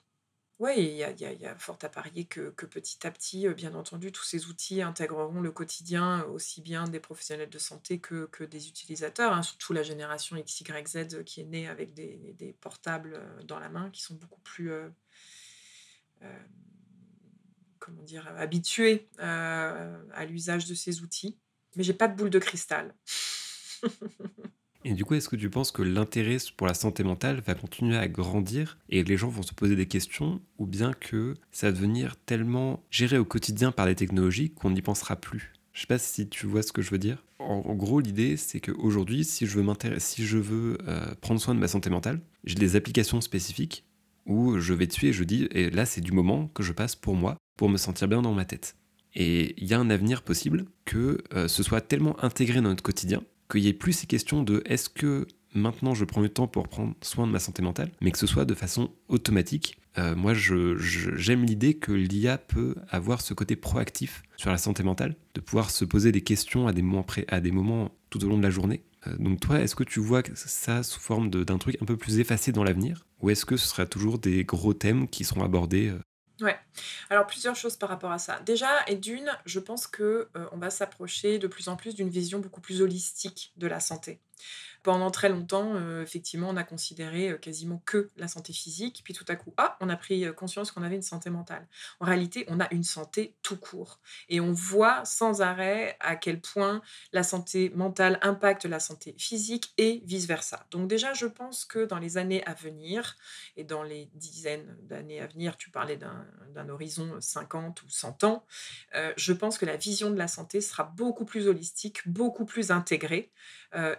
Oui, 0.59 0.73
il 0.77 0.97
y 0.97 1.03
a, 1.45 1.55
fort 1.55 1.77
à 1.83 1.87
parier 1.87 2.25
que, 2.25 2.49
petit 2.49 3.07
à 3.07 3.11
petit, 3.11 3.47
euh, 3.47 3.53
bien 3.53 3.75
entendu, 3.75 4.11
tous 4.11 4.25
ces 4.25 4.47
outils 4.47 4.81
intégreront 4.81 5.39
le 5.39 5.53
quotidien 5.53 6.25
aussi 6.25 6.61
bien 6.61 6.83
des 6.83 6.99
professionnels 6.99 7.49
de 7.49 7.57
santé 7.57 7.99
que, 7.99 8.43
des 8.43 8.67
utilisateurs, 8.67 9.31
hein, 9.31 9.41
surtout 9.41 9.71
la 9.71 9.83
génération 9.83 10.35
XYZ 10.35 11.23
qui 11.25 11.39
est 11.39 11.45
née 11.45 11.69
avec 11.69 11.93
des, 11.93 12.57
portables 12.59 13.13
euh, 13.15 13.43
dans 13.43 13.57
la 13.57 13.69
main, 13.69 13.89
qui 13.91 14.01
sont 14.01 14.15
beaucoup 14.15 14.41
plus 14.41 14.69
euh, 14.71 14.89
habitués 18.37 19.07
à 19.19 20.25
l'usage 20.27 20.65
de 20.65 20.73
ces 20.73 21.01
outils. 21.01 21.37
Mais 21.77 21.83
j'ai 21.83 21.93
pas 21.93 22.09
de 22.09 22.17
boule 22.17 22.29
de 22.29 22.39
cristal. 22.39 22.93
Et 24.89 24.95
du 24.95 25.05
coup, 25.05 25.13
est-ce 25.13 25.29
que 25.29 25.35
tu 25.35 25.51
penses 25.51 25.71
que 25.71 25.83
l'intérêt 25.83 26.37
pour 26.57 26.65
la 26.65 26.73
santé 26.73 27.03
mentale 27.03 27.43
va 27.45 27.53
continuer 27.53 27.95
à 27.95 28.07
grandir 28.07 28.79
et 28.89 29.03
les 29.03 29.17
gens 29.17 29.29
vont 29.29 29.43
se 29.43 29.53
poser 29.53 29.75
des 29.75 29.85
questions 29.85 30.41
ou 30.57 30.65
bien 30.65 30.93
que 30.93 31.35
ça 31.51 31.67
va 31.67 31.73
devenir 31.73 32.15
tellement 32.25 32.81
géré 32.89 33.19
au 33.19 33.23
quotidien 33.23 33.71
par 33.71 33.85
les 33.85 33.93
technologies 33.93 34.49
qu'on 34.49 34.71
n'y 34.71 34.81
pensera 34.81 35.15
plus? 35.15 35.53
Je 35.73 35.81
sais 35.81 35.87
pas 35.87 35.99
si 35.99 36.27
tu 36.27 36.47
vois 36.47 36.63
ce 36.63 36.71
que 36.71 36.81
je 36.81 36.89
veux 36.89 36.97
dire. 36.97 37.23
En, 37.37 37.75
gros, 37.75 37.99
l'idée, 37.99 38.35
c'est 38.35 38.59
qu'aujourd'hui, 38.59 39.23
si 39.25 39.45
je 39.45 39.59
veux, 39.59 39.75
si 39.99 40.25
je 40.25 40.39
veux 40.39 40.79
euh, 40.87 41.13
prendre 41.21 41.39
soin 41.39 41.53
de 41.53 41.59
ma 41.59 41.67
santé 41.67 41.91
mentale, 41.91 42.19
j'ai 42.43 42.55
des 42.55 42.75
applications 42.75 43.21
spécifiques 43.21 43.85
où 44.25 44.57
je 44.57 44.73
vais 44.73 44.87
dessus 44.87 45.09
et 45.09 45.13
je 45.13 45.23
dis, 45.23 45.47
et 45.51 45.69
là, 45.69 45.85
c'est 45.85 46.01
du 46.01 46.13
moment 46.13 46.47
que 46.47 46.63
je 46.63 46.73
passe 46.73 46.95
pour 46.95 47.13
moi, 47.13 47.37
pour 47.57 47.69
me 47.69 47.77
sentir 47.77 48.07
bien 48.07 48.23
dans 48.23 48.33
ma 48.33 48.45
tête. 48.45 48.75
Et 49.13 49.53
il 49.61 49.67
y 49.67 49.75
a 49.75 49.79
un 49.79 49.91
avenir 49.91 50.23
possible 50.23 50.65
que 50.85 51.19
euh, 51.35 51.47
ce 51.47 51.61
soit 51.61 51.81
tellement 51.81 52.21
intégré 52.23 52.55
dans 52.55 52.69
notre 52.69 52.83
quotidien 52.83 53.21
qu'il 53.49 53.61
y 53.61 53.67
ait 53.67 53.73
plus 53.73 53.93
ces 53.93 54.07
questions 54.07 54.43
de 54.43 54.61
est-ce 54.65 54.89
que 54.89 55.27
maintenant 55.53 55.93
je 55.93 56.05
prends 56.05 56.21
le 56.21 56.29
temps 56.29 56.47
pour 56.47 56.67
prendre 56.67 56.93
soin 57.01 57.27
de 57.27 57.31
ma 57.31 57.39
santé 57.39 57.61
mentale, 57.61 57.91
mais 58.01 58.11
que 58.11 58.17
ce 58.17 58.27
soit 58.27 58.45
de 58.45 58.53
façon 58.53 58.91
automatique. 59.07 59.77
Euh, 59.97 60.15
moi, 60.15 60.33
j'aime 60.33 61.43
l'idée 61.43 61.73
que 61.73 61.91
l'IA 61.91 62.37
peut 62.37 62.75
avoir 62.89 63.21
ce 63.21 63.33
côté 63.33 63.55
proactif 63.55 64.23
sur 64.37 64.51
la 64.51 64.57
santé 64.57 64.83
mentale, 64.83 65.15
de 65.33 65.41
pouvoir 65.41 65.71
se 65.71 65.83
poser 65.83 66.11
des 66.11 66.21
questions 66.21 66.67
à 66.67 66.73
des 66.73 66.83
moments, 66.83 67.05
à 67.27 67.39
des 67.39 67.51
moments 67.51 67.91
tout 68.09 68.23
au 68.23 68.29
long 68.29 68.37
de 68.37 68.43
la 68.43 68.51
journée. 68.51 68.83
Euh, 69.07 69.15
donc 69.17 69.39
toi, 69.39 69.59
est-ce 69.59 69.75
que 69.75 69.83
tu 69.83 69.99
vois 69.99 70.21
ça 70.35 70.83
sous 70.83 70.99
forme 70.99 71.29
d'un 71.29 71.57
truc 71.57 71.77
un 71.81 71.85
peu 71.85 71.97
plus 71.97 72.19
effacé 72.19 72.51
dans 72.51 72.63
l'avenir? 72.63 73.05
Ou 73.21 73.29
est-ce 73.29 73.45
que 73.45 73.57
ce 73.57 73.67
sera 73.67 73.85
toujours 73.85 74.19
des 74.19 74.43
gros 74.43 74.73
thèmes 74.73 75.07
qui 75.07 75.23
seront 75.23 75.43
abordés 75.43 75.89
euh, 75.89 75.99
Ouais. 76.41 76.57
Alors 77.09 77.27
plusieurs 77.27 77.55
choses 77.55 77.75
par 77.75 77.89
rapport 77.89 78.11
à 78.11 78.19
ça. 78.19 78.39
Déjà, 78.41 78.69
et 78.87 78.95
d'une, 78.95 79.29
je 79.45 79.59
pense 79.59 79.87
que 79.87 80.29
euh, 80.35 80.45
on 80.51 80.57
va 80.57 80.69
s'approcher 80.69 81.37
de 81.37 81.47
plus 81.47 81.67
en 81.67 81.75
plus 81.75 81.95
d'une 81.95 82.09
vision 82.09 82.39
beaucoup 82.39 82.61
plus 82.61 82.81
holistique 82.81 83.51
de 83.57 83.67
la 83.67 83.79
santé. 83.79 84.21
Pendant 84.81 85.11
très 85.11 85.27
longtemps, 85.27 85.75
euh, 85.75 86.01
effectivement, 86.03 86.49
on 86.49 86.55
a 86.55 86.63
considéré 86.63 87.31
euh, 87.31 87.37
quasiment 87.37 87.81
que 87.85 88.09
la 88.15 88.29
santé 88.29 88.53
physique, 88.53 89.01
puis 89.03 89.13
tout 89.13 89.25
à 89.27 89.35
coup, 89.35 89.53
ah, 89.57 89.77
on 89.81 89.89
a 89.89 89.97
pris 89.97 90.25
euh, 90.25 90.31
conscience 90.31 90.71
qu'on 90.71 90.83
avait 90.83 90.95
une 90.95 91.01
santé 91.01 91.29
mentale. 91.29 91.67
En 91.99 92.05
réalité, 92.05 92.45
on 92.47 92.61
a 92.61 92.73
une 92.73 92.85
santé 92.85 93.35
tout 93.41 93.57
court. 93.57 93.99
Et 94.29 94.39
on 94.39 94.53
voit 94.53 95.03
sans 95.03 95.41
arrêt 95.41 95.97
à 95.99 96.15
quel 96.15 96.39
point 96.39 96.81
la 97.11 97.23
santé 97.23 97.71
mentale 97.75 98.19
impacte 98.21 98.63
la 98.65 98.79
santé 98.79 99.15
physique 99.17 99.73
et 99.77 100.01
vice-versa. 100.05 100.65
Donc 100.71 100.87
déjà, 100.87 101.13
je 101.13 101.25
pense 101.25 101.65
que 101.65 101.83
dans 101.83 101.99
les 101.99 102.17
années 102.17 102.45
à 102.45 102.53
venir, 102.53 103.17
et 103.57 103.65
dans 103.65 103.83
les 103.83 104.09
dizaines 104.13 104.77
d'années 104.83 105.19
à 105.19 105.27
venir, 105.27 105.57
tu 105.57 105.71
parlais 105.71 105.97
d'un 105.97 106.69
horizon 106.69 107.19
50 107.19 107.83
ou 107.83 107.89
100 107.89 108.23
ans, 108.23 108.45
je 109.17 109.33
pense 109.33 109.57
que 109.57 109.65
la 109.65 109.75
vision 109.75 110.09
de 110.09 110.17
la 110.17 110.27
santé 110.27 110.61
sera 110.61 110.83
beaucoup 110.83 111.25
plus 111.25 111.47
holistique, 111.47 112.07
beaucoup 112.07 112.45
plus 112.45 112.71
intégrée, 112.71 113.31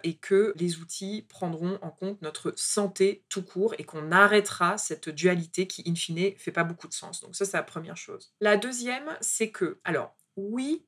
et 0.03 0.15
que 0.15 0.53
les 0.57 0.77
outils 0.79 1.25
prendront 1.29 1.79
en 1.81 1.91
compte 1.91 2.21
notre 2.21 2.53
santé 2.57 3.23
tout 3.29 3.43
court 3.43 3.73
et 3.77 3.83
qu'on 3.83 4.11
arrêtera 4.11 4.77
cette 4.77 5.09
dualité 5.09 5.67
qui, 5.67 5.83
in 5.87 5.95
fine, 5.95 6.35
fait 6.37 6.51
pas 6.51 6.63
beaucoup 6.63 6.87
de 6.87 6.93
sens. 6.93 7.21
Donc 7.21 7.35
ça, 7.35 7.45
c'est 7.45 7.57
la 7.57 7.63
première 7.63 7.97
chose. 7.97 8.33
La 8.41 8.57
deuxième, 8.57 9.15
c'est 9.21 9.49
que, 9.49 9.79
alors, 9.83 10.15
oui, 10.35 10.85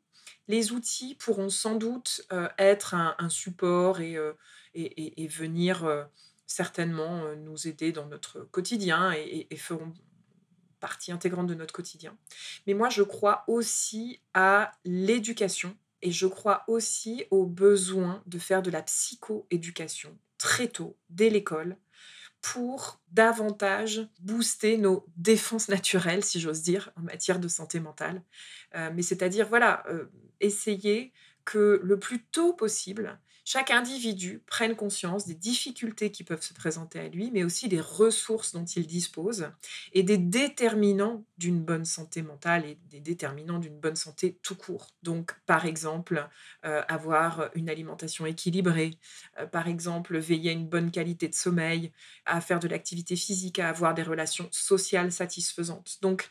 les 0.47 0.71
outils 0.71 1.15
pourront 1.15 1.49
sans 1.49 1.75
doute 1.75 2.25
euh, 2.31 2.49
être 2.57 2.93
un, 2.93 3.29
support 3.29 4.01
et, 4.01 4.17
euh, 4.17 4.33
venir 5.29 5.85
euh, 5.85 6.03
certainement 6.45 7.35
nous 7.35 7.67
aider 7.67 7.91
dans 7.91 8.07
notre 8.07 8.41
quotidien 8.41 9.11
et 9.11 9.55
feront 9.57 9.93
partie 10.79 11.13
intégrante 11.13 11.47
de 11.47 11.55
notre 11.55 11.73
quotidien. 11.73 12.17
Mais 12.67 12.73
moi, 12.73 12.89
je 12.89 13.03
crois 13.03 13.45
aussi 13.47 14.19
à 14.33 14.71
l'éducation 14.83 15.77
et 16.03 16.11
je 16.11 16.27
crois 16.27 16.63
aussi 16.67 17.25
au 17.31 17.45
besoin 17.45 18.21
de 18.27 18.37
faire 18.37 18.61
de 18.61 18.69
la 18.69 18.83
psychoéducation 18.83 20.15
très 20.37 20.67
tôt, 20.67 20.97
dès 21.09 21.29
l'école, 21.29 21.77
pour 22.41 23.01
davantage 23.09 24.05
booster 24.19 24.77
nos 24.77 25.05
défenses 25.15 25.69
naturelles, 25.69 26.25
si 26.25 26.41
j'ose 26.41 26.61
dire, 26.61 26.91
en 26.97 27.01
matière 27.01 27.39
de 27.39 27.47
santé 27.47 27.79
mentale. 27.79 28.21
Euh, 28.75 28.91
mais 28.93 29.01
c'est-à-dire, 29.01 29.47
voilà, 29.47 29.83
euh, 29.87 30.11
essayer 30.41 31.13
que 31.45 31.79
le 31.81 31.97
plus 31.97 32.21
tôt 32.25 32.51
possible, 32.51 33.17
chaque 33.45 33.71
individu 33.71 34.41
prenne 34.45 34.75
conscience 34.75 35.27
des 35.27 35.35
difficultés 35.35 36.11
qui 36.11 36.23
peuvent 36.23 36.41
se 36.41 36.53
présenter 36.53 36.99
à 36.99 37.07
lui, 37.09 37.29
mais 37.31 37.43
aussi 37.43 37.67
des 37.67 37.81
ressources 37.81 38.53
dont 38.53 38.63
il 38.63 38.87
dispose 38.87 39.49
et 39.91 40.03
des 40.03 40.17
déterminants 40.17 41.25
d'une 41.37 41.61
bonne 41.61 41.83
santé 41.83 42.21
mentale 42.21 42.65
et 42.65 42.79
des 42.89 43.01
déterminants 43.01 43.59
d'une 43.59 43.79
bonne 43.79 43.97
santé 43.97 44.39
tout 44.41 44.55
court. 44.55 44.87
Donc, 45.03 45.35
par 45.45 45.65
exemple, 45.65 46.29
euh, 46.65 46.81
avoir 46.87 47.49
une 47.55 47.69
alimentation 47.69 48.25
équilibrée, 48.25 48.91
euh, 49.39 49.45
par 49.45 49.67
exemple, 49.67 50.17
veiller 50.17 50.51
à 50.51 50.53
une 50.53 50.67
bonne 50.67 50.91
qualité 50.91 51.27
de 51.27 51.35
sommeil, 51.35 51.91
à 52.25 52.39
faire 52.39 52.59
de 52.59 52.67
l'activité 52.69 53.15
physique, 53.15 53.59
à 53.59 53.69
avoir 53.69 53.93
des 53.93 54.03
relations 54.03 54.47
sociales 54.51 55.11
satisfaisantes. 55.11 55.97
Donc, 56.01 56.29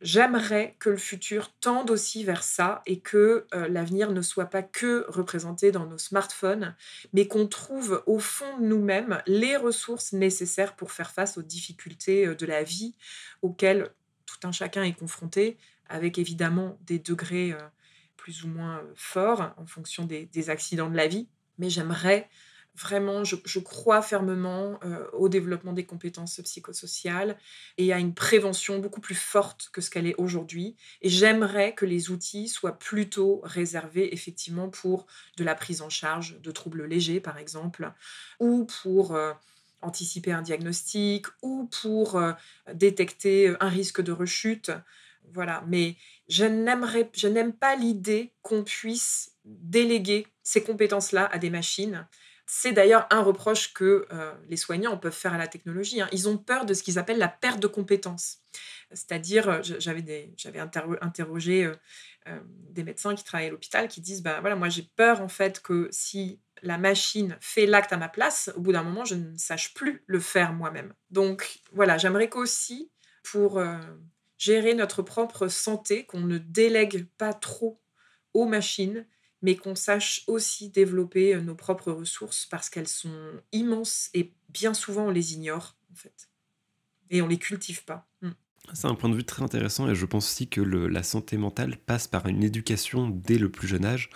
J'aimerais 0.00 0.76
que 0.78 0.88
le 0.88 0.96
futur 0.96 1.52
tende 1.60 1.90
aussi 1.90 2.24
vers 2.24 2.42
ça 2.42 2.80
et 2.86 3.00
que 3.00 3.46
euh, 3.54 3.68
l'avenir 3.68 4.12
ne 4.12 4.22
soit 4.22 4.46
pas 4.46 4.62
que 4.62 5.04
représenté 5.08 5.72
dans 5.72 5.84
nos 5.84 5.98
smartphones, 5.98 6.74
mais 7.12 7.28
qu'on 7.28 7.46
trouve 7.46 8.02
au 8.06 8.18
fond 8.18 8.58
de 8.58 8.64
nous-mêmes 8.64 9.22
les 9.26 9.56
ressources 9.56 10.14
nécessaires 10.14 10.74
pour 10.74 10.92
faire 10.92 11.10
face 11.10 11.36
aux 11.36 11.42
difficultés 11.42 12.26
euh, 12.26 12.34
de 12.34 12.46
la 12.46 12.62
vie 12.62 12.94
auxquelles 13.42 13.90
tout 14.24 14.46
un 14.48 14.52
chacun 14.52 14.84
est 14.84 14.94
confronté, 14.94 15.58
avec 15.86 16.16
évidemment 16.16 16.78
des 16.86 16.98
degrés 16.98 17.52
euh, 17.52 17.58
plus 18.16 18.44
ou 18.44 18.48
moins 18.48 18.82
forts 18.94 19.52
en 19.58 19.66
fonction 19.66 20.04
des 20.06 20.50
accidents 20.50 20.88
de 20.88 20.96
la 20.96 21.08
vie. 21.08 21.28
Mais 21.58 21.68
j'aimerais 21.68 22.28
Vraiment, 22.76 23.24
je, 23.24 23.58
crois 23.58 24.00
fermement 24.00 24.78
euh, 24.84 25.04
au 25.12 25.28
développement 25.28 25.72
des 25.72 25.84
compétences 25.84 26.40
psychosociales 26.42 27.36
et 27.78 27.92
à 27.92 27.98
une 27.98 28.14
prévention 28.14 28.78
beaucoup 28.78 29.00
plus 29.00 29.16
forte 29.16 29.70
que 29.72 29.80
ce 29.80 29.90
qu'elle 29.90 30.06
est 30.06 30.14
aujourd'hui. 30.16 30.76
Et 31.02 31.08
j'aimerais 31.08 31.74
que 31.74 31.84
les 31.84 32.10
outils 32.10 32.48
soient 32.48 32.78
plutôt 32.78 33.40
réservés 33.44 34.14
effectivement 34.14 34.68
pour 34.68 35.06
de 35.36 35.44
la 35.44 35.54
prise 35.54 35.82
en 35.82 35.90
charge 35.90 36.40
de 36.40 36.50
troubles 36.52 36.86
légers, 36.86 37.20
par 37.20 37.38
exemple, 37.38 37.92
ou 38.38 38.66
pour... 38.82 39.14
Euh, 39.14 39.32
anticiper 39.82 40.32
un 40.32 40.42
diagnostic 40.42 41.26
ou 41.42 41.68
pour 41.82 42.16
euh, 42.16 42.32
détecter 42.74 43.54
un 43.60 43.68
risque 43.70 44.02
de 44.02 44.12
rechute. 44.12 44.70
Voilà, 45.32 45.64
mais 45.68 45.96
je 46.28 46.44
n'aime 46.44 47.52
pas 47.52 47.76
l'idée 47.76 48.32
qu'on 48.42 48.64
puisse 48.64 49.32
déléguer 49.44 50.26
ces 50.42 50.62
compétences-là 50.62 51.28
à 51.32 51.38
des 51.38 51.50
machines 51.50 52.06
c'est 52.52 52.72
d'ailleurs 52.72 53.06
un 53.10 53.22
reproche 53.22 53.72
que 53.72 54.08
euh, 54.10 54.32
les 54.48 54.56
soignants 54.56 54.96
peuvent 54.96 55.14
faire 55.14 55.32
à 55.32 55.38
la 55.38 55.46
technologie. 55.46 56.00
Hein. 56.00 56.08
Ils 56.10 56.28
ont 56.28 56.36
peur 56.36 56.66
de 56.66 56.74
ce 56.74 56.82
qu'ils 56.82 56.98
appellent 56.98 57.18
la 57.18 57.28
perte 57.28 57.60
de 57.60 57.68
compétences. 57.68 58.38
C'est-à-dire, 58.90 59.48
euh, 59.48 59.60
j'avais, 59.62 60.28
interrogé 61.00 61.72
euh, 62.26 62.40
des 62.70 62.82
médecins 62.82 63.14
qui 63.14 63.22
travaillent 63.22 63.46
à 63.46 63.50
l'hôpital 63.50 63.86
qui 63.86 64.00
disent, 64.00 64.24
bah, 64.24 64.40
voilà, 64.40 64.56
moi 64.56 64.68
j'ai 64.68 64.82
peur 64.96 65.20
en 65.20 65.28
fait 65.28 65.62
que 65.62 65.86
si 65.92 66.40
la 66.62 66.76
machine 66.76 67.38
fait 67.40 67.66
l'acte 67.66 67.92
à 67.92 67.96
ma 67.96 68.08
place, 68.08 68.50
au 68.56 68.60
bout 68.60 68.72
d'un 68.72 68.82
moment, 68.82 69.04
je 69.04 69.14
ne 69.14 69.38
sache 69.38 69.72
plus 69.72 70.02
le 70.08 70.18
faire 70.18 70.52
moi-même. 70.52 70.92
Donc 71.10 71.60
voilà, 71.70 71.98
j'aimerais 71.98 72.28
qu'aussi, 72.28 72.90
pour 73.22 73.62
gérer 74.38 74.74
notre 74.74 75.02
propre 75.02 75.46
santé, 75.46 76.04
qu'on 76.04 76.20
ne 76.20 76.38
délègue 76.38 77.06
pas 77.16 77.32
trop 77.32 77.80
aux 78.34 78.46
machines 78.46 79.06
mais 79.42 79.56
qu'on 79.56 79.74
sache 79.74 80.22
aussi 80.26 80.70
développer 80.70 81.34
euh, 81.34 81.40
nos 81.40 81.54
propres 81.54 81.92
ressources 81.92 82.46
parce 82.46 82.70
qu'elles 82.70 82.88
sont 82.88 83.32
immenses 83.52 84.10
et 84.14 84.32
bien 84.48 84.74
souvent 84.74 85.06
on 85.06 85.10
les 85.10 85.34
ignore 85.34 85.76
en 85.92 85.94
fait. 85.94 86.28
Et 87.10 87.22
on 87.22 87.26
les 87.26 87.38
cultive 87.38 87.84
pas. 87.84 88.08
Mm. 88.22 88.30
C'est 88.72 88.86
un 88.86 88.94
point 88.94 89.08
de 89.10 89.16
vue 89.16 89.24
très 89.24 89.42
intéressant 89.42 89.88
et 89.88 89.94
je 89.94 90.06
pense 90.06 90.26
aussi 90.26 90.48
que 90.48 90.60
la 90.60 91.02
santé 91.02 91.36
mentale 91.36 91.76
passe 91.76 92.06
par 92.06 92.26
une 92.26 92.42
éducation 92.42 93.08
dès 93.08 93.38
le 93.38 93.50
plus 93.50 93.66
jeune 93.66 93.84
âge 93.84 94.10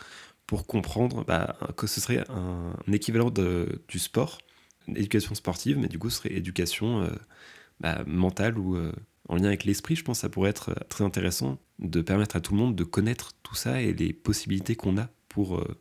pour 0.46 0.66
comprendre 0.66 1.24
bah, 1.24 1.56
que 1.76 1.86
ce 1.86 2.00
serait 2.00 2.24
un, 2.28 2.74
équivalent 2.92 3.30
du 3.30 3.98
sport, 3.98 4.38
une 4.86 4.96
éducation 4.96 5.34
sportive, 5.34 5.78
mais 5.78 5.88
du 5.88 5.98
coup 5.98 6.10
ce 6.10 6.18
serait 6.18 6.34
éducation 6.34 7.02
euh, 7.02 7.10
bah, 7.80 8.04
mentale 8.06 8.58
ou 8.58 8.76
euh, 8.76 8.92
en 9.28 9.36
lien 9.36 9.46
avec 9.46 9.64
l'esprit, 9.64 9.96
je 9.96 10.04
pense 10.04 10.18
que 10.18 10.22
ça 10.22 10.28
pourrait 10.28 10.50
être 10.50 10.74
très 10.88 11.04
intéressant 11.04 11.58
de 11.78 12.02
permettre 12.02 12.36
à 12.36 12.40
tout 12.40 12.52
le 12.52 12.58
monde 12.58 12.76
de 12.76 12.84
connaître 12.84 13.32
tout 13.42 13.54
ça 13.54 13.80
et 13.80 13.92
les 13.92 14.12
possibilités 14.12 14.76
qu'on 14.76 14.98
a 14.98 15.08
pour 15.28 15.58
euh, 15.58 15.80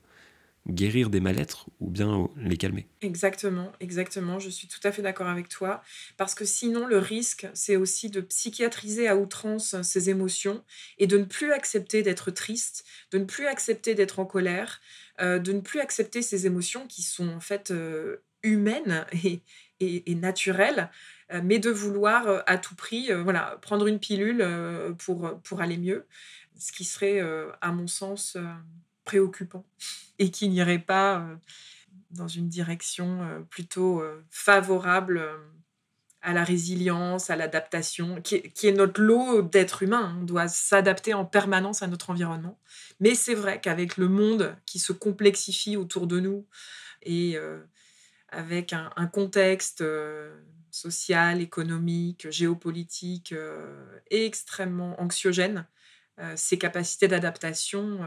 guérir 0.68 1.10
des 1.10 1.20
mal-être 1.20 1.70
ou 1.80 1.90
bien 1.90 2.30
les 2.38 2.58
calmer. 2.58 2.88
Exactement, 3.02 3.72
exactement, 3.80 4.40
je 4.40 4.50
suis 4.50 4.68
tout 4.68 4.80
à 4.84 4.92
fait 4.92 5.02
d'accord 5.02 5.28
avec 5.28 5.50
toi, 5.50 5.82
parce 6.18 6.36
que 6.36 6.46
sinon 6.46 6.88
le 6.88 6.98
risque, 6.98 7.48
c'est 7.54 7.76
aussi 7.76 8.10
de 8.10 8.22
psychiatriser 8.22 9.08
à 9.08 9.18
outrance 9.18 9.82
ses 9.82 10.10
émotions 10.10 10.64
et 10.98 11.08
de 11.08 11.18
ne 11.18 11.26
plus 11.26 11.52
accepter 11.52 12.02
d'être 12.02 12.32
triste, 12.32 12.86
de 13.12 13.18
ne 13.18 13.26
plus 13.26 13.48
accepter 13.48 13.94
d'être 13.94 14.20
en 14.20 14.26
colère, 14.26 14.80
euh, 15.22 15.40
de 15.40 15.52
ne 15.52 15.60
plus 15.60 15.82
accepter 15.82 16.22
ces 16.22 16.46
émotions 16.46 16.88
qui 16.88 17.02
sont 17.02 17.28
en 17.28 17.42
fait 17.42 17.72
euh, 17.72 18.24
humaines 18.42 19.06
et, 19.24 19.42
et, 19.80 20.16
naturelles, 20.16 20.90
mais 21.42 21.60
de 21.60 21.72
vouloir 21.72 22.44
à 22.46 22.58
tout 22.58 22.76
prix 22.76 23.12
voilà, 23.24 23.58
prendre 23.62 23.88
une 23.88 24.00
pilule 24.00 24.46
pour, 25.00 25.40
pour 25.42 25.62
aller 25.62 25.78
mieux, 25.78 26.06
ce 26.58 26.72
qui 26.72 26.84
serait, 26.84 27.22
à 27.62 27.72
mon 27.72 27.88
sens, 27.88 28.38
préoccupant 29.04 29.66
et 30.20 30.32
qui 30.32 30.48
n'irait 30.48 30.80
pas 30.80 31.20
euh, 31.20 31.36
dans 32.12 32.28
une 32.28 32.50
direction 32.50 33.22
euh, 33.24 33.40
plutôt 33.50 34.02
euh, 34.02 34.24
favorable 34.30 35.22
à 36.22 36.32
la 36.32 36.46
résilience, 36.46 37.30
à 37.30 37.36
l'adaptation, 37.36 38.22
qui, 38.22 38.36
est 38.36 38.72
notre 38.72 39.02
lot 39.02 39.42
d'êtres 39.42 39.84
humains. 39.84 40.16
On 40.22 40.24
doit 40.24 40.48
s'adapter 40.48 41.14
en 41.14 41.26
permanence 41.26 41.84
à 41.84 41.88
notre 41.88 42.12
environnement. 42.12 42.58
Mais 43.02 43.14
c'est 43.14 43.34
vrai 43.36 43.60
qu'avec 43.60 43.98
le 43.98 44.08
monde 44.08 44.56
qui 44.66 44.80
se 44.80 44.94
complexifie 44.94 45.76
autour 45.76 46.08
de 46.08 46.22
nous 46.22 46.48
et 47.02 47.38
avec 48.34 48.74
un, 48.74 49.08
contexte 49.08 49.84
social, 50.72 51.42
économique, 51.42 52.30
géopolitique 52.30 53.34
extrêmement 54.10 55.00
anxiogène, 55.02 55.68
ces 56.36 56.58
capacités 56.58 57.08
d'adaptation 57.08 58.00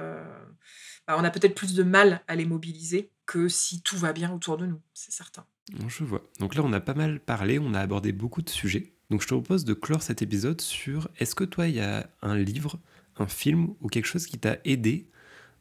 bah, 1.06 1.16
on 1.18 1.24
a 1.24 1.30
peut-être 1.30 1.54
plus 1.54 1.74
de 1.74 1.82
mal 1.82 2.20
à 2.26 2.34
les 2.34 2.44
mobiliser 2.44 3.10
que 3.26 3.48
si 3.48 3.82
tout 3.82 3.96
va 3.96 4.12
bien 4.12 4.32
autour 4.32 4.56
de 4.56 4.66
nous, 4.66 4.80
c'est 4.92 5.12
certain. 5.12 5.44
Je 5.88 6.04
vois. 6.04 6.22
Donc 6.40 6.54
là, 6.54 6.62
on 6.64 6.72
a 6.72 6.80
pas 6.80 6.94
mal 6.94 7.20
parlé, 7.20 7.58
on 7.58 7.74
a 7.74 7.80
abordé 7.80 8.12
beaucoup 8.12 8.42
de 8.42 8.50
sujets. 8.50 8.92
Donc 9.10 9.22
je 9.22 9.28
te 9.28 9.34
propose 9.34 9.64
de 9.64 9.74
clore 9.74 10.02
cet 10.02 10.22
épisode 10.22 10.60
sur 10.60 11.08
est-ce 11.18 11.34
que 11.34 11.44
toi, 11.44 11.68
il 11.68 11.76
y 11.76 11.80
a 11.80 12.08
un 12.22 12.36
livre, 12.36 12.78
un 13.16 13.26
film 13.26 13.74
ou 13.80 13.88
quelque 13.88 14.06
chose 14.06 14.26
qui 14.26 14.38
t'a 14.38 14.58
aidé 14.64 15.08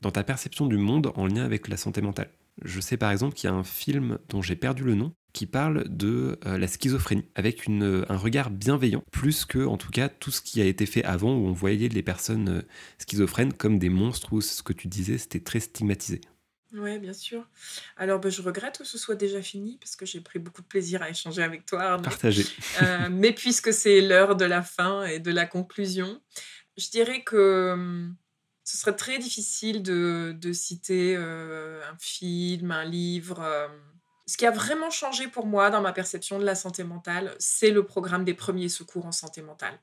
dans 0.01 0.11
ta 0.11 0.23
perception 0.23 0.65
du 0.65 0.77
monde 0.77 1.11
en 1.15 1.27
lien 1.27 1.43
avec 1.43 1.67
la 1.67 1.77
santé 1.77 2.01
mentale? 2.01 2.29
Je 2.63 2.79
sais 2.79 2.97
par 2.97 3.11
exemple 3.11 3.35
qu'il 3.35 3.49
y 3.49 3.53
a 3.53 3.55
un 3.55 3.63
film 3.63 4.17
dont 4.29 4.41
j'ai 4.41 4.55
perdu 4.55 4.83
le 4.83 4.95
nom 4.95 5.13
qui 5.35 5.45
parle 5.45 5.83
de 5.89 6.39
euh, 6.45 6.57
la 6.57 6.67
schizophrénie, 6.67 7.25
avec 7.35 7.65
une, 7.65 7.83
euh, 7.83 8.05
un 8.07 8.15
regard 8.15 8.49
bienveillant, 8.49 9.03
plus 9.11 9.43
que 9.43 9.65
en 9.65 9.75
tout 9.75 9.91
cas 9.91 10.07
tout 10.07 10.31
ce 10.31 10.41
qui 10.41 10.61
a 10.61 10.65
été 10.65 10.85
fait 10.85 11.03
avant, 11.03 11.35
où 11.35 11.45
on 11.45 11.51
voyait 11.51 11.89
les 11.89 12.01
personnes 12.01 12.49
euh, 12.49 12.61
schizophrènes 12.99 13.51
comme 13.51 13.77
des 13.77 13.89
monstres, 13.89 14.31
ou 14.31 14.39
ce 14.39 14.63
que 14.63 14.71
tu 14.71 14.87
disais, 14.87 15.17
c'était 15.17 15.41
très 15.41 15.59
stigmatisé. 15.59 16.21
Ouais, 16.73 16.99
bien 16.99 17.11
sûr. 17.11 17.45
Alors, 17.97 18.19
bah, 18.19 18.29
je 18.29 18.41
regrette 18.41 18.77
que 18.77 18.85
ce 18.85 18.97
soit 18.97 19.15
déjà 19.15 19.41
fini 19.41 19.77
parce 19.77 19.97
que 19.97 20.05
j'ai 20.05 20.21
pris 20.21 20.39
beaucoup 20.39 20.61
de 20.61 20.67
plaisir 20.67 21.01
à 21.01 21.09
échanger 21.09 21.43
avec 21.43 21.65
toi, 21.65 21.83
Arnaud. 21.83 22.03
Partagé. 22.03 22.45
Mais 23.11 23.33
puisque 23.33 23.73
c'est 23.73 24.01
l'heure 24.01 24.35
de 24.35 24.45
la 24.45 24.61
fin 24.61 25.05
et 25.05 25.19
de 25.19 25.31
la 25.31 25.45
conclusion, 25.45 26.21
je 26.77 26.89
dirais 26.89 27.23
que 27.23 27.71
hum, 27.73 28.15
ce 28.65 28.77
serait 28.77 28.95
très 28.95 29.19
difficile 29.19 29.83
de, 29.83 30.51
citer 30.51 31.15
euh, 31.15 31.81
un 31.89 31.95
film, 31.99 32.71
un 32.71 32.83
livre. 32.83 33.39
euh. 33.39 33.67
Ce 34.25 34.37
qui 34.37 34.47
a 34.47 34.51
vraiment 34.51 34.89
changé 34.89 35.27
pour 35.27 35.45
moi 35.45 35.69
dans 35.69 35.81
ma 35.81 35.93
perception 35.93 36.39
de 36.39 36.43
la 36.43 36.55
santé 36.55 36.83
mentale, 36.83 37.35
c'est 37.37 37.69
le 37.69 37.85
programme 37.85 38.25
des 38.25 38.33
premiers 38.33 38.69
secours 38.69 39.05
en 39.05 39.11
santé 39.11 39.43
mentale. 39.43 39.79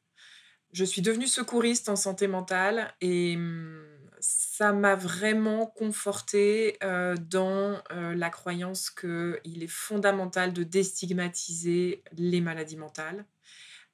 Je 0.72 0.84
suis 0.84 1.00
devenue 1.00 1.28
secouriste 1.28 1.88
en 1.88 1.94
santé 1.94 2.26
mentale 2.26 2.92
et 3.00 3.36
hum, 3.36 3.86
ça 4.18 4.72
m'a 4.72 4.96
vraiment 4.96 5.66
confortée 5.66 6.76
euh, 6.82 7.14
dans 7.16 7.80
la 7.90 8.30
croyance 8.30 8.90
qu'il 8.90 9.62
est 9.62 9.70
fondamental 9.70 10.52
de 10.52 10.64
déstigmatiser 10.64 12.02
les 12.16 12.40
maladies 12.40 12.76
mentales. 12.76 13.24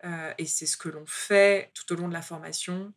Euh, 0.05 0.33
et 0.39 0.47
c'est 0.47 0.67
ce 0.67 0.77
que 0.77 0.89
l'on 0.89 1.07
fait 1.07 1.71
tout 1.75 1.93
au 1.93 1.97
long 1.97 2.09
de 2.09 2.13
la 2.13 2.23
formation. 2.23 2.93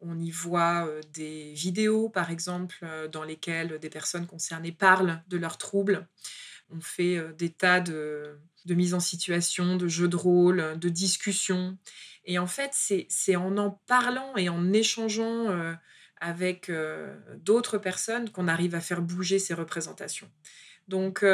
On 0.00 0.18
y 0.18 0.30
voit 0.30 0.86
euh, 0.86 1.00
des 1.12 1.52
vidéos, 1.52 2.08
par 2.08 2.30
exemple, 2.30 2.78
euh, 2.82 3.08
dans 3.08 3.24
lesquelles 3.24 3.78
des 3.78 3.90
personnes 3.90 4.26
concernées 4.26 4.72
parlent 4.72 5.22
de 5.28 5.36
leurs 5.36 5.58
troubles. 5.58 6.06
On 6.70 6.80
fait 6.80 7.20
des 7.38 7.50
tas 7.50 7.80
de, 7.80 8.38
de 8.64 8.74
mises 8.74 8.94
en 8.94 9.00
situation, 9.00 9.76
de 9.76 9.86
jeux 9.86 10.08
de 10.08 10.16
rôle, 10.16 10.76
de 10.78 10.88
discussions. 10.88 11.78
Et 12.24 12.40
en 12.40 12.48
fait, 12.48 12.70
c'est 12.72 13.36
en 13.36 13.56
en 13.56 13.70
parlant 13.86 14.36
et 14.36 14.48
en 14.48 14.72
échangeant 14.72 15.76
avec 16.20 16.72
d'autres 17.36 17.78
personnes 17.78 18.30
qu'on 18.30 18.48
arrive 18.48 18.74
à 18.74 18.80
faire 18.80 19.00
bouger 19.00 19.38
ces 19.38 19.54
représentations. 19.54 20.28
Donc, 20.88 21.24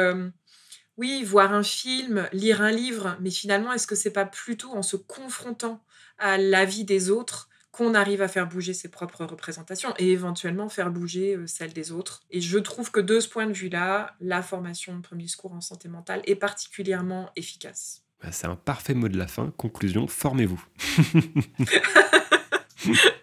oui, 0.97 1.23
voir 1.23 1.53
un 1.53 1.63
film, 1.63 2.27
lire 2.33 2.61
un 2.61 2.71
livre, 2.71 3.17
mais 3.19 3.31
finalement, 3.31 3.73
est-ce 3.73 3.87
que 3.87 3.95
c'est 3.95 4.13
pas 4.13 4.25
plutôt 4.25 4.71
en 4.71 4.83
se 4.83 4.95
confrontant 4.95 5.83
à 6.19 6.37
la 6.37 6.65
vie 6.65 6.85
des 6.85 7.09
autres 7.09 7.49
qu'on 7.71 7.95
arrive 7.95 8.21
à 8.21 8.27
faire 8.27 8.47
bouger 8.47 8.75
ses 8.75 8.89
propres 8.89 9.25
représentations 9.25 9.95
et 9.97 10.11
éventuellement 10.11 10.69
faire 10.69 10.91
bouger 10.91 11.35
euh, 11.35 11.47
celles 11.47 11.73
des 11.73 11.91
autres? 11.91 12.21
Et 12.29 12.41
je 12.41 12.59
trouve 12.59 12.91
que 12.91 12.99
de 12.99 13.19
ce 13.19 13.27
point 13.27 13.47
de 13.47 13.53
vue-là, 13.53 14.15
la 14.19 14.43
formation 14.43 14.95
de 14.95 15.01
premier 15.01 15.27
secours 15.27 15.53
en 15.53 15.61
santé 15.61 15.89
mentale 15.89 16.21
est 16.25 16.35
particulièrement 16.35 17.31
efficace. 17.35 18.03
Bah, 18.21 18.31
c'est 18.31 18.47
un 18.47 18.55
parfait 18.55 18.93
mot 18.93 19.09
de 19.09 19.17
la 19.17 19.27
fin. 19.27 19.51
Conclusion, 19.57 20.07
formez-vous. 20.07 20.63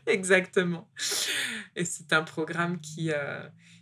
Exactement. 0.07 0.89
Et 1.77 1.85
c'est 1.85 2.13
un 2.13 2.23
programme 2.23 2.81
qui, 2.81 3.13
euh, 3.13 3.41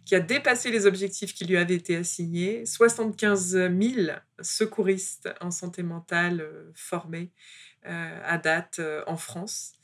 qui 0.08 0.14
a 0.14 0.20
dépassé 0.20 0.70
les 0.70 0.86
objectifs 0.86 1.34
qui 1.34 1.44
lui 1.44 1.58
avaient 1.58 1.74
été 1.74 1.94
assignés. 1.94 2.64
75 2.64 3.50
000 3.50 4.16
secouristes 4.40 5.28
en 5.42 5.50
santé 5.50 5.82
mentale 5.82 6.40
euh, 6.40 6.72
formés 6.74 7.30
euh, 7.84 8.20
à 8.24 8.38
date 8.38 8.78
euh, 8.78 9.04
en 9.06 9.18
France. 9.18 9.74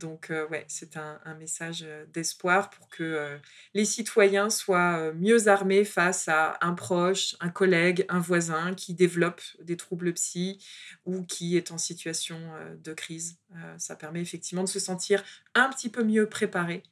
Donc, 0.00 0.32
ouais, 0.50 0.64
c'est 0.66 0.96
un, 0.96 1.20
un 1.26 1.34
message 1.34 1.86
d'espoir 2.14 2.70
pour 2.70 2.88
que 2.88 3.38
les 3.74 3.84
citoyens 3.84 4.48
soient 4.48 5.12
mieux 5.12 5.48
armés 5.48 5.84
face 5.84 6.26
à 6.26 6.56
un 6.62 6.72
proche, 6.72 7.36
un 7.40 7.50
collègue, 7.50 8.06
un 8.08 8.18
voisin 8.18 8.72
qui 8.72 8.94
développe 8.94 9.42
des 9.60 9.76
troubles 9.76 10.14
psy 10.14 10.58
ou 11.04 11.22
qui 11.22 11.58
est 11.58 11.70
en 11.70 11.76
situation 11.76 12.40
de 12.82 12.94
crise. 12.94 13.36
Ça 13.76 13.94
permet 13.94 14.22
effectivement 14.22 14.64
de 14.64 14.70
se 14.70 14.80
sentir 14.80 15.22
un 15.54 15.68
petit 15.68 15.90
peu 15.90 16.02
mieux 16.02 16.30
préparé 16.30 16.82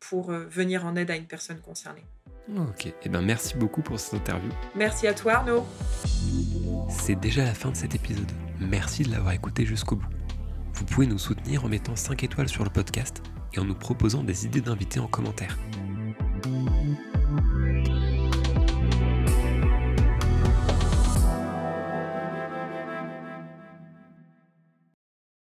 pour 0.00 0.30
euh, 0.30 0.46
venir 0.46 0.86
en 0.86 0.96
aide 0.96 1.10
à 1.10 1.16
une 1.16 1.26
personne 1.26 1.60
concernée. 1.60 2.04
Ok, 2.56 2.86
et 2.86 3.08
ben 3.08 3.20
merci 3.20 3.56
beaucoup 3.56 3.82
pour 3.82 4.00
cette 4.00 4.14
interview. 4.14 4.50
Merci 4.74 5.06
à 5.06 5.12
toi 5.14 5.34
Arnaud. 5.34 5.66
C'est 6.88 7.16
déjà 7.16 7.44
la 7.44 7.54
fin 7.54 7.70
de 7.70 7.76
cet 7.76 7.94
épisode. 7.94 8.30
Merci 8.58 9.02
de 9.02 9.10
l'avoir 9.10 9.34
écouté 9.34 9.66
jusqu'au 9.66 9.96
bout. 9.96 10.08
Vous 10.72 10.84
pouvez 10.84 11.06
nous 11.06 11.18
soutenir 11.18 11.64
en 11.64 11.68
mettant 11.68 11.96
5 11.96 12.22
étoiles 12.24 12.48
sur 12.48 12.64
le 12.64 12.70
podcast 12.70 13.22
et 13.52 13.58
en 13.58 13.64
nous 13.64 13.74
proposant 13.74 14.22
des 14.22 14.46
idées 14.46 14.60
d'invités 14.60 15.00
en 15.00 15.08
commentaire. 15.08 15.58